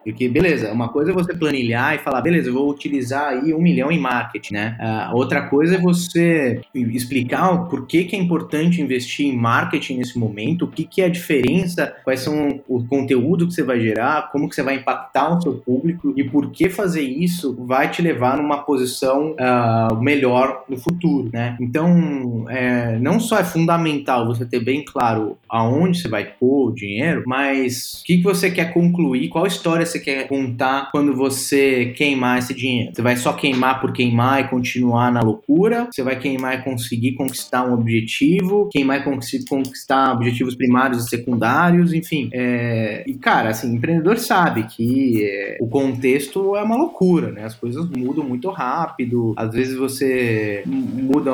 Porque, 0.03 0.27
beleza, 0.27 0.71
uma 0.71 0.89
coisa 0.89 1.11
é 1.11 1.13
você 1.13 1.33
planilhar 1.33 1.95
e 1.95 1.99
falar, 1.99 2.21
beleza, 2.21 2.49
eu 2.49 2.53
vou 2.53 2.69
utilizar 2.69 3.29
aí 3.29 3.53
um 3.53 3.61
milhão 3.61 3.91
em 3.91 3.99
marketing, 3.99 4.53
né? 4.53 4.77
Uh, 4.79 5.15
outra 5.15 5.43
coisa 5.47 5.75
é 5.75 5.79
você 5.79 6.61
explicar 6.73 7.69
por 7.69 7.85
que, 7.85 8.05
que 8.05 8.15
é 8.15 8.19
importante 8.19 8.81
investir 8.81 9.27
em 9.27 9.35
marketing 9.35 9.97
nesse 9.97 10.17
momento, 10.17 10.65
o 10.65 10.67
que, 10.67 10.83
que 10.83 11.01
é 11.01 11.05
a 11.05 11.09
diferença, 11.09 11.95
quais 12.03 12.21
são 12.21 12.61
o 12.67 12.83
conteúdo 12.85 13.47
que 13.47 13.53
você 13.53 13.63
vai 13.63 13.79
gerar, 13.79 14.31
como 14.31 14.49
que 14.49 14.55
você 14.55 14.63
vai 14.63 14.75
impactar 14.75 15.37
o 15.37 15.41
seu 15.41 15.53
público 15.53 16.13
e 16.15 16.23
por 16.23 16.51
que 16.51 16.69
fazer 16.69 17.01
isso 17.01 17.55
vai 17.65 17.89
te 17.89 18.01
levar 18.01 18.37
numa 18.37 18.63
posição 18.63 19.35
uh, 19.35 19.95
melhor 20.01 20.63
no 20.67 20.77
futuro, 20.77 21.29
né? 21.31 21.57
Então, 21.59 22.45
é, 22.49 22.97
não 22.99 23.19
só 23.19 23.37
é 23.37 23.43
fundamental 23.43 24.25
você 24.25 24.45
ter 24.45 24.59
bem 24.59 24.83
claro 24.83 25.37
aonde 25.47 25.99
você 25.99 26.07
vai 26.07 26.25
pôr 26.25 26.69
o 26.69 26.73
dinheiro, 26.73 27.23
mas 27.25 28.01
o 28.01 28.03
que, 28.03 28.17
que 28.17 28.23
você 28.23 28.49
quer 28.49 28.73
concluir, 28.73 29.29
qual 29.29 29.45
história 29.45 29.85
você 29.91 29.99
quer 29.99 30.27
contar 30.27 30.89
quando 30.91 31.15
você 31.15 31.93
queimar 31.97 32.39
esse 32.39 32.53
dinheiro? 32.53 32.91
Você 32.93 33.01
vai 33.01 33.17
só 33.17 33.33
queimar 33.33 33.81
por 33.81 33.91
queimar 33.91 34.41
e 34.41 34.47
continuar 34.47 35.11
na 35.11 35.21
loucura? 35.21 35.87
Você 35.91 36.03
vai 36.03 36.17
queimar 36.17 36.59
e 36.59 36.63
conseguir 36.63 37.13
conquistar 37.13 37.65
um 37.65 37.73
objetivo? 37.73 38.69
Queimar 38.71 39.01
e 39.01 39.03
conquistar 39.47 40.13
objetivos 40.13 40.55
primários 40.55 41.05
e 41.05 41.09
secundários? 41.09 41.93
Enfim, 41.93 42.29
é... 42.33 43.03
e 43.05 43.13
cara, 43.15 43.49
assim, 43.49 43.75
empreendedor 43.75 44.17
sabe 44.17 44.63
que 44.63 45.23
é... 45.23 45.57
o 45.59 45.67
contexto 45.67 46.55
é 46.55 46.63
uma 46.63 46.77
loucura, 46.77 47.31
né? 47.31 47.45
As 47.45 47.55
coisas 47.55 47.87
mudam 47.89 48.23
muito 48.23 48.49
rápido. 48.49 49.33
Às 49.35 49.53
vezes 49.53 49.75
você 49.75 50.63
muda, 50.65 51.31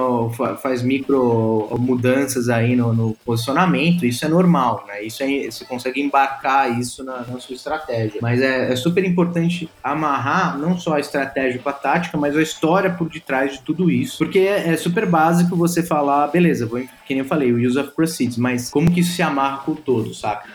faz 0.61 0.81
micro 0.81 1.67
mudanças 1.79 2.49
aí 2.49 2.75
no, 2.75 2.93
no 2.93 3.13
posicionamento. 3.25 4.05
Isso 4.05 4.25
é 4.25 4.27
normal, 4.27 4.85
né? 4.87 5.03
Isso 5.03 5.23
é, 5.23 5.49
você 5.49 5.65
consegue 5.65 6.01
embarcar 6.01 6.79
isso 6.79 7.03
na, 7.03 7.19
na 7.19 7.39
sua 7.39 7.55
estratégia. 7.55 8.19
Mas 8.21 8.41
é 8.41 8.46
é, 8.47 8.73
é, 8.73 8.75
super 8.75 9.03
importante 9.03 9.69
amarrar 9.83 10.57
não 10.57 10.77
só 10.77 10.93
a 10.95 10.99
estratégia 10.99 11.59
com 11.59 11.69
a 11.69 11.73
tática, 11.73 12.17
mas 12.17 12.35
a 12.37 12.41
história 12.41 12.89
por 12.89 13.09
detrás 13.09 13.53
de 13.53 13.61
tudo 13.61 13.91
isso. 13.91 14.17
Porque 14.17 14.39
é, 14.39 14.69
é 14.69 14.77
super 14.77 15.05
básico 15.05 15.55
você 15.55 15.83
falar, 15.83 16.27
beleza, 16.27 16.65
vou, 16.65 16.79
que 16.79 17.13
nem 17.13 17.19
eu 17.19 17.25
falei, 17.25 17.51
o 17.51 17.59
use 17.59 17.77
of 17.77 17.91
proceeds, 17.91 18.37
mas 18.37 18.69
como 18.69 18.91
que 18.91 19.01
isso 19.01 19.13
se 19.13 19.21
amarra 19.21 19.57
com 19.59 19.71
o 19.73 19.75
todo, 19.75 20.13
saca? 20.13 20.47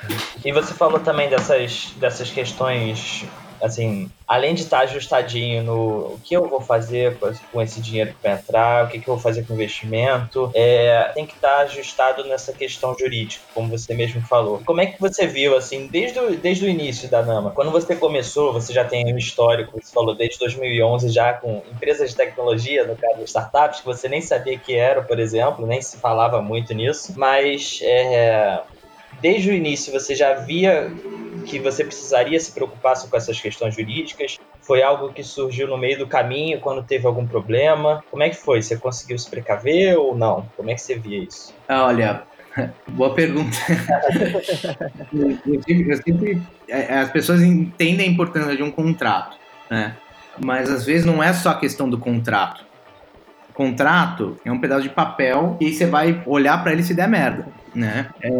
E 0.44 0.52
você 0.52 0.72
falou 0.74 0.98
também 0.98 1.28
dessas, 1.28 1.92
dessas 1.98 2.30
questões 2.30 3.26
assim, 3.62 4.10
além 4.26 4.54
de 4.54 4.62
estar 4.62 4.80
ajustadinho 4.80 5.62
no 5.62 5.92
o 6.12 6.20
que 6.22 6.34
eu 6.34 6.48
vou 6.48 6.60
fazer 6.60 7.16
com 7.52 7.62
esse 7.62 7.80
dinheiro 7.80 8.12
que 8.12 8.22
vai 8.22 8.32
entrar, 8.32 8.84
o 8.84 8.88
que, 8.88 8.98
eu 8.98 9.14
vou 9.14 9.18
fazer 9.18 9.44
com 9.44 9.52
o 9.52 9.56
investimento, 9.56 10.50
é, 10.54 11.10
tem 11.14 11.24
que 11.24 11.34
estar 11.34 11.58
ajustado 11.60 12.24
nessa 12.24 12.52
questão 12.52 12.96
jurídica, 12.98 13.44
como 13.54 13.68
você 13.68 13.94
mesmo 13.94 14.20
falou. 14.22 14.60
Como 14.64 14.80
é 14.80 14.86
que 14.86 15.00
você 15.00 15.26
viu, 15.26 15.56
assim, 15.56 15.86
desde 15.86 16.18
o, 16.18 16.36
desde 16.36 16.64
o 16.64 16.68
início 16.68 17.08
da 17.08 17.22
Nama? 17.22 17.50
Quando 17.50 17.70
você 17.70 17.94
começou, 17.94 18.52
você 18.52 18.72
já 18.72 18.84
tem 18.84 19.12
um 19.12 19.18
histórico, 19.18 19.78
você 19.80 19.92
falou 19.92 20.14
desde 20.14 20.38
2011 20.38 21.08
já 21.10 21.32
com 21.32 21.62
empresas 21.70 22.10
de 22.10 22.16
tecnologia, 22.16 22.86
no 22.86 22.96
caso 22.96 23.22
startups, 23.24 23.80
que 23.80 23.86
você 23.86 24.08
nem 24.08 24.20
sabia 24.20 24.58
que 24.58 24.74
eram, 24.74 25.04
por 25.04 25.20
exemplo, 25.20 25.66
nem 25.66 25.80
se 25.80 25.98
falava 25.98 26.42
muito 26.42 26.74
nisso, 26.74 27.14
mas 27.16 27.80
é, 27.82 28.60
desde 29.20 29.50
o 29.50 29.52
início 29.52 29.92
você 29.92 30.14
já 30.14 30.34
via 30.34 30.92
que 31.46 31.58
você 31.58 31.84
precisaria 31.84 32.38
se 32.38 32.52
preocupar 32.52 32.94
com 33.08 33.16
essas 33.16 33.40
questões 33.40 33.74
jurídicas? 33.74 34.38
Foi 34.60 34.82
algo 34.82 35.12
que 35.12 35.22
surgiu 35.22 35.66
no 35.66 35.76
meio 35.76 35.98
do 35.98 36.06
caminho 36.06 36.60
quando 36.60 36.82
teve 36.82 37.06
algum 37.06 37.26
problema? 37.26 38.04
Como 38.10 38.22
é 38.22 38.30
que 38.30 38.36
foi? 38.36 38.62
Você 38.62 38.76
conseguiu 38.76 39.18
se 39.18 39.28
precaver 39.28 39.98
ou 39.98 40.16
não? 40.16 40.48
Como 40.56 40.70
é 40.70 40.74
que 40.74 40.80
você 40.80 40.94
via 40.94 41.18
isso? 41.24 41.54
Ah, 41.68 41.86
olha, 41.86 42.22
boa 42.88 43.14
pergunta. 43.14 43.56
eu, 45.12 45.62
sempre, 45.62 45.90
eu 45.90 45.96
sempre, 45.96 46.42
é, 46.68 46.98
as 46.98 47.10
pessoas 47.10 47.42
entendem 47.42 48.06
a 48.06 48.10
importância 48.10 48.56
de 48.56 48.62
um 48.62 48.70
contrato, 48.70 49.36
né? 49.70 49.96
Mas 50.38 50.70
às 50.70 50.84
vezes 50.84 51.04
não 51.04 51.22
é 51.22 51.32
só 51.32 51.50
a 51.50 51.58
questão 51.58 51.88
do 51.88 51.98
contrato. 51.98 52.64
O 53.50 53.52
contrato 53.52 54.38
é 54.44 54.50
um 54.50 54.58
pedaço 54.58 54.82
de 54.82 54.88
papel 54.88 55.58
e 55.60 55.72
você 55.72 55.84
vai 55.84 56.22
olhar 56.24 56.62
para 56.62 56.72
ele 56.72 56.82
se 56.82 56.94
der 56.94 57.06
merda, 57.06 57.46
né? 57.74 58.08
É, 58.22 58.30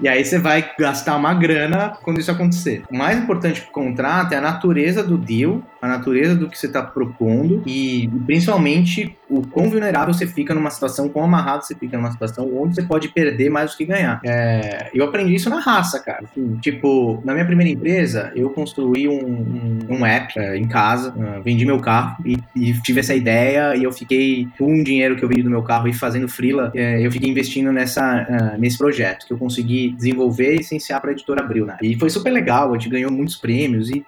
e 0.00 0.08
aí 0.08 0.24
você 0.24 0.38
vai 0.38 0.70
gastar 0.78 1.16
uma 1.16 1.34
grana 1.34 1.96
quando 2.02 2.18
isso 2.18 2.30
acontecer. 2.30 2.84
O 2.90 2.96
mais 2.96 3.18
importante 3.18 3.60
para 3.60 3.70
o 3.70 3.72
contrato 3.72 4.32
é 4.32 4.36
a 4.36 4.40
natureza 4.40 5.02
do 5.02 5.16
deal, 5.16 5.62
a 5.82 5.88
natureza 5.88 6.36
do 6.36 6.48
que 6.48 6.56
você 6.56 6.68
está 6.68 6.80
propondo 6.80 7.60
e 7.66 8.08
principalmente 8.24 9.16
o 9.28 9.42
quão 9.42 9.68
vulnerável 9.68 10.14
você 10.14 10.28
fica 10.28 10.54
numa 10.54 10.70
situação, 10.70 11.08
quão 11.08 11.24
amarrado 11.24 11.66
você 11.66 11.74
fica 11.74 11.96
numa 11.96 12.12
situação 12.12 12.48
onde 12.56 12.76
você 12.76 12.82
pode 12.82 13.08
perder 13.08 13.50
mais 13.50 13.72
do 13.72 13.78
que 13.78 13.84
ganhar. 13.84 14.20
É, 14.24 14.90
eu 14.94 15.04
aprendi 15.04 15.34
isso 15.34 15.50
na 15.50 15.58
raça, 15.58 15.98
cara. 15.98 16.22
Assim, 16.22 16.56
tipo, 16.58 17.20
na 17.24 17.32
minha 17.32 17.44
primeira 17.44 17.68
empresa, 17.68 18.30
eu 18.36 18.48
construí 18.50 19.08
um, 19.08 19.26
um, 19.26 19.78
um 19.88 20.06
app 20.06 20.38
é, 20.38 20.56
em 20.56 20.68
casa, 20.68 21.10
uh, 21.10 21.42
vendi 21.42 21.66
meu 21.66 21.80
carro 21.80 22.22
e, 22.24 22.38
e, 22.54 22.72
tive 22.74 23.00
essa 23.00 23.14
ideia 23.14 23.74
e 23.74 23.82
eu 23.82 23.90
fiquei 23.90 24.46
com 24.56 24.72
um 24.72 24.84
dinheiro 24.84 25.16
que 25.16 25.24
eu 25.24 25.28
vendi 25.28 25.42
do 25.42 25.50
meu 25.50 25.64
carro 25.64 25.88
e 25.88 25.92
fazendo 25.92 26.28
freela, 26.28 26.70
é, 26.76 27.04
eu 27.04 27.10
fiquei 27.10 27.28
investindo 27.28 27.72
nessa, 27.72 28.22
uh, 28.22 28.60
nesse 28.60 28.78
projeto 28.78 29.26
que 29.26 29.32
eu 29.32 29.38
consegui 29.38 29.90
desenvolver 29.96 30.54
e 30.54 30.58
licenciar 30.58 31.00
para 31.00 31.10
a 31.10 31.12
editora 31.12 31.42
Abril, 31.42 31.66
né? 31.66 31.76
E 31.82 31.98
foi 31.98 32.08
super 32.08 32.30
legal, 32.30 32.70
a 32.70 32.74
gente 32.74 32.88
ganhou 32.88 33.10
muitos 33.10 33.34
prêmios 33.34 33.90
e 33.90 34.06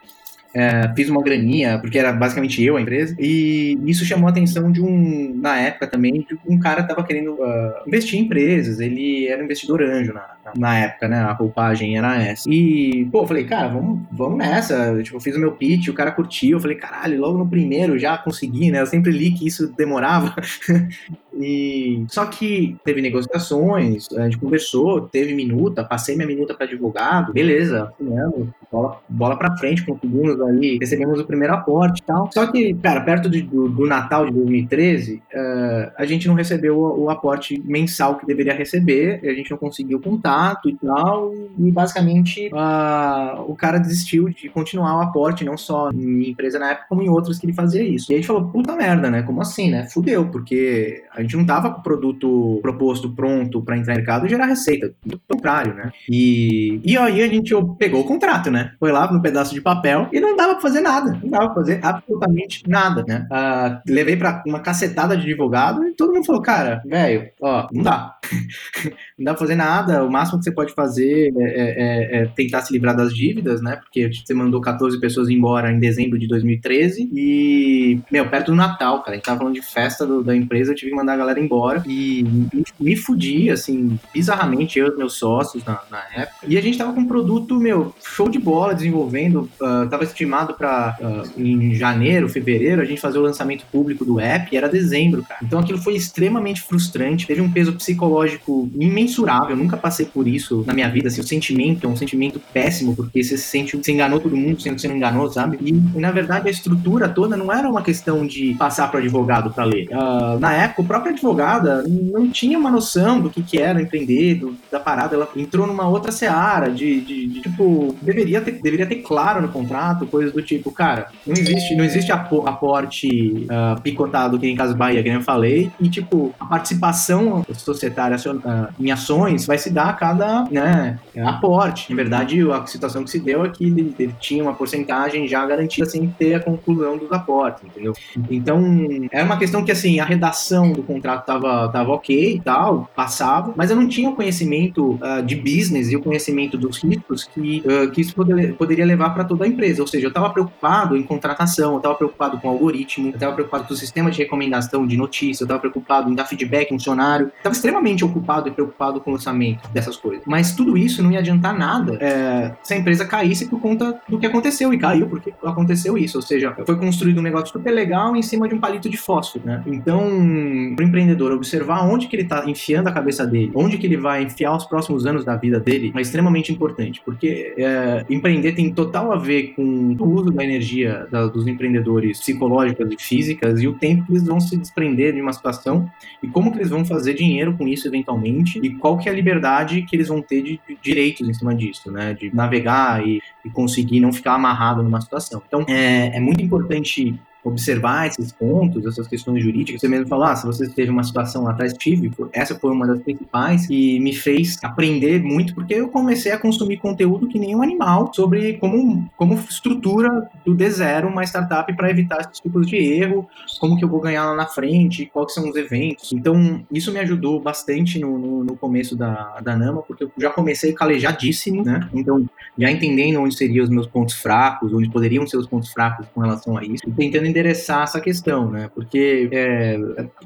é, 0.55 0.93
fiz 0.95 1.09
uma 1.09 1.23
graninha, 1.23 1.79
porque 1.79 1.99
era 1.99 2.13
basicamente 2.13 2.63
eu 2.63 2.77
a 2.77 2.81
empresa, 2.81 3.15
e 3.19 3.79
isso 3.85 4.05
chamou 4.05 4.29
a 4.29 4.31
atenção 4.31 4.71
de 4.71 4.81
um, 4.81 5.35
na 5.35 5.59
época 5.59 5.89
também, 5.89 6.13
de 6.21 6.39
um 6.47 6.59
cara 6.59 6.83
estava 6.83 7.05
querendo 7.05 7.35
uh, 7.35 7.87
investir 7.87 8.19
em 8.19 8.23
empresas, 8.23 8.79
ele 8.79 9.27
era 9.27 9.43
investidor 9.43 9.83
anjo 9.83 10.13
na, 10.13 10.34
na 10.57 10.79
época, 10.79 11.09
né, 11.09 11.19
a 11.19 11.33
roupagem 11.33 11.97
era 11.97 12.23
essa. 12.23 12.49
E, 12.51 13.09
pô, 13.11 13.23
eu 13.23 13.27
falei, 13.27 13.45
cara, 13.45 13.69
vamos, 13.69 14.01
vamos 14.11 14.39
nessa, 14.39 14.75
eu, 14.75 15.03
tipo, 15.03 15.21
fiz 15.21 15.37
o 15.37 15.41
meu 15.41 15.53
pitch, 15.53 15.89
o 15.89 15.95
cara 15.95 16.13
curtiu, 16.13 16.57
eu 16.57 16.61
falei, 16.61 16.77
caralho, 16.77 17.21
logo 17.21 17.39
no 17.39 17.49
primeiro 17.49 17.99
já 17.99 18.17
consegui, 18.19 18.71
né, 18.71 18.81
eu 18.81 18.87
sempre 18.87 19.11
li 19.11 19.33
que 19.33 19.47
isso 19.47 19.73
demorava, 19.77 20.35
E 21.37 22.05
só 22.09 22.27
que 22.27 22.77
teve 22.85 23.01
negociações, 23.03 24.07
a 24.13 24.25
gente 24.25 24.39
conversou, 24.39 25.01
teve 25.01 25.35
minuta, 25.35 25.85
passei 25.85 26.15
minha 26.15 26.27
minuta 26.27 26.55
para 26.55 26.67
advogado, 26.67 27.33
beleza, 27.33 27.93
assinamos, 27.93 28.49
bola, 28.71 29.01
bola 29.09 29.37
para 29.37 29.57
frente, 29.57 29.85
conseguimos 29.85 30.41
aí, 30.41 30.79
recebemos 30.79 31.19
o 31.19 31.25
primeiro 31.25 31.55
aporte 31.55 32.01
e 32.01 32.05
tal. 32.05 32.31
Só 32.33 32.47
que, 32.47 32.75
cara, 32.75 33.01
perto 33.01 33.29
de, 33.29 33.43
do, 33.43 33.69
do, 33.69 33.87
Natal 33.87 34.27
de 34.27 34.33
2013, 34.33 35.15
uh, 35.15 35.21
eh, 35.33 35.93
a 35.97 36.05
gente 36.05 36.29
não 36.29 36.35
recebeu 36.35 36.79
o, 36.79 37.05
o, 37.05 37.11
aporte 37.11 37.61
mensal 37.65 38.17
que 38.17 38.27
deveria 38.27 38.55
receber, 38.55 39.21
a 39.25 39.35
gente 39.35 39.51
não 39.51 39.59
conseguiu 39.59 40.01
contato 40.35 40.69
e 40.69 40.77
tal, 40.77 41.33
e 41.59 41.71
basicamente 41.71 42.49
uh, 42.49 43.43
o 43.47 43.55
cara 43.55 43.79
desistiu 43.79 44.29
de 44.29 44.49
continuar 44.49 44.99
o 44.99 45.03
aporte, 45.03 45.45
não 45.45 45.57
só 45.57 45.91
em 45.93 46.31
empresa 46.31 46.59
na 46.59 46.73
época, 46.73 46.87
como 46.89 47.03
em 47.03 47.09
outras 47.09 47.39
que 47.39 47.47
ele 47.47 47.53
fazia 47.53 47.83
isso. 47.83 48.11
E 48.11 48.15
a 48.15 48.17
gente 48.17 48.27
falou, 48.27 48.49
puta 48.49 48.75
merda, 48.75 49.11
né? 49.11 49.23
Como 49.23 49.41
assim, 49.41 49.71
né? 49.71 49.89
Fudeu, 49.93 50.27
porque 50.27 51.05
a 51.15 51.23
gente 51.23 51.37
não 51.37 51.47
tava 51.47 51.71
com 51.71 51.81
o 51.81 51.83
produto 51.83 52.59
proposto 52.63 53.11
pronto 53.11 53.63
para 53.63 53.77
entrar 53.77 53.95
no 53.95 53.99
mercado 53.99 54.27
e 54.27 54.29
gerar 54.29 54.47
receita, 54.47 54.93
do 55.05 55.21
contrário, 55.29 55.75
né? 55.75 55.93
E, 56.09 56.81
e 56.85 56.97
aí 56.97 57.23
a 57.23 57.29
gente 57.29 57.55
pegou 57.79 58.01
o 58.01 58.05
contrato, 58.05 58.51
né? 58.51 58.73
Foi 58.81 58.91
lá 58.91 59.11
no 59.11 59.23
pedaço 59.23 59.55
de 59.55 59.61
papel 59.61 60.09
e 60.13 60.21
não 60.21 60.37
dava 60.37 60.55
pra 60.55 60.63
fazer 60.63 60.81
nada, 60.81 61.19
não 61.23 61.31
dava 61.31 61.47
pra 61.47 61.55
fazer 61.55 61.81
absolutamente 61.83 62.69
nada, 62.69 63.05
né? 63.07 63.27
Uh, 63.31 63.93
levei 63.93 64.17
para 64.17 64.43
uma 64.47 64.61
cacetada 64.61 65.17
de 65.17 65.25
advogado 65.25 65.87
e 65.87 65.93
todo 65.93 66.13
mundo 66.13 66.27
falou, 66.27 66.43
cara, 66.43 66.83
velho, 66.85 67.31
ó, 67.41 67.69
não 67.73 67.83
dá. 67.83 68.17
não 69.19 69.25
dá 69.25 69.33
pra 69.33 69.41
fazer 69.41 69.55
nada, 69.55 70.05
o 70.05 70.11
máximo 70.11 70.24
que 70.31 70.45
você 70.45 70.53
pode 70.53 70.73
fazer 70.75 71.33
é, 71.37 71.43
é, 71.43 72.19
é, 72.19 72.23
é 72.23 72.27
tentar 72.27 72.63
se 72.63 72.73
livrar 72.73 72.97
das 72.97 73.15
dívidas, 73.15 73.61
né? 73.61 73.77
Porque 73.77 74.11
você 74.13 74.35
mandou 74.35 74.61
14 74.61 74.99
pessoas 75.01 75.29
embora 75.29 75.71
em 75.71 75.79
dezembro 75.79 76.19
de 76.19 76.27
2013 76.27 77.11
e, 77.13 78.01
meu, 78.11 78.29
perto 78.29 78.47
do 78.47 78.57
Natal, 78.57 79.01
cara, 79.03 79.13
a 79.13 79.15
gente 79.15 79.25
tava 79.25 79.39
falando 79.39 79.55
de 79.55 79.63
festa 79.63 80.07
do, 80.07 80.23
da 80.23 80.35
empresa, 80.35 80.73
eu 80.73 80.75
tive 80.75 80.91
que 80.91 80.97
mandar 80.97 81.15
a 81.15 81.17
galera 81.17 81.41
embora 81.41 81.83
e 81.87 82.23
me, 82.23 82.65
me 82.79 82.97
fudi, 82.97 83.51
assim, 83.51 83.99
bizarramente, 84.13 84.79
eu 84.79 84.89
e 84.89 84.97
meus 84.97 85.15
sócios 85.15 85.65
na, 85.65 85.81
na, 85.91 86.03
época. 86.15 86.47
E 86.47 86.57
a 86.57 86.61
gente 86.61 86.79
tava 86.79 86.93
com 86.93 87.01
um 87.01 87.07
produto, 87.07 87.59
meu, 87.59 87.95
show 88.05 88.29
de 88.29 88.39
bola 88.39 88.75
desenvolvendo, 88.75 89.49
uh, 89.61 90.05
estimado 90.05 90.55
para 90.55 90.97
uh, 91.01 91.41
em 91.41 91.75
janeiro, 91.75 92.29
fevereiro, 92.29 92.83
a 92.83 92.85
gente 92.85 93.01
fazer 93.01 93.19
o 93.19 93.23
lançamento 93.23 93.65
público 93.71 94.05
do 94.05 94.21
app, 94.21 94.49
e 94.53 94.57
era 94.57 94.69
dezembro, 94.69 95.23
cara. 95.23 95.41
Então 95.43 95.59
aquilo 95.59 95.79
foi 95.79 95.95
extremamente 95.95 96.63
frustrante, 96.63 97.27
teve 97.27 97.41
um 97.41 97.51
peso 97.51 97.73
psicológico 97.73 98.71
imensurável, 98.75 99.57
nunca 99.57 99.77
passei 99.77 100.07
por 100.15 100.29
isso 100.29 100.63
na 100.65 100.73
minha 100.73 100.89
vida, 100.89 101.09
assim, 101.09 101.21
o 101.21 101.25
sentimento 101.25 101.87
é 101.87 101.91
um 101.91 101.97
sentimento 101.97 102.41
péssimo, 102.53 102.95
porque 102.95 103.23
você 103.23 103.37
se 103.37 103.45
sente, 103.45 103.77
você 103.77 103.93
enganou 103.93 104.21
todo 104.21 104.37
mundo, 104.37 104.61
sendo 104.61 104.77
que 104.77 104.81
você 104.81 104.89
não 104.89 104.97
enganou, 104.97 105.29
sabe? 105.31 105.59
E, 105.61 105.73
na 105.99 106.13
verdade 106.13 106.49
a 106.49 106.51
estrutura 106.51 107.09
toda 107.09 107.37
não 107.37 107.53
era 107.53 107.69
uma 107.69 107.83
questão 107.83 108.27
de 108.27 108.55
passar 108.55 108.91
para 108.91 109.01
advogado 109.01 109.53
para 109.53 109.65
ler. 109.65 109.89
Uh, 109.91 110.39
na 110.39 110.53
época, 110.53 110.83
o 110.83 110.85
próprio 110.85 111.13
advogada 111.13 111.85
não 111.87 112.31
tinha 112.31 112.59
uma 112.59 112.71
noção 112.71 113.21
do 113.21 113.29
que, 113.29 113.43
que 113.43 113.59
era 113.59 113.83
empreender, 113.83 114.37
do, 114.37 114.57
da 114.71 114.79
parada, 114.79 115.17
ela 115.17 115.29
entrou 115.37 115.67
numa 115.67 115.89
outra 115.89 116.13
seara 116.13 116.71
de, 116.71 117.01
de, 117.01 117.27
de, 117.27 117.41
tipo, 117.41 117.97
deveria 118.01 118.41
ter, 118.41 118.53
deveria 118.53 118.87
ter 118.87 118.97
claro 118.97 119.43
no 119.43 119.49
contrato, 119.49 120.07
coisas 120.07 120.33
do 120.33 120.43
tipo, 120.43 120.71
cara, 120.71 121.09
não 121.27 121.35
existe, 121.35 121.75
não 121.75 121.85
existe 121.85 122.13
aporte 122.13 123.47
uh, 123.47 123.81
picotado 123.81 124.39
que 124.39 124.47
em 124.47 124.57
Casa 124.57 124.75
Bahia, 124.75 125.03
que 125.03 125.09
nem 125.09 125.19
eu 125.19 125.25
falei, 125.25 125.71
e 125.81 125.89
tipo, 125.89 126.35
a 126.39 126.45
participação 126.45 127.45
societária 127.55 128.17
uh, 128.17 128.69
em 128.79 128.91
ações 128.91 129.47
vai 129.47 129.59
se 129.59 129.71
dar 129.71 129.97
cada 130.05 130.45
né, 130.51 130.99
aporte. 131.25 131.91
Na 131.91 131.97
verdade, 131.97 132.39
a 132.51 132.67
situação 132.67 133.05
que 133.05 133.11
se 133.11 133.19
deu 133.19 133.43
é 133.43 133.49
que 133.49 133.65
ele, 133.65 133.95
ele 133.99 134.15
tinha 134.21 134.43
uma 134.43 134.53
porcentagem 134.53 135.27
já 135.27 135.45
garantida 135.47 135.87
sem 135.87 136.07
ter 136.07 136.35
a 136.35 136.41
conclusão 136.41 136.99
dos 136.99 137.11
aportes, 137.11 137.65
entendeu? 137.65 137.95
Então, 138.31 138.63
é 139.11 139.23
uma 139.23 139.39
questão 139.39 139.65
que, 139.65 139.73
assim, 139.73 140.01
a 140.01 140.05
redação 140.05 140.73
do 140.73 140.83
contrato 140.83 141.25
tava, 141.25 141.69
tava 141.71 141.93
ok 141.93 142.35
e 142.35 142.41
tal, 142.41 142.91
passava, 142.95 143.55
mas 143.57 143.71
eu 143.71 143.77
não 143.77 143.89
tinha 143.89 144.11
o 144.11 144.15
conhecimento 144.15 144.93
uh, 144.95 145.23
de 145.25 145.37
business 145.37 145.91
e 145.91 145.97
o 145.97 146.03
conhecimento 146.03 146.59
dos 146.59 146.83
riscos 146.83 147.25
que, 147.25 147.65
uh, 147.65 147.91
que 147.91 148.03
isso 148.03 148.15
poder, 148.15 148.55
poderia 148.55 148.85
levar 148.85 149.11
para 149.11 149.25
toda 149.25 149.47
a 149.47 149.49
empresa. 149.49 149.81
Ou 149.81 149.89
seja, 149.89 150.05
eu 150.05 150.09
estava 150.09 150.29
preocupado 150.29 150.97
em 150.99 151.03
contratação, 151.03 151.73
eu 151.73 151.79
estava 151.79 151.95
preocupado 151.95 152.39
com 152.39 152.49
algoritmo, 152.51 153.09
eu 153.09 153.15
estava 153.15 153.33
preocupado 153.33 153.65
com 153.65 153.73
o 153.73 153.77
sistema 153.77 154.11
de 154.11 154.19
recomendação 154.19 154.87
de 154.87 154.99
notícia, 154.99 155.45
eu 155.45 155.47
estava 155.47 155.61
preocupado 155.61 156.11
em 156.11 156.15
dar 156.15 156.27
feedback 156.27 156.71
em 156.71 156.75
funcionário, 156.75 157.33
estava 157.39 157.55
extremamente 157.55 158.05
ocupado 158.05 158.49
e 158.49 158.53
preocupado 158.53 159.01
com 159.01 159.11
o 159.11 159.15
lançamento 159.15 159.67
dessas 159.71 159.94
coisas. 159.97 160.25
Mas 160.27 160.55
tudo 160.55 160.77
isso 160.77 161.03
não 161.03 161.13
ia 161.13 161.19
adiantar 161.19 161.57
nada 161.57 161.97
é, 162.01 162.53
se 162.63 162.75
a 162.75 162.77
empresa 162.77 163.05
caísse 163.05 163.47
por 163.47 163.61
conta 163.61 164.01
do 164.09 164.19
que 164.19 164.27
aconteceu, 164.27 164.73
e 164.73 164.79
caiu 164.79 165.07
porque 165.07 165.33
aconteceu 165.43 165.97
isso. 165.99 166.19
Ou 166.19 166.23
seja, 166.23 166.55
foi 166.65 166.77
construído 166.77 167.19
um 167.19 167.23
negócio 167.23 167.53
super 167.53 167.71
legal 167.71 168.17
em 168.17 168.23
cima 168.23 168.49
de 168.49 168.55
um 168.55 168.61
palito 168.61 168.89
de 168.89 168.97
fósforo, 168.97 169.45
né? 169.45 169.63
Então, 169.67 170.07
o 170.07 170.83
empreendedor 170.83 171.33
observar 171.33 171.83
onde 171.83 172.07
que 172.07 172.17
ele 172.17 172.23
está 172.23 172.49
enfiando 172.49 172.89
a 172.89 172.93
cabeça 172.93 173.27
dele, 173.27 173.53
onde 173.55 173.79
que 173.79 173.87
ele 173.87 173.97
vai 173.97 174.23
enfiar 174.23 174.57
os 174.57 174.65
próximos 174.65 175.07
anos 175.07 175.25
da 175.25 175.37
vida 175.37 175.61
dele, 175.61 175.93
é 175.95 176.01
extremamente 176.01 176.53
importante, 176.53 177.01
porque 177.05 177.55
é, 177.57 178.05
empreender 178.09 178.53
tem 178.53 178.73
total 178.73 179.13
a 179.13 179.17
ver 179.17 179.55
com 179.55 179.97
o 179.99 180.09
uso 180.09 180.31
da 180.31 180.45
energia 180.45 181.07
da, 181.11 181.27
dos 181.27 181.47
empreendedores 181.47 182.19
psicológicas 182.21 182.91
e 182.91 182.97
físicas 183.03 183.61
e 183.61 183.69
o 183.69 183.75
tempo 183.75 184.05
que 184.05 184.13
eles 184.13 184.25
vão 184.25 184.41
se 184.41 184.57
desprender 184.57 185.15
de 185.15 185.21
uma 185.21 185.33
situação 185.33 185.89
e 186.23 186.29
como 186.29 186.53
que 186.53 186.59
eles 186.59 186.71
vão 186.71 186.85
fazer 186.85 187.15
dinheiro 187.15 187.55
com 187.57 187.67
isso 187.67 187.87
eventualmente 187.87 188.59
e 188.63 188.71
qual 188.71 188.99
que 188.99 189.09
é 189.09 189.13
a 189.13 189.15
liberdade 189.15 189.74
que 189.83 189.97
eles 189.97 190.09
vão 190.09 190.23
ter 190.23 190.43
de, 190.43 190.61
de 190.67 190.79
direitos 190.81 191.29
em 191.29 191.35
cima 191.35 191.55
disso, 191.55 191.91
né? 191.91 192.15
De 192.15 192.35
navegar 192.35 193.07
e, 193.07 193.21
e 193.45 193.51
conseguir 193.51 194.01
não 194.01 194.13
ficar 194.13 194.35
amarrado 194.35 194.83
numa 194.83 195.01
situação. 195.01 195.43
Então, 195.47 195.65
é, 195.69 196.17
é 196.17 196.21
muito 196.21 196.43
importante 196.43 197.19
observar 197.45 198.07
esses 198.07 198.33
pontos, 198.33 198.85
essas 198.87 199.07
questões 199.07 199.43
jurídicas. 199.43 199.81
Você 199.81 199.89
mesmo 199.89 200.09
falou, 200.09 200.25
ah, 200.25 200.35
se 200.35 200.47
você 200.47 200.69
teve 200.69 200.91
uma 200.91 201.05
situação 201.05 201.45
lá 201.45 201.51
atrás, 201.51 201.75
tive. 201.75 202.11
Essa 202.33 202.55
foi 202.55 202.73
uma 202.73 202.87
das 202.87 203.01
principais 203.01 203.67
que 203.67 204.01
me 204.01 204.15
fez 204.15 204.59
aprender 204.63 205.23
muito, 205.23 205.55
porque 205.55 205.75
eu 205.75 205.89
comecei 205.89 206.33
a 206.33 206.39
consumir 206.39 206.79
conteúdo 206.79 207.29
que 207.29 207.39
nem 207.39 207.55
um 207.55 207.63
animal 207.63 208.11
sobre 208.15 208.55
como, 208.55 209.09
como 209.17 209.35
estrutura 209.35 210.31
do 210.45 210.57
D0 210.57 211.07
uma 211.07 211.23
startup 211.25 211.71
para 211.77 211.91
evitar 211.91 212.21
esses 212.21 212.41
tipos 212.41 212.67
de 212.67 212.77
erro, 212.77 213.29
como 213.61 213.77
que 213.77 213.85
eu 213.85 213.89
vou 213.89 214.01
ganhar 214.01 214.25
lá 214.25 214.35
na 214.35 214.47
frente, 214.47 215.11
quais 215.13 215.35
são 215.35 215.49
os 215.49 215.57
eventos. 215.57 216.13
Então, 216.13 216.65
isso 216.71 216.93
me 216.93 217.01
ajudou 217.01 217.41
bastante 217.41 217.99
no, 217.99 218.19
no, 218.19 218.45
no 218.45 218.57
começo 218.57 218.97
da, 218.97 219.41
da 219.41 219.57
Nama, 219.57 219.83
porque 219.83 220.05
eu 220.05 220.11
já 220.17 220.31
comecei 220.31 220.73
calejadíssimo, 220.73 221.65
né? 221.65 221.89
Então, 221.93 222.25
já 222.57 222.71
entendendo 222.71 223.21
onde 223.21 223.37
seriam 223.37 223.65
os 223.65 223.71
meus 223.71 223.87
pontos 223.87 224.15
fracos, 224.15 224.73
onde 224.73 224.89
poderiam 224.91 225.27
ser 225.27 225.37
os 225.37 225.47
pontos 225.47 225.71
fracos 225.73 226.07
com 226.15 226.21
relação 226.21 226.57
a 226.57 226.65
isso, 226.65 226.83
e 226.87 226.93
tentando 226.93 227.27
endereçar 227.35 227.83
essa 227.83 228.01
questão, 228.01 228.51
né? 228.51 228.71
Porque, 228.73 229.29
é, 229.33 229.77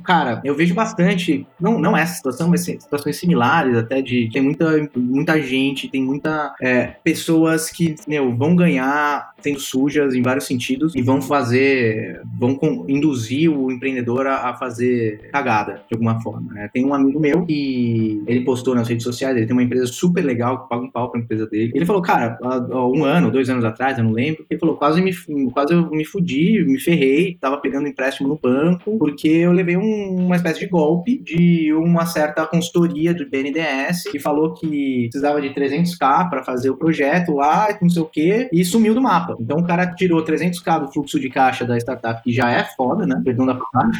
cara, 0.04 0.40
eu 0.44 0.54
vejo 0.54 0.74
bastante, 0.74 1.46
não, 1.59 1.78
não 1.78 1.96
essa 1.96 2.14
situação, 2.14 2.48
mas 2.48 2.64
situações 2.64 3.16
similares, 3.16 3.76
até 3.76 4.02
de 4.02 4.28
tem 4.30 4.42
muita, 4.42 4.90
muita 4.94 5.40
gente, 5.40 5.88
tem 5.88 6.02
muita 6.02 6.54
é, 6.61 6.96
pessoas 7.02 7.70
que, 7.70 7.94
meu, 8.06 8.36
vão 8.36 8.54
ganhar 8.54 9.32
sendo 9.40 9.61
sujas 9.61 10.14
em 10.14 10.22
vários 10.22 10.46
sentidos 10.46 10.94
e 10.94 11.02
vão 11.02 11.22
fazer, 11.22 12.20
vão 12.38 12.54
com, 12.54 12.84
induzir 12.88 13.50
o 13.50 13.70
empreendedor 13.70 14.26
a, 14.26 14.50
a, 14.50 14.54
fazer 14.54 15.30
cagada 15.32 15.82
de 15.88 15.94
alguma 15.94 16.20
forma. 16.20 16.52
Né? 16.52 16.68
Tem 16.72 16.84
um 16.84 16.92
amigo 16.92 17.20
meu 17.20 17.46
que 17.46 18.22
ele 18.26 18.40
postou 18.40 18.74
nas 18.74 18.88
redes 18.88 19.04
sociais, 19.04 19.36
ele 19.36 19.46
tem 19.46 19.54
uma 19.54 19.62
empresa 19.62 19.86
super 19.86 20.24
legal 20.24 20.62
que 20.62 20.68
paga 20.68 20.82
um 20.82 20.90
pau 20.90 21.11
pra 21.11 21.20
empresa 21.20 21.46
dele. 21.46 21.72
Ele 21.74 21.86
falou, 21.86 22.02
cara, 22.02 22.36
há 22.42 22.86
um 22.86 23.04
ano, 23.04 23.30
dois 23.30 23.48
anos 23.48 23.64
atrás, 23.64 23.96
eu 23.96 24.04
não 24.04 24.12
lembro, 24.12 24.44
ele 24.50 24.59
falou, 24.59 24.76
quase 24.76 25.00
me, 25.00 25.12
quase 25.52 25.72
eu 25.72 25.88
me 25.90 26.04
fudi, 26.04 26.64
me 26.64 26.78
ferrei 26.78 26.97
ferrei, 26.99 27.38
tava 27.40 27.59
pegando 27.59 27.88
empréstimo 27.88 28.28
no 28.28 28.38
banco, 28.38 28.99
porque 28.99 29.28
eu 29.28 29.53
levei 29.53 29.76
um, 29.76 30.26
uma 30.26 30.36
espécie 30.36 30.61
de 30.61 30.66
golpe 30.66 31.18
de 31.18 31.72
uma 31.72 32.05
certa 32.07 32.44
consultoria 32.46 33.14
do 33.14 33.28
BNDES 33.28 34.05
que 34.11 34.18
falou 34.18 34.55
que 34.55 35.09
precisava 35.11 35.40
de 35.40 35.51
300k 35.51 36.28
para 36.28 36.42
fazer 36.42 36.70
o 36.70 36.76
projeto 36.76 37.32
lá, 37.32 37.68
não 37.80 37.88
sei 37.88 38.03
o 38.03 38.07
que, 38.07 38.49
e 38.53 38.64
sumiu 38.64 38.94
do 38.94 39.01
mapa. 39.01 39.36
Então 39.40 39.59
o 39.59 39.66
cara 39.66 39.86
tirou 39.86 40.24
300k 40.24 40.80
do 40.80 40.92
fluxo 40.92 41.20
de 41.20 41.30
caixa 41.30 41.64
da 41.64 41.78
startup, 41.78 42.22
que 42.22 42.32
já 42.32 42.51
é 42.51 42.64
foda, 42.76 43.07
né? 43.07 43.20
Perdão 43.24 43.46
da 43.46 43.55
palavra, 43.55 43.96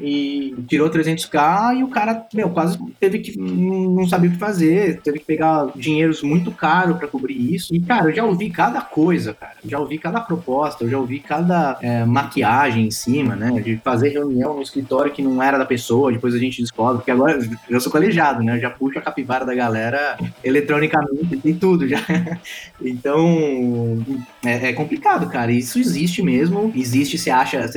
e 0.00 0.54
tirou 0.68 0.90
300k 0.90 1.78
e 1.78 1.82
o 1.82 1.88
cara, 1.88 2.26
meu, 2.32 2.50
quase 2.50 2.78
teve 3.00 3.18
que 3.18 3.38
não 3.38 4.06
sabia 4.06 4.28
o 4.28 4.32
que 4.32 4.38
fazer, 4.38 5.00
teve 5.00 5.18
que 5.18 5.24
pegar 5.24 5.68
dinheiros 5.74 6.22
muito 6.22 6.50
caro 6.52 6.96
para 6.96 7.08
cobrir 7.08 7.54
isso. 7.54 7.74
E 7.74 7.80
cara, 7.80 8.10
eu 8.10 8.14
já 8.14 8.24
ouvi 8.24 8.50
cada 8.50 8.80
coisa, 8.80 9.34
cara. 9.34 9.56
Já 9.64 9.78
ouvi 9.78 9.98
cada 9.98 10.20
proposta, 10.20 10.84
eu 10.84 10.90
já 10.90 10.98
ouvi 10.98 11.18
cada 11.20 11.78
é, 11.80 12.04
em 12.42 12.90
cima, 12.90 13.36
né? 13.36 13.60
De 13.60 13.76
fazer 13.82 14.10
reunião 14.10 14.54
no 14.54 14.62
escritório 14.62 15.12
que 15.12 15.22
não 15.22 15.42
era 15.42 15.58
da 15.58 15.64
pessoa, 15.64 16.12
depois 16.12 16.34
a 16.34 16.38
gente 16.38 16.60
descobre, 16.60 16.98
porque 16.98 17.10
agora 17.10 17.38
eu 17.68 17.80
sou 17.80 17.90
colegiado, 17.90 18.42
né? 18.42 18.56
Eu 18.56 18.60
já 18.60 18.70
puxo 18.70 18.98
a 18.98 19.02
capivara 19.02 19.44
da 19.44 19.54
galera 19.54 20.18
eletronicamente, 20.42 21.36
tem 21.36 21.54
tudo 21.54 21.88
já. 21.88 22.00
Então, 22.78 24.04
é, 24.44 24.68
é 24.68 24.72
complicado, 24.74 25.28
cara. 25.30 25.50
Isso 25.50 25.78
existe 25.78 26.22
mesmo. 26.22 26.70
Existe, 26.76 27.16
você 27.16 27.30
acha. 27.30 27.68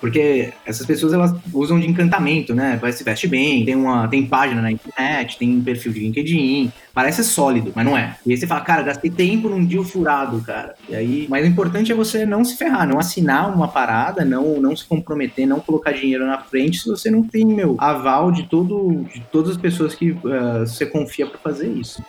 Porque 0.00 0.52
essas 0.66 0.84
pessoas 0.84 1.12
elas 1.12 1.32
usam 1.52 1.78
de 1.78 1.88
encantamento, 1.88 2.54
né? 2.54 2.76
Vai 2.80 2.92
se 2.92 3.04
veste 3.04 3.28
bem, 3.28 3.64
tem 3.64 3.76
uma 3.76 4.08
tem 4.08 4.26
página 4.26 4.60
na 4.60 4.72
internet, 4.72 5.38
tem 5.38 5.60
perfil 5.60 5.92
de 5.92 6.00
LinkedIn, 6.00 6.72
parece 6.98 7.22
sólido, 7.22 7.70
mas 7.76 7.86
não 7.86 7.96
é. 7.96 8.16
E 8.26 8.32
aí 8.32 8.36
você 8.36 8.44
fala, 8.44 8.60
cara, 8.62 8.82
gastei 8.82 9.08
tempo 9.08 9.48
num 9.48 9.64
deal 9.64 9.84
furado, 9.84 10.42
cara. 10.42 10.74
E 10.88 10.96
aí, 10.96 11.28
mas 11.30 11.44
o 11.44 11.46
importante 11.46 11.92
é 11.92 11.94
você 11.94 12.26
não 12.26 12.44
se 12.44 12.56
ferrar, 12.56 12.88
não 12.88 12.98
assinar 12.98 13.54
uma 13.54 13.68
parada, 13.68 14.24
não 14.24 14.60
não 14.60 14.74
se 14.74 14.84
comprometer, 14.84 15.46
não 15.46 15.60
colocar 15.60 15.92
dinheiro 15.92 16.26
na 16.26 16.38
frente 16.38 16.80
se 16.80 16.88
você 16.88 17.08
não 17.08 17.22
tem, 17.22 17.46
meu, 17.46 17.76
aval 17.78 18.32
de 18.32 18.48
todo 18.48 19.04
de 19.14 19.20
todas 19.30 19.52
as 19.52 19.56
pessoas 19.56 19.94
que 19.94 20.10
uh, 20.10 20.66
você 20.66 20.86
confia 20.86 21.24
para 21.24 21.38
fazer 21.38 21.68
isso. 21.68 22.02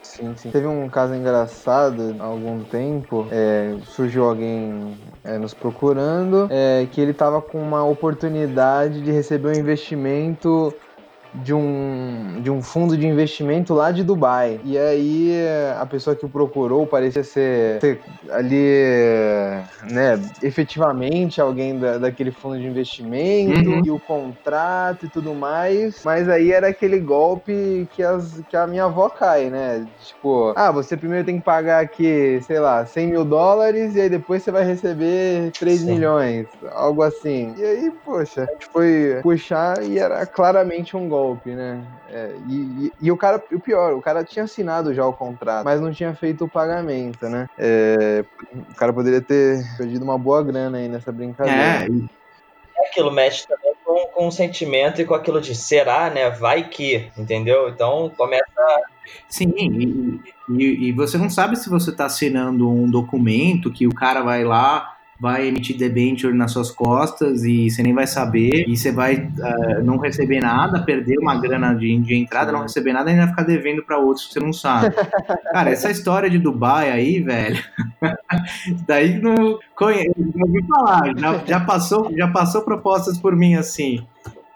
Sim, 0.00 0.32
sim. 0.36 0.50
Teve 0.52 0.68
um 0.68 0.88
caso 0.88 1.12
engraçado 1.12 2.14
há 2.20 2.24
algum 2.24 2.62
tempo. 2.62 3.26
É, 3.32 3.74
surgiu 3.86 4.26
alguém 4.26 4.96
é, 5.24 5.38
nos 5.38 5.54
procurando 5.54 6.46
é, 6.50 6.86
que 6.92 7.00
ele 7.00 7.10
estava 7.10 7.42
com 7.42 7.60
uma 7.60 7.84
oportunidade 7.84 9.02
de 9.02 9.10
receber 9.10 9.48
um 9.48 9.60
investimento 9.60 10.72
de 11.42 11.52
um, 11.52 12.40
de 12.40 12.50
um 12.50 12.62
fundo 12.62 12.96
de 12.96 13.06
investimento 13.06 13.74
lá 13.74 13.90
de 13.90 14.02
Dubai. 14.02 14.60
E 14.64 14.78
aí 14.78 15.32
a 15.78 15.84
pessoa 15.86 16.16
que 16.16 16.24
o 16.24 16.28
procurou 16.28 16.86
parecia 16.86 17.22
ser, 17.22 17.80
ser 17.80 18.00
ali, 18.30 18.64
né, 19.90 20.20
efetivamente 20.42 21.40
alguém 21.40 21.78
da, 21.78 21.98
daquele 21.98 22.30
fundo 22.30 22.58
de 22.58 22.66
investimento 22.66 23.70
uhum. 23.70 23.82
e 23.84 23.90
o 23.90 23.98
contrato 23.98 25.06
e 25.06 25.08
tudo 25.08 25.34
mais. 25.34 26.02
Mas 26.04 26.28
aí 26.28 26.52
era 26.52 26.68
aquele 26.68 26.98
golpe 27.00 27.88
que, 27.92 28.02
as, 28.02 28.40
que 28.48 28.56
a 28.56 28.66
minha 28.66 28.84
avó 28.84 29.08
cai, 29.08 29.50
né? 29.50 29.86
Tipo, 30.04 30.52
ah, 30.56 30.70
você 30.70 30.96
primeiro 30.96 31.24
tem 31.24 31.38
que 31.38 31.44
pagar 31.44 31.80
aqui, 31.80 32.40
sei 32.42 32.58
lá, 32.58 32.84
100 32.86 33.06
mil 33.08 33.24
dólares 33.24 33.94
e 33.94 34.00
aí 34.00 34.08
depois 34.08 34.42
você 34.42 34.50
vai 34.50 34.64
receber 34.64 35.50
3 35.58 35.80
Sim. 35.80 35.86
milhões, 35.86 36.46
algo 36.72 37.02
assim. 37.02 37.54
E 37.56 37.64
aí, 37.64 37.92
poxa, 38.04 38.42
a 38.42 38.52
gente 38.52 38.66
foi 38.72 39.18
puxar 39.22 39.82
e 39.82 39.98
era 39.98 40.24
claramente 40.26 40.96
um 40.96 41.08
golpe 41.08 41.25
golpe, 41.26 41.50
né? 41.50 41.84
É, 42.08 42.34
e, 42.48 42.54
e, 42.54 42.92
e, 43.02 43.12
o 43.12 43.16
cara, 43.16 43.42
o 43.52 43.60
pior, 43.60 43.94
o 43.94 44.00
cara 44.00 44.24
tinha 44.24 44.44
assinado 44.44 44.94
já 44.94 45.04
o 45.04 45.12
contrato, 45.12 45.64
mas 45.64 45.80
não 45.80 45.92
tinha 45.92 46.14
feito 46.14 46.44
o 46.44 46.48
pagamento, 46.48 47.28
né? 47.28 47.48
É, 47.58 48.24
o 48.52 48.74
cara 48.74 48.92
poderia 48.92 49.20
ter 49.20 49.62
perdido 49.76 50.04
uma 50.04 50.18
boa 50.18 50.42
grana 50.42 50.78
aí 50.78 50.88
nessa 50.88 51.10
brincadeira. 51.10 51.60
É, 51.60 51.86
é 52.78 52.88
aquilo 52.88 53.10
mexe 53.10 53.46
também 53.46 53.72
com, 53.84 54.06
com 54.06 54.28
o 54.28 54.32
sentimento 54.32 55.00
e 55.00 55.04
com 55.04 55.14
aquilo 55.14 55.40
de 55.40 55.54
será, 55.54 56.10
né? 56.10 56.30
Vai 56.30 56.68
que, 56.68 57.10
entendeu? 57.16 57.68
Então 57.68 58.10
começa 58.16 58.44
Sim, 59.28 59.52
e, 59.56 60.20
e, 60.48 60.88
e 60.88 60.92
você 60.92 61.16
não 61.18 61.30
sabe 61.30 61.56
se 61.56 61.68
você 61.68 61.90
está 61.90 62.06
assinando 62.06 62.68
um 62.70 62.88
documento 62.88 63.72
que 63.72 63.86
o 63.86 63.94
cara 63.94 64.22
vai 64.22 64.44
lá 64.44 64.95
vai 65.18 65.48
emitir 65.48 65.76
debenture 65.76 66.34
nas 66.34 66.52
suas 66.52 66.70
costas 66.70 67.42
e 67.44 67.70
você 67.70 67.82
nem 67.82 67.94
vai 67.94 68.06
saber, 68.06 68.68
e 68.68 68.76
você 68.76 68.92
vai 68.92 69.16
uh, 69.16 69.82
não 69.82 69.96
receber 69.98 70.40
nada, 70.40 70.82
perder 70.82 71.18
uma 71.18 71.40
grana 71.40 71.74
de, 71.74 71.98
de 71.98 72.14
entrada, 72.14 72.52
não 72.52 72.62
receber 72.62 72.92
nada 72.92 73.10
e 73.10 73.14
ainda 73.14 73.28
ficar 73.28 73.42
devendo 73.42 73.82
para 73.82 73.98
outros 73.98 74.26
que 74.26 74.34
você 74.34 74.40
não 74.40 74.52
sabe. 74.52 74.94
Cara, 75.52 75.70
essa 75.70 75.90
história 75.90 76.28
de 76.28 76.38
Dubai 76.38 76.90
aí, 76.90 77.20
velho, 77.20 77.62
daí 78.86 79.20
não 79.20 79.58
conheço, 79.74 80.14
não 80.18 80.46
ouvi 80.46 80.66
falar, 80.66 81.12
já, 81.16 81.44
já, 81.46 81.60
passou, 81.60 82.10
já 82.14 82.28
passou 82.28 82.62
propostas 82.62 83.18
por 83.18 83.34
mim 83.34 83.54
assim. 83.54 84.06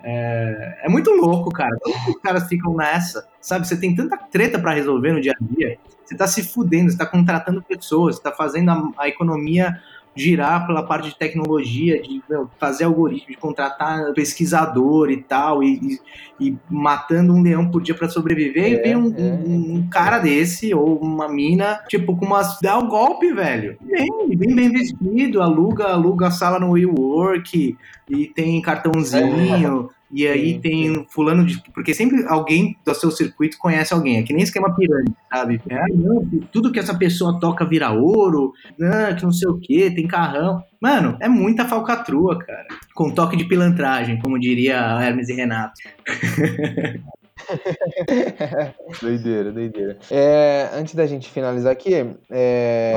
É, 0.03 0.79
é 0.85 0.89
muito 0.89 1.11
louco, 1.11 1.51
cara. 1.51 1.77
Os 2.09 2.21
caras 2.23 2.49
ficam 2.49 2.75
nessa, 2.75 3.27
sabe? 3.41 3.69
Você 3.69 3.79
tem 3.79 3.95
tanta 3.95 4.17
treta 4.17 4.59
para 4.59 4.73
resolver 4.73 5.13
no 5.13 5.21
dia 5.21 5.35
a 5.39 5.45
dia. 5.45 5.79
Você 6.05 6.17
tá 6.17 6.27
se 6.27 6.43
fudendo, 6.43 6.91
você 6.91 6.97
tá 6.97 7.07
contratando 7.07 7.63
pessoas, 7.63 8.17
você 8.17 8.23
tá 8.23 8.33
fazendo 8.33 8.71
a, 8.71 8.91
a 8.99 9.09
economia 9.09 9.79
girar 10.15 10.67
pela 10.67 10.83
parte 10.83 11.09
de 11.09 11.17
tecnologia, 11.17 12.01
de 12.03 12.23
meu, 12.29 12.51
fazer 12.59 12.85
algoritmo, 12.85 13.29
de 13.29 13.37
contratar 13.37 14.13
pesquisador 14.13 15.11
e 15.11 15.23
tal, 15.23 15.63
e, 15.63 15.99
e, 16.41 16.49
e 16.49 16.59
matando 16.69 17.33
um 17.33 17.43
leão 17.43 17.71
por 17.71 17.81
dia 17.83 17.95
para 17.95 18.09
sobreviver, 18.09 18.65
é, 18.65 18.71
e 18.71 18.83
vem 18.83 18.97
um, 18.97 19.15
é. 19.17 19.23
um, 19.23 19.75
um, 19.77 19.89
cara 19.89 20.19
desse, 20.19 20.75
ou 20.75 20.99
uma 20.99 21.29
mina, 21.29 21.81
tipo, 21.89 22.17
com 22.17 22.27
umas. 22.27 22.59
dá 22.61 22.79
o 22.79 22.85
um 22.85 22.89
golpe, 22.89 23.33
velho. 23.33 23.77
Vem, 23.81 24.09
vem 24.37 24.55
bem 24.55 24.71
vestido, 24.71 25.41
aluga, 25.41 25.87
aluga 25.87 26.27
a 26.27 26.31
sala 26.31 26.59
no 26.59 26.73
WeWork, 26.73 27.77
e 28.09 28.27
tem 28.27 28.61
cartãozinho. 28.61 29.91
E 30.13 30.27
aí 30.27 30.55
sim, 30.55 30.61
tem 30.61 30.95
sim. 30.95 31.07
fulano 31.09 31.45
de. 31.45 31.63
Porque 31.73 31.95
sempre 31.95 32.25
alguém 32.27 32.77
do 32.85 32.95
seu 32.95 33.11
circuito 33.11 33.59
conhece 33.59 33.95
alguém. 33.95 34.19
É 34.19 34.23
que 34.23 34.33
nem 34.33 34.43
esquema 34.43 34.75
pirâmide, 34.75 35.15
sabe? 35.33 35.61
É, 35.69 35.87
não, 35.95 36.27
tudo 36.53 36.73
que 36.73 36.79
essa 36.79 36.97
pessoa 36.97 37.39
toca 37.39 37.65
vira 37.65 37.91
ouro, 37.91 38.53
não, 38.79 39.15
que 39.15 39.23
não 39.23 39.33
sei 39.33 39.49
o 39.49 39.59
que, 39.59 39.91
tem 39.91 40.07
carrão. 40.07 40.63
Mano, 40.81 41.17
é 41.21 41.29
muita 41.29 41.67
falcatrua, 41.67 42.39
cara. 42.39 42.67
Com 42.95 43.11
toque 43.11 43.37
de 43.37 43.45
pilantragem, 43.45 44.19
como 44.19 44.39
diria 44.39 44.77
Hermes 45.01 45.29
e 45.29 45.35
Renato. 45.35 45.75
doideira, 49.01 49.53
doideira. 49.53 49.99
É, 50.11 50.68
antes 50.74 50.95
da 50.95 51.07
gente 51.07 51.30
finalizar 51.30 51.72
aqui, 51.72 51.95
é, 52.30 52.95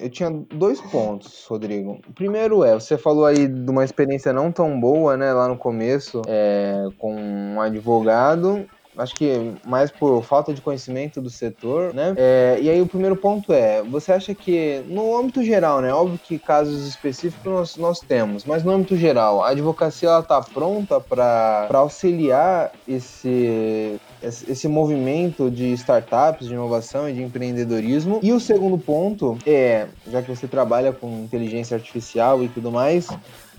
eu 0.00 0.10
tinha 0.10 0.30
dois 0.30 0.80
pontos, 0.80 1.46
Rodrigo. 1.46 2.00
O 2.08 2.12
primeiro 2.12 2.64
é, 2.64 2.74
você 2.74 2.96
falou 2.96 3.24
aí 3.24 3.46
de 3.46 3.70
uma 3.70 3.84
experiência 3.84 4.32
não 4.32 4.50
tão 4.50 4.78
boa, 4.78 5.16
né, 5.16 5.32
lá 5.32 5.48
no 5.48 5.56
começo, 5.56 6.22
é, 6.26 6.86
com 6.98 7.14
um 7.14 7.60
advogado 7.60 8.66
acho 8.96 9.14
que 9.14 9.54
mais 9.66 9.90
por 9.90 10.22
falta 10.22 10.52
de 10.52 10.60
conhecimento 10.60 11.20
do 11.20 11.30
setor, 11.30 11.94
né? 11.94 12.14
É, 12.16 12.58
e 12.60 12.68
aí 12.68 12.80
o 12.80 12.86
primeiro 12.86 13.16
ponto 13.16 13.52
é, 13.52 13.82
você 13.82 14.12
acha 14.12 14.34
que 14.34 14.82
no 14.86 15.16
âmbito 15.16 15.42
geral, 15.42 15.80
né? 15.80 15.92
Óbvio 15.92 16.18
que 16.18 16.38
casos 16.38 16.86
específicos 16.86 17.52
nós, 17.52 17.76
nós 17.76 18.00
temos, 18.00 18.44
mas 18.44 18.62
no 18.62 18.72
âmbito 18.72 18.96
geral, 18.96 19.42
a 19.42 19.50
advocacia 19.50 20.08
ela 20.08 20.22
tá 20.22 20.40
pronta 20.40 21.00
para 21.00 21.68
auxiliar 21.72 22.72
esse 22.86 23.98
esse 24.22 24.68
movimento 24.68 25.50
de 25.50 25.72
startups, 25.72 26.46
de 26.46 26.54
inovação 26.54 27.08
e 27.08 27.12
de 27.12 27.22
empreendedorismo. 27.22 28.20
E 28.22 28.32
o 28.32 28.38
segundo 28.38 28.78
ponto 28.78 29.36
é, 29.44 29.88
já 30.06 30.22
que 30.22 30.28
você 30.28 30.46
trabalha 30.46 30.92
com 30.92 31.24
inteligência 31.24 31.76
artificial 31.76 32.44
e 32.44 32.48
tudo 32.48 32.70
mais, 32.70 33.08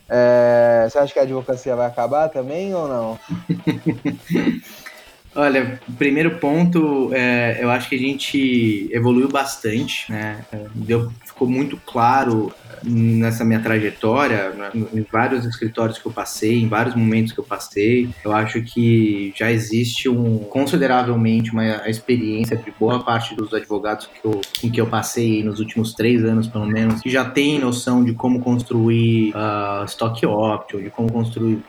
é, 0.08 0.88
você 0.90 0.98
acha 1.00 1.12
que 1.14 1.20
a 1.20 1.24
advocacia 1.24 1.76
vai 1.76 1.88
acabar 1.88 2.30
também 2.30 2.74
ou 2.74 2.88
não? 2.88 3.20
Olha, 5.36 5.80
primeiro 5.98 6.38
ponto, 6.38 7.10
é, 7.14 7.58
eu 7.60 7.70
acho 7.70 7.90
que 7.90 7.96
a 7.96 8.00
gente 8.00 8.88
evoluiu 8.92 9.28
bastante, 9.28 10.12
né? 10.12 10.46
Deu, 10.76 11.12
ficou 11.26 11.48
muito 11.48 11.78
claro 11.78 12.54
nessa 12.84 13.44
minha 13.44 13.60
trajetória, 13.60 14.50
né, 14.50 14.70
em 14.94 15.06
vários 15.12 15.46
escritórios 15.46 15.98
que 15.98 16.06
eu 16.06 16.12
passei, 16.12 16.62
em 16.62 16.68
vários 16.68 16.96
momentos 16.96 17.32
que 17.32 17.40
eu 17.40 17.44
passei, 17.44 18.10
eu 18.24 18.34
acho 18.34 18.62
que 18.62 19.34
já 19.36 19.52
existe 19.52 20.10
um 20.10 20.40
consideravelmente 20.40 21.52
uma 21.52 21.90
experiência 21.90 22.58
de 22.58 22.72
boa 22.78 23.04
parte 23.04 23.36
dos 23.36 23.54
advogados 23.54 24.08
que 24.08 24.28
eu, 24.28 24.42
em 24.64 24.70
que 24.70 24.82
eu 24.82 24.88
passei 24.88 25.44
nos 25.44 25.60
últimos 25.60 25.94
três 25.94 26.24
anos, 26.24 26.48
pelo 26.48 26.66
menos, 26.66 27.02
que 27.02 27.10
já 27.10 27.26
tem 27.26 27.60
noção 27.60 28.04
de 28.04 28.14
como 28.14 28.42
construir 28.42 29.34
uh, 29.34 29.86
stock 29.86 30.26
option, 30.26 30.82
de 30.82 30.90
como 30.90 31.12
construir, 31.12 31.64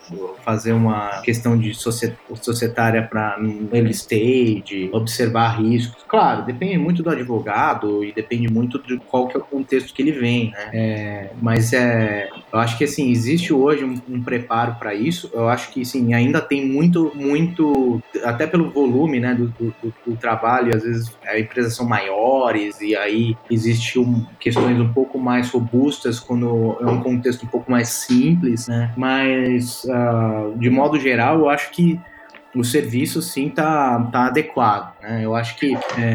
fazer 0.45 0.73
uma 0.73 1.21
questão 1.23 1.57
de 1.57 1.73
societária 1.75 3.03
para 3.03 3.39
early 3.73 3.91
stage, 3.91 4.91
observar 4.93 5.61
riscos. 5.61 6.03
Claro, 6.09 6.45
depende 6.45 6.79
muito 6.79 7.03
do 7.03 7.11
advogado 7.11 8.05
e 8.05 8.13
depende 8.13 8.49
muito 8.49 8.79
de 8.83 8.99
qual 8.99 9.29
que 9.29 9.37
é 9.37 9.41
o 9.41 9.43
contexto 9.43 9.93
que 9.93 10.03
ele 10.03 10.13
vem, 10.13 10.51
né? 10.51 10.71
É, 10.73 11.31
mas 11.41 11.73
é, 11.73 12.29
eu 12.53 12.59
acho 12.59 12.79
que 12.79 12.85
assim 12.85 13.11
existe 13.11 13.53
hoje 13.53 13.85
um, 13.85 14.01
um 14.09 14.23
preparo 14.23 14.77
para 14.79 14.95
isso. 14.95 15.31
Eu 15.33 15.49
acho 15.49 15.73
que 15.73 15.85
sim, 15.85 16.15
ainda 16.15 16.41
tem 16.41 16.67
muito, 16.67 17.13
muito, 17.15 18.03
até 18.25 18.47
pelo 18.47 18.71
volume, 18.71 19.21
né, 19.21 19.35
do, 19.35 19.49
do, 19.49 19.75
do 20.07 20.17
trabalho. 20.17 20.75
Às 20.75 20.83
vezes 20.83 21.17
as 21.27 21.41
empresas 21.41 21.75
são 21.75 21.87
maiores 21.87 22.81
e 22.81 22.97
aí 22.97 23.37
existe 23.51 23.99
um, 23.99 24.25
questões 24.39 24.79
um 24.81 24.93
pouco 24.93 25.19
mais 25.19 25.51
robustas 25.51 26.21
quando 26.21 26.77
é 26.81 26.87
um 26.87 27.01
contexto 27.01 27.45
um 27.45 27.49
pouco 27.49 27.71
mais 27.71 27.89
simples, 27.89 28.69
né? 28.69 28.93
Mas 28.97 29.85
uh, 29.85 30.57
de 30.59 30.71
modo 30.71 30.99
geral, 30.99 31.39
eu 31.41 31.49
acho 31.49 31.71
que 31.71 32.01
o 32.55 32.65
serviço 32.65 33.21
sim 33.21 33.49
tá, 33.49 34.01
tá 34.13 34.27
adequado. 34.27 34.94
Né? 35.05 35.25
Eu 35.25 35.35
acho 35.35 35.57
que 35.57 35.75
é, 35.75 36.15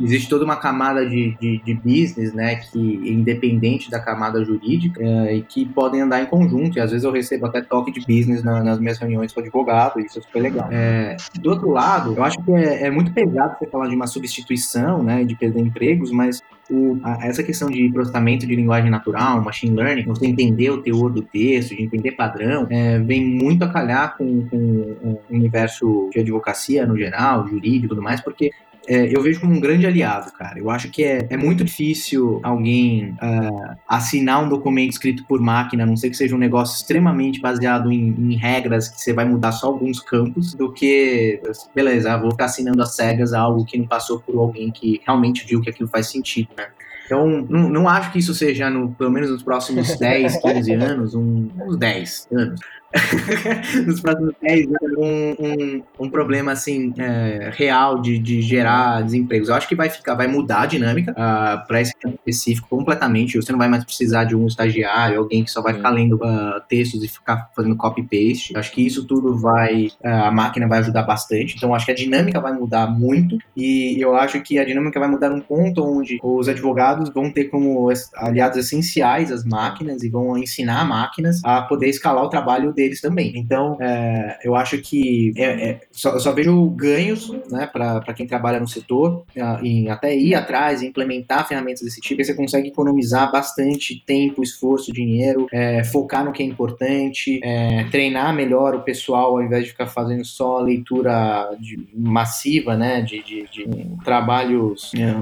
existe 0.00 0.28
toda 0.28 0.44
uma 0.44 0.56
camada 0.56 1.06
de, 1.08 1.36
de, 1.40 1.62
de, 1.62 1.74
business, 1.74 2.32
né, 2.32 2.56
que 2.56 3.00
é 3.04 3.12
independente 3.12 3.90
da 3.90 4.00
camada 4.00 4.44
jurídica 4.44 5.00
é, 5.00 5.36
e 5.36 5.42
que 5.42 5.64
podem 5.64 6.02
andar 6.02 6.20
em 6.20 6.26
conjunto. 6.26 6.76
E 6.76 6.80
às 6.80 6.90
vezes 6.90 7.04
eu 7.04 7.12
recebo 7.12 7.46
até 7.46 7.60
toque 7.62 7.92
de 7.92 8.00
business 8.00 8.42
na, 8.42 8.62
nas 8.62 8.78
minhas 8.80 8.98
reuniões 8.98 9.32
com 9.32 9.40
advogado, 9.40 10.00
e 10.00 10.06
isso 10.06 10.18
é 10.18 10.22
super 10.22 10.42
legal. 10.42 10.68
É, 10.72 11.16
do 11.40 11.50
outro 11.50 11.70
lado, 11.70 12.14
eu 12.16 12.24
acho 12.24 12.42
que 12.42 12.52
é, 12.52 12.86
é, 12.86 12.90
muito 12.90 13.12
pesado 13.12 13.56
você 13.58 13.66
falar 13.66 13.88
de 13.88 13.94
uma 13.94 14.06
substituição, 14.06 15.02
né, 15.02 15.24
de 15.24 15.36
perder 15.36 15.60
empregos, 15.60 16.10
mas 16.10 16.42
o, 16.68 16.98
a, 17.02 17.26
essa 17.26 17.42
questão 17.42 17.68
de 17.68 17.90
processamento 17.92 18.46
de 18.46 18.56
linguagem 18.56 18.90
natural, 18.90 19.42
machine 19.42 19.76
learning, 19.76 20.04
você 20.04 20.26
entender 20.26 20.70
o 20.70 20.82
teor 20.82 21.10
do 21.10 21.22
texto, 21.22 21.76
de 21.76 21.82
entender 21.82 22.12
padrão, 22.12 22.66
é, 22.70 22.98
vem 22.98 23.24
muito 23.24 23.64
a 23.64 23.68
calhar 23.68 24.16
com, 24.16 24.46
com 24.48 24.56
o 24.56 25.20
universo 25.30 26.08
de 26.12 26.20
advocacia 26.20 26.86
no 26.86 26.96
geral, 26.96 27.46
jurídico 27.46 27.94
tudo 28.00 28.02
mais, 28.02 28.20
porque 28.20 28.50
é, 28.88 29.14
eu 29.14 29.22
vejo 29.22 29.40
como 29.40 29.54
um 29.54 29.60
grande 29.60 29.86
aliado, 29.86 30.32
cara. 30.32 30.58
Eu 30.58 30.70
acho 30.70 30.90
que 30.90 31.04
é, 31.04 31.26
é 31.30 31.36
muito 31.36 31.62
difícil 31.62 32.40
alguém 32.42 33.10
uh, 33.22 33.76
assinar 33.86 34.42
um 34.42 34.48
documento 34.48 34.92
escrito 34.92 35.24
por 35.26 35.40
máquina, 35.40 35.84
a 35.84 35.86
não 35.86 35.96
ser 35.96 36.08
que 36.10 36.16
seja 36.16 36.34
um 36.34 36.38
negócio 36.38 36.76
extremamente 36.76 37.40
baseado 37.40 37.92
em, 37.92 38.14
em, 38.18 38.34
regras 38.36 38.88
que 38.88 39.00
você 39.00 39.12
vai 39.12 39.26
mudar 39.26 39.52
só 39.52 39.66
alguns 39.66 40.00
campos, 40.00 40.54
do 40.54 40.72
que, 40.72 41.40
beleza, 41.74 42.16
vou 42.16 42.30
ficar 42.30 42.46
assinando 42.46 42.82
as 42.82 42.96
cegas 42.96 43.32
algo 43.34 43.64
que 43.64 43.78
não 43.78 43.86
passou 43.86 44.18
por 44.18 44.36
alguém 44.36 44.70
que 44.70 45.00
realmente 45.04 45.46
viu 45.46 45.60
que 45.60 45.70
aquilo 45.70 45.88
faz 45.88 46.08
sentido, 46.08 46.48
né? 46.56 46.68
Então, 47.04 47.44
não, 47.48 47.68
não 47.68 47.88
acho 47.88 48.12
que 48.12 48.20
isso 48.20 48.32
seja, 48.32 48.70
no, 48.70 48.92
pelo 48.92 49.10
menos 49.10 49.30
nos 49.30 49.42
próximos 49.42 49.94
10, 49.98 50.40
15 50.40 50.72
anos, 50.74 51.14
um, 51.14 51.48
uns 51.66 51.76
10 51.76 52.28
anos. 52.32 52.60
nos 53.86 54.00
próximos 54.00 54.34
10 54.42 54.66
anos, 54.66 54.98
um, 54.98 55.36
um, 55.38 55.82
um 56.00 56.10
problema 56.10 56.52
assim 56.52 56.92
é, 56.98 57.50
real 57.54 58.00
de, 58.00 58.18
de 58.18 58.42
gerar 58.42 59.02
desempregos. 59.02 59.48
Eu 59.48 59.54
acho 59.54 59.68
que 59.68 59.76
vai 59.76 59.88
ficar, 59.88 60.14
vai 60.14 60.26
mudar 60.26 60.62
a 60.62 60.66
dinâmica 60.66 61.12
uh, 61.12 61.14
ah, 61.16 61.64
para 61.66 61.80
esse 61.80 61.94
campo 61.96 62.16
específico 62.16 62.68
completamente. 62.68 63.36
Você 63.36 63.52
não 63.52 63.58
vai 63.58 63.68
mais 63.68 63.84
precisar 63.84 64.24
de 64.24 64.34
um 64.34 64.46
estagiário, 64.46 65.18
alguém 65.18 65.44
que 65.44 65.50
só 65.50 65.62
vai 65.62 65.74
ficar 65.74 65.90
lendo 65.90 66.16
uh, 66.16 66.60
textos 66.68 67.04
e 67.04 67.08
ficar 67.08 67.50
fazendo 67.54 67.76
copy-paste. 67.76 68.56
Acho 68.56 68.72
que 68.72 68.84
isso 68.84 69.06
tudo 69.06 69.36
vai, 69.36 69.86
uh, 70.04 70.24
a 70.24 70.32
máquina 70.32 70.66
vai 70.66 70.80
ajudar 70.80 71.02
bastante. 71.02 71.54
Então, 71.56 71.74
acho 71.74 71.86
que 71.86 71.92
a 71.92 71.94
dinâmica 71.96 72.40
vai 72.40 72.52
mudar 72.52 72.88
muito 72.88 73.38
e 73.56 73.96
eu 74.00 74.16
acho 74.16 74.40
que 74.40 74.58
a 74.58 74.64
dinâmica 74.64 74.98
vai 74.98 75.08
mudar 75.08 75.30
num 75.30 75.40
ponto 75.40 75.82
onde 75.84 76.18
os 76.22 76.48
advogados 76.48 77.10
vão 77.10 77.30
ter 77.30 77.44
como 77.44 77.88
aliados 78.16 78.58
essenciais 78.58 79.30
as 79.30 79.44
máquinas 79.44 80.02
e 80.02 80.08
vão 80.08 80.36
ensinar 80.36 80.84
máquinas 80.84 81.40
a 81.44 81.62
poder 81.62 81.88
escalar 81.88 82.24
o 82.24 82.28
trabalho 82.28 82.72
deles 82.80 83.00
também. 83.00 83.32
Então, 83.36 83.76
é, 83.80 84.38
eu 84.42 84.54
acho 84.54 84.78
que 84.78 85.32
é, 85.36 85.70
é, 85.70 85.80
só, 85.90 86.18
só, 86.18 86.32
vejo 86.32 86.70
ganhos 86.70 87.30
né, 87.50 87.68
para 87.70 88.14
quem 88.14 88.26
trabalha 88.26 88.58
no 88.58 88.66
setor, 88.66 89.24
em 89.62 89.90
até 89.90 90.16
ir 90.16 90.34
atrás 90.34 90.80
e 90.80 90.86
implementar 90.86 91.46
ferramentas 91.46 91.82
desse 91.82 92.00
tipo, 92.00 92.24
você 92.24 92.34
consegue 92.34 92.68
economizar 92.68 93.30
bastante 93.30 94.02
tempo, 94.06 94.42
esforço, 94.42 94.92
dinheiro, 94.92 95.46
é, 95.52 95.84
focar 95.84 96.24
no 96.24 96.32
que 96.32 96.42
é 96.42 96.46
importante, 96.46 97.40
é, 97.42 97.84
treinar 97.90 98.34
melhor 98.34 98.74
o 98.74 98.82
pessoal 98.82 99.36
ao 99.36 99.42
invés 99.42 99.64
de 99.64 99.70
ficar 99.70 99.86
fazendo 99.86 100.24
só 100.24 100.60
leitura 100.60 101.50
de, 101.58 101.78
massiva, 101.94 102.76
né, 102.76 103.02
de, 103.02 103.22
de, 103.22 103.46
de 103.50 103.68
trabalhos 104.04 104.92
é, 104.94 105.14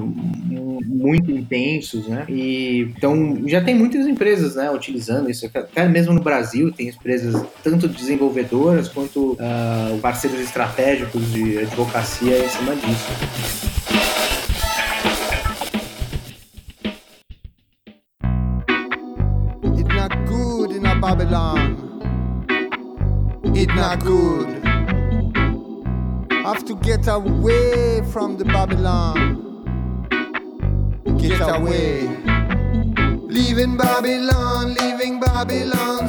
muito 0.87 1.31
intensos, 1.31 2.07
né? 2.07 2.25
E 2.29 2.93
então 2.97 3.43
já 3.47 3.61
tem 3.63 3.75
muitas 3.75 4.07
empresas, 4.07 4.57
né, 4.57 4.71
utilizando 4.71 5.31
isso. 5.31 5.47
Até 5.47 5.89
mesmo 5.89 6.13
no 6.13 6.21
Brasil 6.21 6.71
tem 6.73 6.89
empresas 6.89 7.35
tanto 7.63 7.89
desenvolvedoras 7.89 8.89
quanto 8.89 9.33
uh, 9.33 9.99
parceiros 10.01 10.41
estratégicos 10.41 11.23
de 11.33 11.59
advocacia 11.59 12.45
em 12.45 12.49
cima 12.49 12.75
disso. 12.77 13.09
It's 19.63 19.95
not 19.95 20.15
good 20.27 20.73
in 20.73 21.01
Babylon. 21.01 21.77
It's 23.55 23.75
not 23.75 24.05
good. 24.05 24.59
Have 26.45 26.65
to 26.65 26.77
get 26.77 27.07
away 27.09 28.03
from 28.13 28.37
the 28.37 28.45
Babylon. 28.45 29.37
Get 31.19 31.41
away. 31.41 32.09
Leaving 33.29 33.77
Babylon, 33.77 34.75
leaving 34.75 35.21
Babylon. 35.21 36.09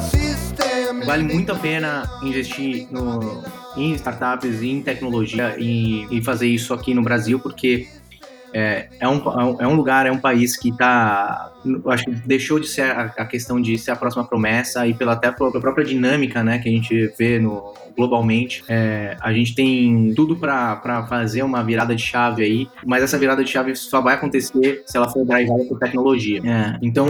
Vale 1.10 1.24
muito 1.24 1.50
a 1.50 1.56
pena 1.56 2.08
investir 2.22 2.86
no, 2.88 3.42
em 3.76 3.92
startups, 3.94 4.62
em 4.62 4.80
tecnologia 4.80 5.56
e, 5.58 6.06
e 6.08 6.22
fazer 6.22 6.46
isso 6.46 6.72
aqui 6.72 6.94
no 6.94 7.02
Brasil, 7.02 7.40
porque 7.40 7.88
é, 8.52 8.88
é, 8.98 9.08
um, 9.08 9.20
é 9.60 9.66
um 9.66 9.74
lugar, 9.74 10.06
é 10.06 10.12
um 10.12 10.18
país 10.18 10.56
que 10.56 10.70
está, 10.70 11.52
acho 11.86 12.04
que 12.04 12.10
deixou 12.10 12.58
de 12.58 12.66
ser 12.66 12.82
a, 12.82 13.02
a, 13.18 13.24
questão 13.24 13.60
de 13.60 13.78
ser 13.78 13.92
a 13.92 13.96
próxima 13.96 14.24
promessa 14.24 14.86
e 14.86 14.94
pela 14.94 15.12
até 15.12 15.30
pela 15.30 15.50
própria 15.60 15.84
dinâmica, 15.84 16.42
né, 16.42 16.58
que 16.58 16.68
a 16.68 16.72
gente 16.72 17.12
vê 17.18 17.38
no 17.38 17.72
globalmente, 17.96 18.64
é, 18.68 19.16
a 19.20 19.32
gente 19.32 19.54
tem 19.54 20.14
tudo 20.14 20.36
para 20.36 21.06
fazer 21.08 21.42
uma 21.42 21.62
virada 21.62 21.94
de 21.94 22.02
chave 22.02 22.42
aí, 22.42 22.68
mas 22.86 23.02
essa 23.02 23.18
virada 23.18 23.44
de 23.44 23.50
chave 23.50 23.74
só 23.74 24.00
vai 24.00 24.14
acontecer 24.14 24.82
se 24.86 24.96
ela 24.96 25.08
for 25.08 25.24
drivada 25.24 25.64
por 25.64 25.78
tecnologia. 25.78 26.40
É, 26.44 26.78
então 26.82 27.06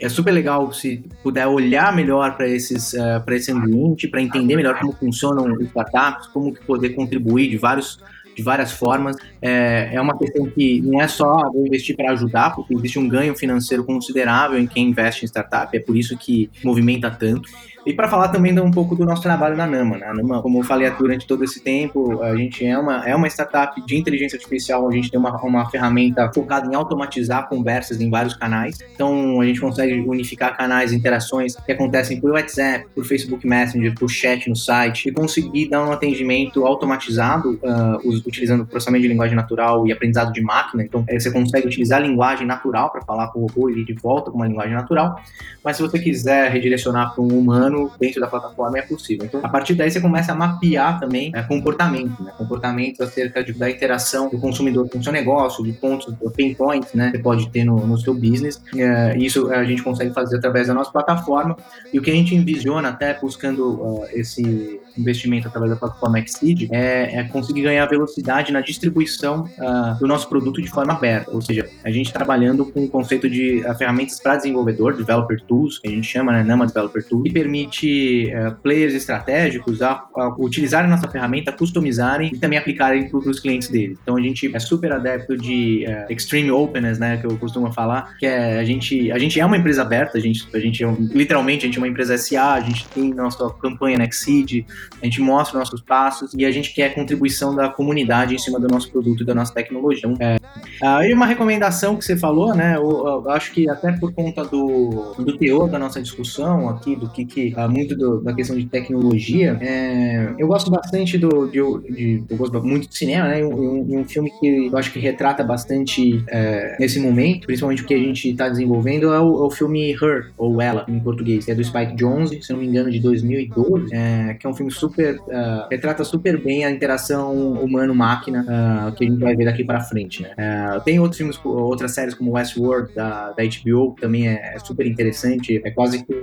é 0.00 0.08
super 0.08 0.30
legal 0.30 0.72
se 0.72 1.04
puder 1.22 1.46
olhar 1.46 1.94
melhor 1.94 2.36
para 2.36 2.48
esses 2.48 2.92
uh, 2.94 3.20
para 3.24 3.36
esse 3.36 3.52
ambiente, 3.52 4.08
para 4.08 4.22
entender 4.22 4.56
melhor 4.56 4.78
como 4.78 4.92
funcionam 4.92 5.52
os 5.52 5.60
startups, 5.66 6.28
como 6.28 6.54
poder 6.66 6.90
contribuir 6.90 7.50
de 7.50 7.56
vários 7.56 7.98
de 8.36 8.42
várias 8.42 8.72
formas. 8.72 9.16
É, 9.40 9.90
é 9.92 10.00
uma 10.00 10.16
questão 10.16 10.46
que 10.46 10.80
não 10.82 11.00
é 11.00 11.08
só 11.08 11.50
vou 11.52 11.66
investir 11.66 11.96
para 11.96 12.12
ajudar, 12.12 12.54
porque 12.54 12.74
existe 12.74 12.98
um 12.98 13.08
ganho 13.08 13.36
financeiro 13.36 13.84
considerável 13.84 14.58
em 14.58 14.66
quem 14.66 14.88
investe 14.88 15.24
em 15.24 15.28
startup, 15.28 15.76
é 15.76 15.80
por 15.80 15.96
isso 15.96 16.16
que 16.16 16.50
movimenta 16.64 17.10
tanto. 17.10 17.48
E 17.86 17.94
para 17.94 18.08
falar 18.08 18.28
também 18.28 18.58
um 18.60 18.70
pouco 18.70 18.94
do 18.94 19.04
nosso 19.04 19.22
trabalho 19.22 19.56
na 19.56 19.66
Nama. 19.66 19.96
Né? 19.96 20.12
Nama, 20.12 20.42
como 20.42 20.58
eu 20.58 20.64
falei 20.64 20.90
durante 20.90 21.26
todo 21.26 21.44
esse 21.44 21.60
tempo, 21.60 22.22
a 22.22 22.36
gente 22.36 22.64
é 22.64 22.76
uma, 22.78 23.08
é 23.08 23.14
uma 23.14 23.26
startup 23.28 23.80
de 23.84 23.96
inteligência 23.96 24.36
artificial, 24.36 24.88
a 24.88 24.92
gente 24.92 25.10
tem 25.10 25.18
uma, 25.18 25.36
uma 25.42 25.68
ferramenta 25.70 26.30
focada 26.32 26.70
em 26.70 26.74
automatizar 26.74 27.48
conversas 27.48 28.00
em 28.00 28.10
vários 28.10 28.34
canais. 28.34 28.78
Então 28.94 29.40
a 29.40 29.44
gente 29.44 29.60
consegue 29.60 29.94
unificar 30.00 30.56
canais, 30.56 30.92
interações 30.92 31.54
que 31.56 31.72
acontecem 31.72 32.20
por 32.20 32.30
WhatsApp, 32.32 32.86
por 32.94 33.04
Facebook 33.04 33.46
Messenger, 33.46 33.94
por 33.94 34.08
chat 34.08 34.48
no 34.48 34.56
site 34.56 35.08
e 35.08 35.12
conseguir 35.12 35.68
dar 35.68 35.86
um 35.86 35.92
atendimento 35.92 36.66
automatizado 36.66 37.58
uh, 37.62 38.08
utilizando 38.26 38.66
processamento 38.66 39.02
de 39.02 39.08
linguagem 39.08 39.36
natural 39.36 39.86
e 39.86 39.92
aprendizado 39.92 40.32
de 40.32 40.40
máquina. 40.40 40.82
Então 40.82 41.04
você 41.10 41.30
consegue 41.30 41.66
utilizar 41.66 42.00
a 42.00 42.02
linguagem 42.02 42.46
natural 42.46 42.90
para 42.90 43.02
falar 43.02 43.28
com 43.28 43.40
o 43.40 43.46
robô 43.46 43.70
e 43.70 43.84
de 43.84 43.94
volta 43.94 44.30
com 44.30 44.36
uma 44.36 44.46
linguagem 44.46 44.74
natural. 44.74 45.20
Mas 45.64 45.76
se 45.76 45.82
você 45.82 45.98
quiser 45.98 46.50
redirecionar 46.50 47.14
para 47.14 47.22
um 47.22 47.38
humano, 47.38 47.69
humano 47.70 47.90
dentro 47.98 48.20
da 48.20 48.26
plataforma 48.26 48.78
é 48.78 48.82
possível. 48.82 49.24
Então, 49.26 49.40
a 49.42 49.48
partir 49.48 49.74
daí 49.74 49.90
você 49.90 50.00
começa 50.00 50.32
a 50.32 50.34
mapear 50.34 50.98
também 51.00 51.30
é, 51.34 51.42
comportamento, 51.42 52.22
né? 52.22 52.32
Comportamento 52.36 53.02
acerca 53.02 53.42
de, 53.42 53.52
da 53.52 53.70
interação 53.70 54.28
do 54.28 54.38
consumidor 54.38 54.88
com 54.88 54.98
o 54.98 55.02
seu 55.02 55.12
negócio, 55.12 55.64
de 55.64 55.72
pontos, 55.72 56.12
pain 56.36 56.54
points, 56.54 56.92
né? 56.94 57.10
Que 57.10 57.18
você 57.18 57.22
pode 57.22 57.50
ter 57.50 57.64
no, 57.64 57.86
no 57.86 57.98
seu 57.98 58.14
business. 58.14 58.60
É, 58.76 59.16
isso 59.16 59.50
a 59.52 59.64
gente 59.64 59.82
consegue 59.82 60.12
fazer 60.12 60.36
através 60.36 60.66
da 60.66 60.74
nossa 60.74 60.90
plataforma. 60.90 61.56
E 61.92 61.98
o 61.98 62.02
que 62.02 62.10
a 62.10 62.14
gente 62.14 62.34
envisiona 62.34 62.88
até 62.88 63.18
buscando 63.18 63.80
uh, 63.80 64.06
esse 64.12 64.80
investimento 64.96 65.48
através 65.48 65.72
da 65.72 65.76
plataforma 65.76 66.18
Exceed 66.18 66.68
é, 66.70 67.18
é 67.18 67.24
conseguir 67.24 67.62
ganhar 67.62 67.86
velocidade 67.86 68.52
na 68.52 68.60
distribuição 68.60 69.44
uh, 69.58 69.98
do 69.98 70.06
nosso 70.06 70.28
produto 70.28 70.60
de 70.60 70.68
forma 70.68 70.92
aberta. 70.92 71.30
Ou 71.30 71.40
seja, 71.40 71.68
a 71.84 71.90
gente 71.90 72.12
trabalhando 72.12 72.64
com 72.66 72.84
o 72.84 72.88
conceito 72.88 73.28
de 73.28 73.64
uh, 73.66 73.74
ferramentas 73.74 74.20
para 74.20 74.36
desenvolvedor, 74.36 74.96
Developer 74.96 75.40
Tools, 75.42 75.78
que 75.78 75.88
a 75.88 75.90
gente 75.90 76.06
chama, 76.06 76.32
né? 76.32 76.42
NAMA 76.42 76.66
Developer 76.66 77.04
Tools, 77.06 77.24
que 77.24 77.32
permite 77.32 78.32
uh, 78.34 78.54
players 78.62 78.94
estratégicos 78.94 79.82
a, 79.82 80.04
a, 80.14 80.34
utilizarem 80.38 80.90
nossa 80.90 81.08
ferramenta, 81.08 81.52
customizarem 81.52 82.30
e 82.32 82.38
também 82.38 82.58
aplicarem 82.58 83.08
para 83.08 83.18
os 83.18 83.40
clientes 83.40 83.68
deles. 83.68 83.98
Então 84.02 84.16
a 84.16 84.20
gente 84.20 84.54
é 84.54 84.58
super 84.58 84.92
adepto 84.92 85.36
de 85.36 85.84
extreme 86.08 86.50
openness, 86.50 86.98
né, 86.98 87.16
que 87.16 87.26
eu 87.26 87.36
costumo 87.38 87.72
falar, 87.72 88.16
que 88.18 88.26
é 88.26 88.58
a 88.58 88.64
gente 88.64 89.10
a 89.10 89.18
gente 89.18 89.38
é 89.38 89.44
uma 89.44 89.56
empresa 89.56 89.82
aberta, 89.82 90.18
a 90.18 90.20
gente 90.20 90.46
a 90.54 90.58
gente 90.58 90.84
é 90.84 90.96
literalmente 91.12 91.64
a 91.64 91.68
gente 91.68 91.76
é 91.76 91.80
uma 91.80 91.88
empresa 91.88 92.16
SA, 92.16 92.54
a 92.54 92.60
gente 92.60 92.86
tem 92.88 93.12
nossa 93.14 93.48
campanha 93.54 93.98
Nextseed, 93.98 94.66
a 95.00 95.04
gente 95.04 95.20
mostra 95.20 95.58
nossos 95.58 95.80
passos 95.80 96.32
e 96.34 96.44
a 96.44 96.50
gente 96.50 96.74
quer 96.74 96.86
a 96.90 96.94
contribuição 96.94 97.54
da 97.54 97.68
comunidade 97.68 98.34
em 98.34 98.38
cima 98.38 98.58
do 98.58 98.68
nosso 98.68 98.90
produto 98.90 99.22
e 99.22 99.26
da 99.26 99.34
nossa 99.34 99.52
tecnologia. 99.52 100.08
Então, 100.08 100.38
é, 100.82 101.08
e 101.08 101.12
uma 101.12 101.26
recomendação 101.26 101.96
que 101.96 102.04
você 102.04 102.16
falou, 102.16 102.54
né, 102.54 102.76
eu, 102.76 102.90
eu 103.24 103.30
acho 103.30 103.52
que 103.52 103.68
até 103.68 103.92
por 103.92 104.12
conta 104.12 104.44
do, 104.44 105.14
do 105.18 105.36
teor 105.36 105.68
da 105.68 105.78
nossa 105.78 106.00
discussão 106.00 106.68
aqui, 106.68 106.96
do 106.96 107.08
que, 107.08 107.24
que 107.24 107.54
muito 107.68 107.96
do, 107.96 108.20
da 108.20 108.32
questão 108.32 108.56
de 108.56 108.66
tecnologia, 108.66 109.58
é, 109.60 110.34
eu 110.38 110.46
gosto 110.46 110.70
bastante 110.70 111.18
do. 111.18 111.46
De, 111.46 111.60
de, 111.92 112.24
eu 112.28 112.36
gosto 112.36 112.62
muito 112.62 112.88
de 112.88 112.96
cinema, 112.96 113.28
né? 113.28 113.44
Um, 113.44 114.00
um, 114.00 114.04
filme 114.04 114.30
que 114.38 114.66
eu 114.66 114.76
acho 114.78 114.92
que 114.92 114.98
retrata 114.98 115.44
bastante 115.44 116.24
é, 116.28 116.76
nesse 116.78 116.98
momento, 116.98 117.46
principalmente 117.46 117.82
o 117.82 117.86
que 117.86 117.94
a 117.94 117.98
gente 117.98 118.30
está 118.30 118.48
desenvolvendo, 118.48 119.12
é 119.12 119.20
o, 119.20 119.44
é 119.44 119.46
o, 119.46 119.50
filme 119.50 119.92
Her, 119.92 120.32
ou 120.36 120.60
Ela, 120.60 120.84
em 120.88 120.98
português, 121.00 121.48
é 121.48 121.54
do 121.54 121.62
Spike 121.62 121.96
Jonze, 121.96 122.42
se 122.42 122.52
não 122.52 122.60
me 122.60 122.66
engano, 122.66 122.90
de 122.90 123.00
2012, 123.00 123.94
é, 123.94 124.34
que 124.34 124.46
é 124.46 124.50
um 124.50 124.54
filme 124.54 124.69
super. 124.70 125.16
Uh, 125.16 125.68
retrata 125.70 126.04
super 126.04 126.42
bem 126.42 126.64
a 126.64 126.70
interação 126.70 127.52
humano-máquina 127.54 128.42
uh, 128.42 128.92
que 128.94 129.04
a 129.04 129.08
gente 129.08 129.20
vai 129.20 129.34
ver 129.34 129.44
daqui 129.44 129.64
para 129.64 129.80
frente, 129.80 130.22
né? 130.22 130.30
Uh, 130.30 130.80
tem 130.82 130.98
outros 130.98 131.18
filmes, 131.18 131.38
outras 131.44 131.92
séries 131.92 132.14
como 132.14 132.32
Westworld, 132.32 132.94
da, 132.94 133.32
da 133.32 133.42
HBO, 133.42 133.94
que 133.94 134.00
também 134.00 134.28
é, 134.28 134.54
é 134.54 134.58
super 134.58 134.86
interessante. 134.86 135.60
É 135.64 135.70
quase 135.70 136.04
que. 136.04 136.14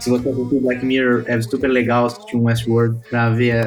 Se 0.00 0.10
você 0.10 0.28
assistir 0.28 0.60
Black 0.60 0.84
Mirror 0.84 1.24
é 1.26 1.40
super 1.40 1.68
legal 1.68 2.06
assistir 2.06 2.36
um 2.36 2.44
Westworld 2.44 2.98
pra 3.08 3.30
ver 3.30 3.64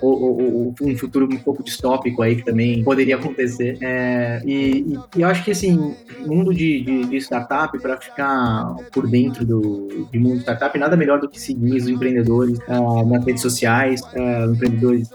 é, 0.00 0.04
o, 0.04 0.08
o, 0.08 0.68
o, 0.68 0.74
um 0.80 0.96
futuro 0.96 1.28
um 1.30 1.38
pouco 1.38 1.62
distópico 1.62 2.22
aí 2.22 2.36
que 2.36 2.44
também 2.44 2.82
poderia 2.82 3.16
acontecer. 3.16 3.78
É, 3.80 4.40
e, 4.44 4.98
e, 5.16 5.20
eu 5.20 5.28
acho 5.28 5.44
que 5.44 5.50
assim, 5.50 5.94
mundo 6.26 6.52
de, 6.52 6.82
de, 6.82 7.04
de 7.04 7.16
startup, 7.18 7.78
para 7.78 7.96
ficar 8.00 8.74
por 8.92 9.08
dentro 9.08 9.44
do 9.44 10.08
de 10.10 10.18
mundo 10.18 10.36
de 10.36 10.40
startup, 10.40 10.78
nada 10.78 10.96
melhor 10.96 11.20
do 11.20 11.28
que 11.28 11.40
seguir 11.40 11.76
os 11.76 11.88
empreendedores 11.88 12.58
uh, 12.68 13.06
nas 13.06 13.24
redes 13.24 13.42
sociais, 13.42 14.02
uh, 14.02 14.52
empreendedores 14.52 15.10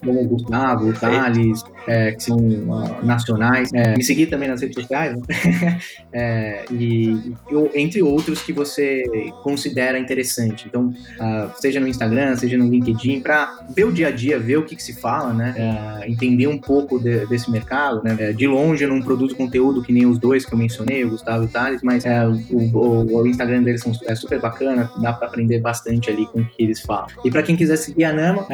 como 0.00 0.22
o 0.22 0.28
Gustavo, 0.28 0.88
o 0.88 0.92
Thales, 0.92 1.64
é, 1.86 2.12
que 2.12 2.22
são 2.22 2.36
uh, 2.36 3.04
nacionais. 3.04 3.70
É, 3.72 3.96
me 3.96 4.02
seguir 4.02 4.26
também 4.26 4.48
nas 4.48 4.60
redes 4.60 4.74
sociais, 4.74 5.16
né? 5.16 5.78
é, 6.12 6.64
e, 6.70 7.32
entre 7.74 8.02
outros 8.02 8.42
que 8.42 8.52
você 8.52 9.04
considera 9.42 9.98
interessante. 9.98 10.66
Então, 10.68 10.88
uh, 10.88 11.50
seja 11.60 11.80
no 11.80 11.88
Instagram, 11.88 12.36
seja 12.36 12.56
no 12.56 12.68
LinkedIn, 12.68 13.20
para 13.20 13.66
ver 13.74 13.84
o 13.84 13.92
dia 13.92 14.08
a 14.08 14.10
dia, 14.10 14.38
ver 14.38 14.58
o 14.58 14.64
que, 14.64 14.76
que 14.76 14.82
se 14.82 14.94
fala, 14.94 15.32
né? 15.32 15.54
É, 15.56 16.10
entender 16.10 16.46
um 16.46 16.58
pouco 16.58 16.98
de, 16.98 17.26
desse 17.26 17.50
mercado. 17.50 18.02
Né? 18.02 18.16
É, 18.18 18.32
de 18.32 18.46
longe, 18.46 18.84
eu 18.84 18.88
não 18.88 19.00
produzo 19.00 19.34
conteúdo 19.34 19.82
que 19.82 19.92
nem 19.92 20.06
os 20.06 20.18
dois 20.18 20.44
que 20.44 20.52
eu 20.52 20.58
mencionei, 20.58 21.04
o 21.04 21.10
Gustavo 21.10 21.44
e 21.44 21.46
o 21.46 21.48
Thales, 21.48 21.82
mas 21.82 22.04
é, 22.04 22.26
o, 22.26 22.34
o, 22.50 23.22
o, 23.22 23.26
Instagram 23.26 23.62
deles 23.62 23.80
são, 23.80 23.92
é 24.06 24.14
super 24.14 24.40
bacana, 24.40 24.90
dá 25.00 25.12
para 25.12 25.28
aprender 25.28 25.60
bastante 25.60 26.10
ali 26.10 26.26
com 26.26 26.40
o 26.40 26.44
que 26.44 26.62
eles 26.62 26.80
falam. 26.80 27.08
E 27.24 27.30
para 27.30 27.42
quem 27.42 27.56
quiser 27.56 27.76
seguir 27.76 28.04
a 28.04 28.12
Nama, 28.12 28.46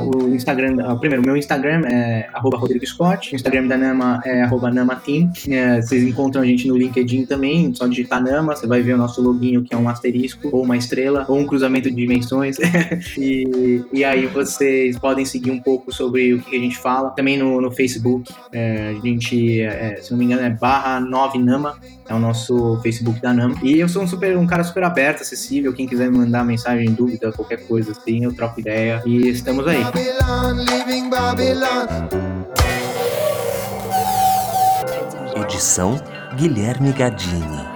o 0.00 0.28
Instagram 0.34 0.76
Uh, 0.86 0.98
primeiro, 0.98 1.22
meu 1.24 1.36
Instagram 1.36 1.82
é 1.86 2.28
arroba 2.32 2.56
Rodrigo 2.66 2.86
Scott, 2.86 3.32
o 3.32 3.36
Instagram 3.36 3.68
da 3.68 3.76
Nama 3.76 4.20
é 4.24 4.42
arroba. 4.42 4.66
É, 5.48 5.80
vocês 5.80 6.02
encontram 6.02 6.42
a 6.42 6.44
gente 6.46 6.66
no 6.66 6.76
LinkedIn 6.76 7.24
também, 7.24 7.72
só 7.72 7.86
digitar 7.86 8.22
Nama, 8.22 8.54
você 8.56 8.66
vai 8.66 8.82
ver 8.82 8.94
o 8.94 8.98
nosso 8.98 9.22
loginho 9.22 9.62
que 9.62 9.72
é 9.72 9.76
um 9.76 9.88
asterisco, 9.88 10.48
ou 10.52 10.64
uma 10.64 10.76
estrela, 10.76 11.24
ou 11.28 11.38
um 11.38 11.46
cruzamento 11.46 11.88
de 11.88 11.96
dimensões. 11.96 12.56
e, 13.16 13.84
e 13.92 14.04
aí 14.04 14.26
vocês 14.26 14.98
podem 14.98 15.24
seguir 15.24 15.50
um 15.50 15.60
pouco 15.60 15.94
sobre 15.94 16.34
o 16.34 16.40
que 16.40 16.56
a 16.56 16.58
gente 16.58 16.76
fala. 16.76 17.10
Também 17.10 17.38
no, 17.38 17.60
no 17.60 17.70
Facebook, 17.70 18.32
é, 18.52 18.96
a 18.96 19.06
gente, 19.06 19.60
é, 19.60 20.00
se 20.02 20.10
não 20.10 20.18
me 20.18 20.24
engano, 20.24 20.42
é 20.42 20.50
barra 20.50 21.00
9nama, 21.00 21.76
é 22.08 22.14
o 22.14 22.18
nosso 22.18 22.80
Facebook 22.82 23.20
da 23.20 23.32
NAM. 23.32 23.54
E 23.62 23.78
eu 23.78 23.88
sou 23.88 24.02
um, 24.02 24.08
super, 24.08 24.36
um 24.36 24.46
cara 24.46 24.64
super 24.64 24.82
aberto, 24.82 25.22
acessível. 25.22 25.72
Quem 25.72 25.86
quiser 25.86 26.10
me 26.10 26.18
mandar 26.18 26.44
mensagem, 26.44 26.92
dúvida, 26.92 27.30
qualquer 27.32 27.66
coisa 27.66 27.92
assim, 27.92 28.24
eu 28.24 28.34
troco 28.34 28.60
ideia. 28.60 29.02
E 29.06 29.28
estamos 29.28 29.66
aí. 29.66 29.82
Edição 35.48 35.96
Guilherme 36.36 36.92
Gadini. 36.92 37.75